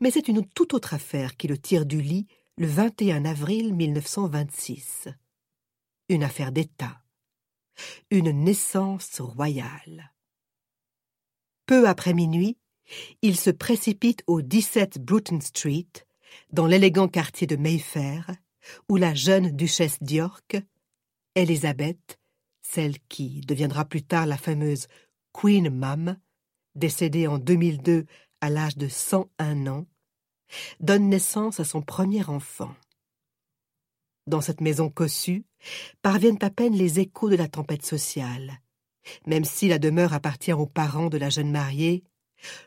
Mais 0.00 0.10
c'est 0.10 0.28
une 0.28 0.46
toute 0.46 0.74
autre 0.74 0.94
affaire 0.94 1.36
qui 1.36 1.48
le 1.48 1.58
tire 1.58 1.86
du 1.86 2.00
lit 2.00 2.26
le 2.56 2.66
21 2.66 3.24
avril 3.24 3.74
1926. 3.74 5.08
Une 6.08 6.24
affaire 6.24 6.52
d'État 6.52 7.01
une 8.10 8.30
naissance 8.30 9.20
royale. 9.20 10.12
Peu 11.66 11.88
après 11.88 12.14
minuit, 12.14 12.58
il 13.22 13.36
se 13.36 13.50
précipite 13.50 14.22
au 14.26 14.42
17 14.42 14.98
Bruton 14.98 15.40
Street, 15.40 15.86
dans 16.50 16.66
l'élégant 16.66 17.08
quartier 17.08 17.46
de 17.46 17.56
Mayfair, 17.56 18.30
où 18.88 18.96
la 18.96 19.14
jeune 19.14 19.50
duchesse 19.50 20.02
d'York, 20.02 20.56
Elizabeth, 21.34 22.18
celle 22.62 22.98
qui 23.08 23.40
deviendra 23.40 23.84
plus 23.84 24.02
tard 24.02 24.26
la 24.26 24.36
fameuse 24.36 24.86
Queen 25.32 25.70
Mum, 25.70 26.16
décédée 26.74 27.26
en 27.26 27.38
2002 27.38 28.06
à 28.40 28.50
l'âge 28.50 28.76
de 28.76 28.88
101 28.88 29.66
ans, 29.66 29.86
donne 30.80 31.08
naissance 31.08 31.60
à 31.60 31.64
son 31.64 31.82
premier 31.82 32.24
enfant 32.24 32.74
dans 34.26 34.40
cette 34.40 34.60
maison 34.60 34.90
cossue, 34.90 35.44
parviennent 36.02 36.42
à 36.42 36.50
peine 36.50 36.74
les 36.74 37.00
échos 37.00 37.30
de 37.30 37.36
la 37.36 37.48
tempête 37.48 37.84
sociale. 37.84 38.60
Même 39.26 39.44
si 39.44 39.68
la 39.68 39.78
demeure 39.78 40.12
appartient 40.12 40.52
aux 40.52 40.66
parents 40.66 41.08
de 41.08 41.18
la 41.18 41.28
jeune 41.28 41.50
mariée, 41.50 42.04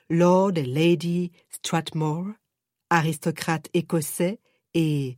Lord 0.10 0.58
et 0.58 0.66
Lady 0.66 1.32
Stratmore, 1.50 2.28
aristocrates 2.90 3.70
écossais 3.74 4.40
et 4.74 5.18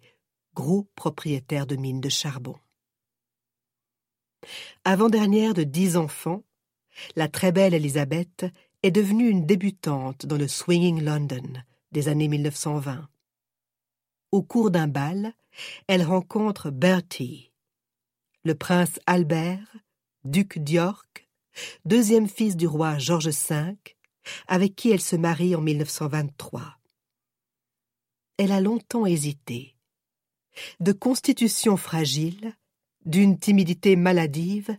gros 0.54 0.88
propriétaires 0.96 1.68
de 1.68 1.76
mines 1.76 2.02
de 2.02 2.10
charbon. 2.10 2.56
Avant-dernière 4.86 5.54
de 5.54 5.64
dix 5.64 5.98
enfants, 5.98 6.44
la 7.16 7.28
très 7.28 7.52
belle 7.52 7.74
Elisabeth 7.74 8.46
est 8.84 8.92
devenue 8.92 9.30
une 9.30 9.46
débutante 9.46 10.26
dans 10.26 10.38
le 10.38 10.48
swinging 10.48 11.04
London 11.04 11.62
des 11.92 12.08
années 12.08 12.28
1920. 12.28 13.08
Au 14.32 14.44
cours 14.44 14.72
d'un 14.72 14.88
bal, 14.88 15.34
elle 15.88 16.04
rencontre 16.04 16.70
Bertie, 16.70 17.52
le 18.44 18.56
prince 18.56 19.00
Albert, 19.06 19.76
duc 20.24 20.60
d'York, 20.60 21.28
deuxième 21.86 22.28
fils 22.28 22.56
du 22.56 22.68
roi 22.68 22.98
George 22.98 23.30
V, 23.30 23.76
avec 24.48 24.76
qui 24.76 24.92
elle 24.92 25.02
se 25.02 25.16
marie 25.16 25.56
en 25.56 25.62
1923. 25.62 26.78
Elle 28.38 28.52
a 28.52 28.62
longtemps 28.62 29.06
hésité. 29.06 29.76
De 30.80 30.92
constitution 30.92 31.78
fragile, 31.78 32.54
d'une 33.06 33.40
timidité 33.40 33.96
maladive, 33.96 34.78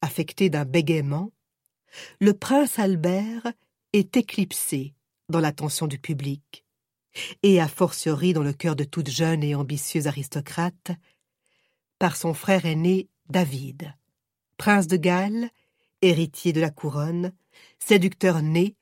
affectée 0.00 0.50
d'un 0.50 0.64
bégaiement, 0.64 1.32
le 2.20 2.32
prince 2.34 2.78
Albert 2.78 3.52
est 3.92 4.16
éclipsé 4.16 4.94
dans 5.28 5.40
l'attention 5.40 5.86
du 5.86 5.98
public 5.98 6.65
et 7.42 7.60
a 7.60 7.68
fortiori 7.68 8.32
dans 8.32 8.42
le 8.42 8.52
cœur 8.52 8.76
de 8.76 8.84
toute 8.84 9.10
jeune 9.10 9.42
et 9.42 9.54
ambitieuse 9.54 10.06
aristocrate, 10.06 10.92
par 11.98 12.16
son 12.16 12.34
frère 12.34 12.66
aîné 12.66 13.08
David, 13.28 13.94
prince 14.56 14.86
de 14.86 14.96
Galles, 14.96 15.50
héritier 16.02 16.52
de 16.52 16.60
la 16.60 16.70
couronne, 16.70 17.32
séducteur 17.78 18.42
né, 18.42 18.76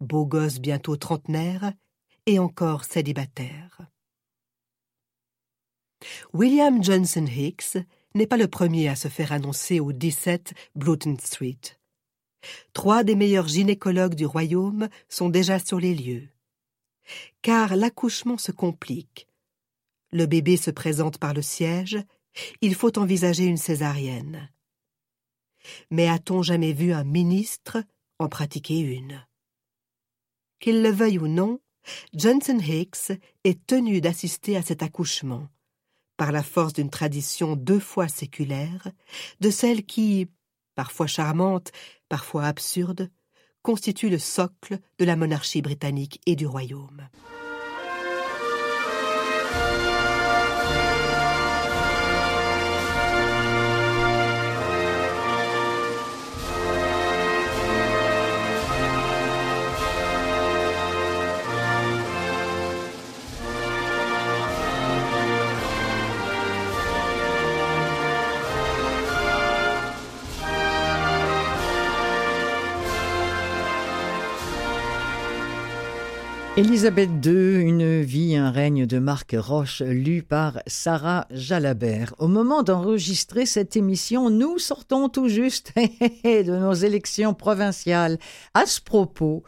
beau 0.00 0.26
gosse 0.26 0.60
bientôt 0.60 0.96
trentenaire, 0.96 1.72
et 2.26 2.38
encore 2.38 2.84
célibataire. 2.84 3.80
William 6.32 6.84
Johnson 6.84 7.26
Hicks 7.26 7.78
n'est 8.14 8.26
pas 8.26 8.36
le 8.36 8.48
premier 8.48 8.88
à 8.88 8.96
se 8.96 9.08
faire 9.08 9.32
annoncer 9.32 9.80
au 9.80 9.92
17 9.92 10.52
Broughton 10.74 11.16
Street. 11.20 11.58
Trois 12.72 13.02
des 13.02 13.16
meilleurs 13.16 13.48
gynécologues 13.48 14.14
du 14.14 14.26
royaume 14.26 14.88
sont 15.08 15.28
déjà 15.28 15.58
sur 15.58 15.80
les 15.80 15.94
lieux. 15.94 16.28
Car 17.42 17.76
l'accouchement 17.76 18.38
se 18.38 18.52
complique. 18.52 19.28
Le 20.10 20.26
bébé 20.26 20.56
se 20.56 20.70
présente 20.70 21.18
par 21.18 21.34
le 21.34 21.42
siège, 21.42 21.98
il 22.60 22.74
faut 22.74 22.98
envisager 22.98 23.44
une 23.44 23.56
césarienne. 23.56 24.50
Mais 25.90 26.08
a-t-on 26.08 26.42
jamais 26.42 26.72
vu 26.72 26.92
un 26.92 27.04
ministre 27.04 27.82
en 28.18 28.28
pratiquer 28.28 28.78
une? 28.78 29.26
Qu'il 30.60 30.82
le 30.82 30.90
veuille 30.90 31.18
ou 31.18 31.28
non, 31.28 31.60
Johnson 32.14 32.58
Hicks 32.58 33.12
est 33.44 33.66
tenu 33.66 34.00
d'assister 34.00 34.56
à 34.56 34.62
cet 34.62 34.82
accouchement, 34.82 35.48
par 36.16 36.32
la 36.32 36.42
force 36.42 36.72
d'une 36.72 36.90
tradition 36.90 37.56
deux 37.56 37.80
fois 37.80 38.08
séculaire, 38.08 38.88
de 39.40 39.50
celle 39.50 39.84
qui, 39.84 40.28
parfois 40.74 41.06
charmante, 41.06 41.70
parfois 42.08 42.44
absurde, 42.44 43.10
constitue 43.62 44.08
le 44.08 44.18
socle 44.18 44.78
de 44.98 45.04
la 45.04 45.16
monarchie 45.16 45.62
britannique 45.62 46.20
et 46.26 46.36
du 46.36 46.46
royaume. 46.46 47.08
Élisabeth 76.58 77.24
II, 77.24 77.60
Une 77.60 78.00
vie, 78.00 78.34
un 78.34 78.50
règne 78.50 78.84
de 78.84 78.98
Marc 78.98 79.36
Roche, 79.38 79.80
lu 79.80 80.24
par 80.24 80.60
Sarah 80.66 81.28
Jalabert. 81.30 82.16
Au 82.18 82.26
moment 82.26 82.64
d'enregistrer 82.64 83.46
cette 83.46 83.76
émission, 83.76 84.28
nous 84.28 84.58
sortons 84.58 85.08
tout 85.08 85.28
juste 85.28 85.72
de 85.76 86.58
nos 86.58 86.72
élections 86.72 87.32
provinciales. 87.32 88.18
À 88.54 88.66
ce 88.66 88.80
propos, 88.80 89.44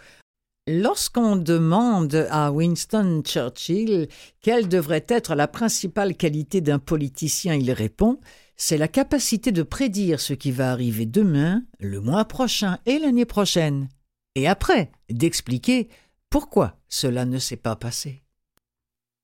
Lorsqu'on 0.68 1.34
demande 1.34 2.28
à 2.30 2.52
Winston 2.52 3.22
Churchill 3.24 4.06
quelle 4.40 4.68
devrait 4.68 5.06
être 5.08 5.34
la 5.34 5.48
principale 5.48 6.14
qualité 6.14 6.60
d'un 6.60 6.78
politicien, 6.78 7.54
il 7.54 7.72
répond 7.72 8.20
c'est 8.56 8.78
la 8.78 8.86
capacité 8.86 9.50
de 9.50 9.64
prédire 9.64 10.20
ce 10.20 10.32
qui 10.32 10.52
va 10.52 10.70
arriver 10.70 11.06
demain, 11.06 11.64
le 11.80 12.00
mois 12.00 12.26
prochain 12.26 12.78
et 12.86 13.00
l'année 13.00 13.24
prochaine. 13.24 13.88
Et 14.36 14.46
après, 14.46 14.92
d'expliquer 15.08 15.88
pourquoi 16.30 16.76
cela 16.88 17.24
ne 17.24 17.38
s'est 17.38 17.56
pas 17.56 17.74
passé? 17.74 18.22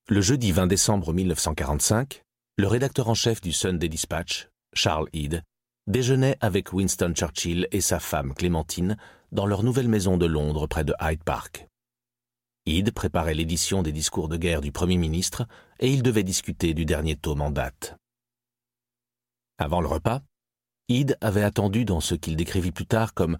Le 0.09 0.21
jeudi 0.21 0.51
20 0.51 0.67
décembre 0.67 1.13
1945, 1.13 2.23
le 2.59 2.67
rédacteur 2.67 3.09
en 3.09 3.15
chef 3.15 3.41
du 3.41 3.53
Sunday 3.53 3.89
Dispatch, 3.89 4.49
Charles 4.75 5.09
Head, 5.13 5.43
déjeunait 5.87 6.37
avec 6.41 6.73
Winston 6.73 7.13
Churchill 7.15 7.69
et 7.71 7.81
sa 7.81 8.01
femme 8.01 8.35
Clémentine 8.35 8.97
dans 9.31 9.47
leur 9.47 9.63
nouvelle 9.63 9.89
maison 9.89 10.17
de 10.17 10.27
Londres 10.27 10.67
près 10.67 10.85
de 10.85 10.95
Hyde 11.01 11.23
Park. 11.23 11.69
Head 12.67 12.91
préparait 12.91 13.35
l'édition 13.35 13.83
des 13.83 13.93
discours 13.93 14.29
de 14.29 14.37
guerre 14.37 14.61
du 14.61 14.73
Premier 14.73 14.97
ministre 14.97 15.47
et 15.79 15.89
il 15.89 16.03
devait 16.03 16.25
discuter 16.25 16.75
du 16.75 16.85
dernier 16.85 17.15
tome 17.15 17.41
en 17.41 17.53
date. 17.53 17.97
Avant 19.59 19.81
le 19.81 19.87
repas, 19.87 20.23
Head 20.89 21.17
avait 21.21 21.45
attendu 21.45 21.85
dans 21.85 22.01
ce 22.01 22.17
qu'il 22.17 22.37
décrivit 22.37 22.73
plus 22.73 22.87
tard 22.87 23.15
comme 23.15 23.39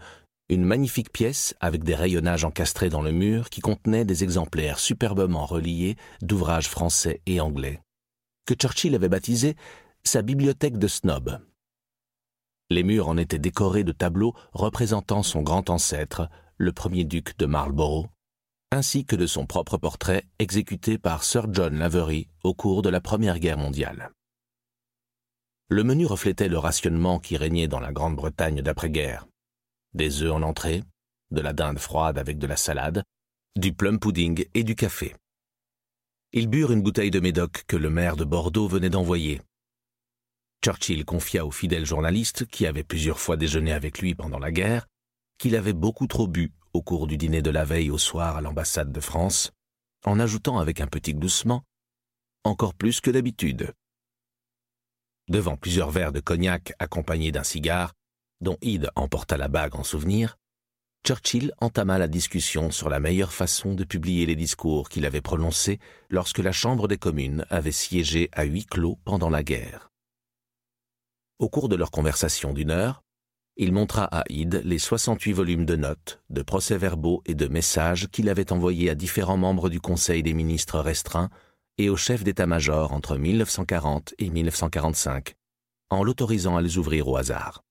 une 0.49 0.65
magnifique 0.65 1.11
pièce 1.11 1.55
avec 1.61 1.83
des 1.83 1.95
rayonnages 1.95 2.45
encastrés 2.45 2.89
dans 2.89 3.03
le 3.03 3.11
mur 3.11 3.51
qui 3.51 3.61
contenait 3.61 4.05
des 4.05 4.23
exemplaires 4.23 4.79
superbement 4.79 5.45
reliés 5.45 5.97
d'ouvrages 6.23 6.69
français 6.69 7.21
et 7.27 7.41
anglais, 7.41 7.81
que 8.47 8.55
Churchill 8.55 8.95
avait 8.95 9.09
baptisé 9.09 9.57
sa 10.05 10.23
bibliothèque 10.23 10.79
de 10.79 10.87
snob. 10.87 11.41
Les 12.71 12.85
murs 12.85 13.09
en 13.09 13.17
étaient 13.17 13.39
décorés 13.39 13.85
de 13.85 13.93
tableaux 13.93 14.35
représentant 14.53 15.23
son 15.23 15.43
grand 15.43 15.69
ancêtre, 15.69 16.29
le 16.57 16.73
premier 16.73 17.05
duc 17.05 17.37
de 17.39 17.47
Marlborough, 17.47 18.07
ainsi 18.71 19.05
que 19.05 19.17
de 19.17 19.27
son 19.27 19.47
propre 19.47 19.79
portrait 19.79 20.25
exécuté 20.39 20.97
par 20.99 21.25
Sir 21.25 21.53
John 21.53 21.77
Lavery 21.77 22.29
au 22.45 22.55
cours 22.55 22.83
de 22.83 22.89
la 22.89 23.01
Première 23.01 23.39
Guerre 23.41 23.59
mondiale. 23.59 24.11
Le 25.69 25.83
menu 25.83 26.07
reflétait 26.07 26.49
le 26.49 26.59
rationnement 26.59 27.19
qui 27.19 27.37
régnait 27.37 27.69
dans 27.69 27.81
la 27.81 27.93
Grande-Bretagne 27.93 28.63
d'après-guerre 28.63 29.27
des 29.97 30.23
œufs 30.23 30.33
en 30.33 30.43
entrée, 30.43 30.83
de 31.31 31.41
la 31.41 31.53
dinde 31.53 31.79
froide 31.79 32.19
avec 32.19 32.39
de 32.39 32.47
la 32.47 32.57
salade, 32.57 33.03
du 33.57 33.73
plum 33.73 33.99
pudding 33.99 34.47
et 34.55 34.65
du 34.65 34.75
café. 34.75 35.15
Ils 36.33 36.49
burent 36.49 36.73
une 36.73 36.83
bouteille 36.83 37.11
de 37.11 37.21
médoc 37.21 37.65
que 37.67 37.77
le 37.77 37.91
maire 37.91 38.17
de 38.17 38.25
Bordeaux 38.25 38.69
venait 38.69 38.91
d'envoyer. 38.91 39.41
Churchill 40.63 41.05
confia 41.05 41.47
au 41.47 41.51
fidèle 41.51 41.87
journaliste, 41.87 42.47
qui 42.47 42.67
avait 42.67 42.85
plusieurs 42.85 43.19
fois 43.19 43.37
déjeuné 43.37 43.73
avec 43.73 43.99
lui 44.01 44.15
pendant 44.15 44.39
la 44.39 44.53
guerre, 44.53 44.87
qu'il 45.39 45.57
avait 45.57 45.73
beaucoup 45.73 46.07
trop 46.07 46.27
bu 46.27 46.53
au 46.73 46.83
cours 46.83 47.07
du 47.07 47.17
dîner 47.17 47.43
de 47.43 47.51
la 47.51 47.65
veille 47.65 47.91
au 47.91 47.99
soir 47.99 48.37
à 48.37 48.41
l'ambassade 48.41 48.93
de 48.93 49.01
France, 49.01 49.53
en 50.05 50.21
ajoutant 50.21 50.59
avec 50.59 50.81
un 50.81 50.87
petit 50.87 51.15
gloussement 51.15 51.65
encore 52.45 52.75
plus 52.75 53.01
que 53.01 53.11
d'habitude. 53.11 53.73
Devant 55.29 55.57
plusieurs 55.57 55.91
verres 55.91 56.13
de 56.13 56.21
cognac 56.21 56.73
accompagnés 56.79 57.33
d'un 57.33 57.43
cigare, 57.43 57.93
dont 58.41 58.59
Ide 58.63 58.91
emporta 58.97 59.37
la 59.37 59.49
bague 59.49 59.77
en 59.77 59.83
souvenir, 59.83 60.39
Churchill 61.07 61.53
entama 61.61 61.99
la 61.99 62.09
discussion 62.09 62.73
sur 62.73 62.89
la 62.89 62.99
meilleure 62.99 63.33
façon 63.33 63.75
de 63.75 63.85
publier 63.85 64.27
les 64.27 64.35
discours 64.35 64.89
qu'il 64.89 65.07
avait 65.07 65.21
prononcés 65.21 65.79
lorsque 66.11 66.41
la 66.41 66.51
Chambre 66.51 66.89
des 66.89 66.99
communes 66.99 67.47
avait 67.49 67.71
siégé 67.71 68.29
à 68.33 68.43
huis 68.43 68.67
clos 68.67 68.99
pendant 69.05 69.31
la 69.31 69.45
guerre. 69.45 69.91
Au 71.39 71.49
cours 71.49 71.69
de 71.69 71.77
leur 71.77 71.93
conversation 71.93 72.53
d'une 72.53 72.73
heure, 72.73 73.05
il 73.57 73.73
montra 73.73 74.05
à 74.05 74.25
Ide 74.29 74.63
les 74.65 74.79
68 74.79 75.33
volumes 75.33 75.65
de 75.65 75.77
notes, 75.77 76.21
de 76.29 76.43
procès-verbaux 76.43 77.23
et 77.25 77.35
de 77.35 77.47
messages 77.47 78.09
qu'il 78.09 78.29
avait 78.29 78.53
envoyés 78.53 78.91
à 78.91 78.95
différents 78.95 79.37
membres 79.37 79.71
du 79.71 79.81
Conseil 79.81 80.23
des 80.23 80.35
ministres 80.35 80.81
restreints 80.81 81.31
et 81.79 81.89
au 81.89 81.97
chef 81.97 82.25
d'état-major 82.25 82.93
entre 82.93 83.17
1940 83.17 84.15
et 84.19 84.29
1945, 84.29 85.37
en 85.91 86.03
l'autorisant 86.03 86.57
à 86.57 86.63
les 86.63 86.79
ouvrir 86.79 87.07
au 87.07 87.17
hasard. 87.17 87.66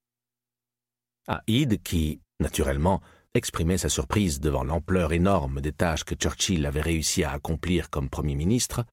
À 1.27 1.41
Ide, 1.47 1.81
qui, 1.81 2.21
naturellement, 2.39 3.01
exprimait 3.33 3.77
sa 3.77 3.89
surprise 3.89 4.39
devant 4.39 4.63
l'ampleur 4.63 5.11
énorme 5.11 5.59
des 5.59 5.71
tâches 5.71 6.03
que 6.03 6.15
Churchill 6.15 6.65
avait 6.65 6.81
réussi 6.81 7.23
à 7.23 7.31
accomplir 7.31 7.89
comme 7.89 8.09
Premier 8.09 8.35
ministre, 8.35 8.85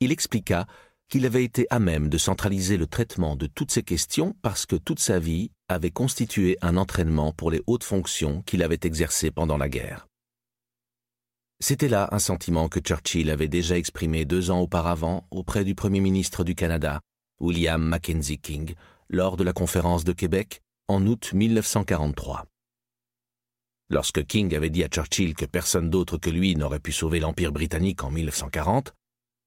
il 0.00 0.12
expliqua 0.12 0.66
qu'il 1.08 1.26
avait 1.26 1.44
été 1.44 1.66
à 1.70 1.78
même 1.78 2.08
de 2.08 2.18
centraliser 2.18 2.76
le 2.76 2.86
traitement 2.86 3.36
de 3.36 3.46
toutes 3.46 3.70
ces 3.70 3.82
questions 3.82 4.34
parce 4.42 4.64
que 4.64 4.76
toute 4.76 5.00
sa 5.00 5.18
vie 5.18 5.50
avait 5.68 5.90
constitué 5.90 6.56
un 6.62 6.76
entraînement 6.76 7.32
pour 7.32 7.50
les 7.50 7.60
hautes 7.66 7.84
fonctions 7.84 8.42
qu'il 8.42 8.62
avait 8.62 8.80
exercées 8.82 9.30
pendant 9.30 9.58
la 9.58 9.68
guerre. 9.68 10.06
C'était 11.60 11.88
là 11.88 12.08
un 12.12 12.18
sentiment 12.18 12.68
que 12.68 12.80
Churchill 12.80 13.30
avait 13.30 13.48
déjà 13.48 13.76
exprimé 13.76 14.24
deux 14.24 14.50
ans 14.50 14.60
auparavant 14.60 15.26
auprès 15.30 15.64
du 15.64 15.74
Premier 15.74 16.00
ministre 16.00 16.44
du 16.44 16.54
Canada, 16.54 17.00
William 17.40 17.82
Mackenzie 17.82 18.38
King, 18.38 18.74
lors 19.10 19.36
de 19.36 19.44
la 19.44 19.52
conférence 19.52 20.04
de 20.04 20.12
Québec, 20.12 20.61
en 20.92 21.06
août 21.06 21.32
1943. 21.32 22.44
Lorsque 23.88 24.24
King 24.26 24.54
avait 24.54 24.70
dit 24.70 24.84
à 24.84 24.88
Churchill 24.88 25.34
que 25.34 25.46
personne 25.46 25.90
d'autre 25.90 26.18
que 26.18 26.30
lui 26.30 26.54
n'aurait 26.54 26.80
pu 26.80 26.92
sauver 26.92 27.18
l'Empire 27.18 27.52
britannique 27.52 28.04
en 28.04 28.10
1940, 28.10 28.92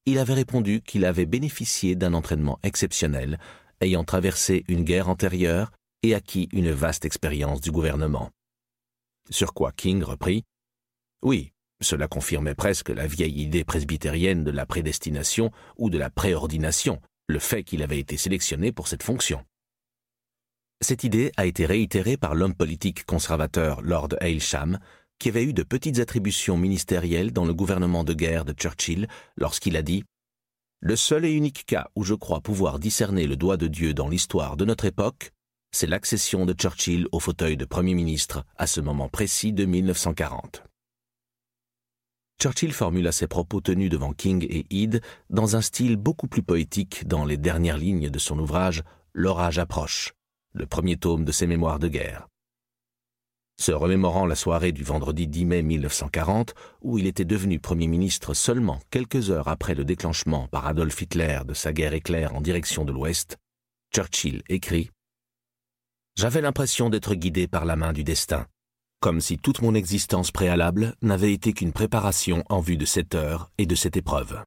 il 0.07 0.19
avait 0.19 0.33
répondu 0.33 0.81
qu'il 0.81 1.05
avait 1.05 1.25
bénéficié 1.25 1.95
d'un 1.95 2.13
entraînement 2.13 2.59
exceptionnel, 2.63 3.39
ayant 3.79 4.03
traversé 4.03 4.63
une 4.67 4.83
guerre 4.83 5.09
antérieure 5.09 5.71
et 6.03 6.15
acquis 6.15 6.49
une 6.51 6.71
vaste 6.71 7.05
expérience 7.05 7.61
du 7.61 7.71
gouvernement. 7.71 8.31
Sur 9.29 9.53
quoi 9.53 9.71
King 9.71 10.03
reprit 10.03 10.43
Oui, 11.23 11.51
cela 11.81 12.07
confirmait 12.07 12.55
presque 12.55 12.89
la 12.89 13.07
vieille 13.07 13.41
idée 13.41 13.63
presbytérienne 13.63 14.43
de 14.43 14.51
la 14.51 14.65
prédestination 14.65 15.51
ou 15.77 15.89
de 15.89 15.97
la 15.97 16.09
préordination, 16.09 17.01
le 17.27 17.39
fait 17.39 17.63
qu'il 17.63 17.83
avait 17.83 17.99
été 17.99 18.17
sélectionné 18.17 18.71
pour 18.71 18.87
cette 18.87 19.03
fonction. 19.03 19.43
Cette 20.82 21.03
idée 21.03 21.32
a 21.38 21.45
été 21.45 21.65
réitérée 21.65 22.17
par 22.17 22.36
l'homme 22.36 22.53
politique 22.53 23.05
conservateur 23.05 23.82
Lord 23.82 24.09
Aylsham, 24.19 24.80
qui 25.19 25.30
avait 25.30 25.43
eu 25.43 25.53
de 25.53 25.63
petites 25.63 25.99
attributions 25.99 26.57
ministérielles 26.57 27.32
dans 27.32 27.45
le 27.45 27.53
gouvernement 27.53 28.03
de 28.03 28.13
guerre 28.13 28.45
de 28.45 28.53
Churchill 28.53 29.07
lorsqu'il 29.38 29.78
a 29.78 29.82
dit 29.82 30.03
Le 30.82 30.95
seul 30.95 31.26
et 31.26 31.32
unique 31.32 31.65
cas 31.65 31.89
où 31.95 32.03
je 32.03 32.13
crois 32.13 32.41
pouvoir 32.41 32.80
discerner 32.80 33.26
le 33.26 33.38
doigt 33.38 33.57
de 33.57 33.67
Dieu 33.67 33.93
dans 33.93 34.09
l'histoire 34.09 34.57
de 34.57 34.65
notre 34.65 34.86
époque, 34.86 35.32
c'est 35.71 35.88
l'accession 35.88 36.45
de 36.45 36.53
Churchill 36.53 37.07
au 37.11 37.19
fauteuil 37.19 37.57
de 37.57 37.65
Premier 37.65 37.93
ministre 37.93 38.45
à 38.57 38.67
ce 38.67 38.82
moment 38.82 39.09
précis 39.09 39.53
de 39.53 39.65
1940. 39.65 40.63
Churchill 42.41 42.73
formula 42.73 43.13
ses 43.13 43.28
propos 43.28 43.61
tenus 43.61 43.89
devant 43.89 44.11
King 44.11 44.45
et 44.49 44.65
Ede 44.69 45.01
dans 45.30 45.55
un 45.55 45.61
style 45.61 45.95
beaucoup 45.95 46.28
plus 46.28 46.43
poétique 46.43 47.07
dans 47.07 47.23
les 47.23 47.38
dernières 47.38 47.78
lignes 47.78 48.09
de 48.09 48.19
son 48.19 48.38
ouvrage 48.39 48.84
L'orage 49.17 49.59
approche, 49.59 50.13
le 50.55 50.65
premier 50.65 50.95
tome 50.95 51.25
de 51.25 51.33
ses 51.33 51.47
mémoires 51.47 51.79
de 51.79 51.89
guerre. 51.89 52.27
Se 53.59 53.73
remémorant 53.73 54.25
la 54.25 54.35
soirée 54.35 54.71
du 54.71 54.83
vendredi 54.83 55.27
10 55.27 55.45
mai 55.45 55.61
1940, 55.61 56.53
où 56.81 56.97
il 56.97 57.07
était 57.07 57.25
devenu 57.25 57.59
Premier 57.59 57.87
ministre 57.87 58.33
seulement 58.33 58.79
quelques 58.89 59.31
heures 59.31 59.49
après 59.49 59.75
le 59.75 59.85
déclenchement 59.85 60.47
par 60.47 60.65
Adolf 60.65 61.01
Hitler 61.01 61.41
de 61.45 61.53
sa 61.53 61.73
guerre 61.73 61.93
éclair 61.93 62.35
en 62.35 62.41
direction 62.41 62.85
de 62.85 62.93
l'Ouest, 62.93 63.37
Churchill 63.93 64.43
écrit 64.47 64.91
J'avais 66.17 66.41
l'impression 66.41 66.89
d'être 66.89 67.15
guidé 67.15 67.47
par 67.47 67.65
la 67.65 67.75
main 67.75 67.91
du 67.91 68.05
destin, 68.05 68.45
comme 69.01 69.19
si 69.19 69.37
toute 69.37 69.61
mon 69.61 69.75
existence 69.75 70.31
préalable 70.31 70.95
n'avait 71.01 71.33
été 71.33 71.51
qu'une 71.51 71.73
préparation 71.73 72.43
en 72.49 72.61
vue 72.61 72.77
de 72.77 72.85
cette 72.85 73.15
heure 73.15 73.51
et 73.57 73.65
de 73.65 73.75
cette 73.75 73.97
épreuve. 73.97 74.41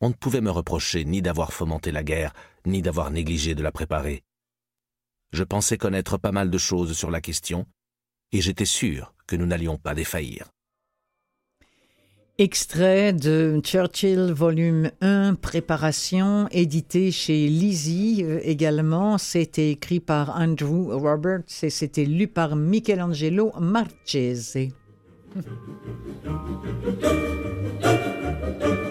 On 0.00 0.10
ne 0.10 0.14
pouvait 0.14 0.40
me 0.40 0.50
reprocher 0.50 1.04
ni 1.04 1.22
d'avoir 1.22 1.52
fomenté 1.52 1.90
la 1.90 2.04
guerre, 2.04 2.32
ni 2.66 2.82
d'avoir 2.82 3.10
négligé 3.10 3.54
de 3.54 3.62
la 3.62 3.72
préparer. 3.72 4.22
Je 5.32 5.44
pensais 5.44 5.78
connaître 5.78 6.18
pas 6.18 6.32
mal 6.32 6.50
de 6.50 6.58
choses 6.58 6.96
sur 6.96 7.10
la 7.10 7.20
question, 7.20 7.66
et 8.32 8.40
j'étais 8.40 8.64
sûr 8.64 9.14
que 9.26 9.36
nous 9.36 9.46
n'allions 9.46 9.76
pas 9.76 9.94
défaillir. 9.94 10.50
Extrait 12.38 13.14
de 13.14 13.58
Churchill, 13.64 14.30
volume 14.30 14.90
1, 15.00 15.36
Préparation, 15.36 16.48
édité 16.50 17.10
chez 17.10 17.48
Lizzie 17.48 18.24
euh, 18.24 18.40
également. 18.42 19.16
C'était 19.16 19.70
écrit 19.70 20.00
par 20.00 20.38
Andrew 20.38 20.92
Roberts 20.92 21.44
et 21.62 21.70
c'était 21.70 22.04
lu 22.04 22.28
par 22.28 22.54
Michelangelo 22.54 23.52
Marchese. 23.58 24.68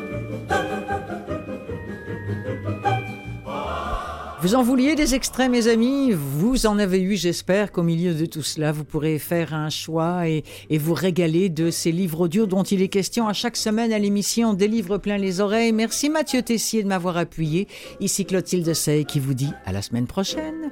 Vous 4.45 4.53
en 4.53 4.61
vouliez 4.61 4.93
des 4.93 5.15
extraits, 5.15 5.49
mes 5.49 5.67
amis? 5.67 6.11
Vous 6.11 6.67
en 6.67 6.77
avez 6.77 7.01
eu, 7.01 7.15
j'espère 7.15 7.71
qu'au 7.71 7.81
milieu 7.81 8.13
de 8.13 8.27
tout 8.27 8.43
cela, 8.43 8.71
vous 8.71 8.83
pourrez 8.83 9.17
faire 9.17 9.55
un 9.55 9.71
choix 9.71 10.27
et, 10.29 10.43
vous 10.69 10.93
régaler 10.93 11.49
de 11.49 11.71
ces 11.71 11.91
livres 11.91 12.21
audio 12.21 12.45
dont 12.45 12.61
il 12.61 12.83
est 12.83 12.87
question 12.87 13.27
à 13.27 13.33
chaque 13.33 13.57
semaine 13.57 13.91
à 13.91 13.97
l'émission 13.97 14.53
Des 14.53 14.67
livres 14.67 14.99
plein 14.99 15.17
les 15.17 15.41
oreilles. 15.41 15.71
Merci 15.71 16.11
Mathieu 16.11 16.43
Tessier 16.43 16.83
de 16.83 16.87
m'avoir 16.87 17.17
appuyé. 17.17 17.67
Ici 17.99 18.23
Clotilde 18.23 18.71
Sey 18.75 19.05
qui 19.05 19.19
vous 19.19 19.33
dit 19.33 19.51
à 19.65 19.71
la 19.71 19.81
semaine 19.81 20.05
prochaine. 20.05 20.71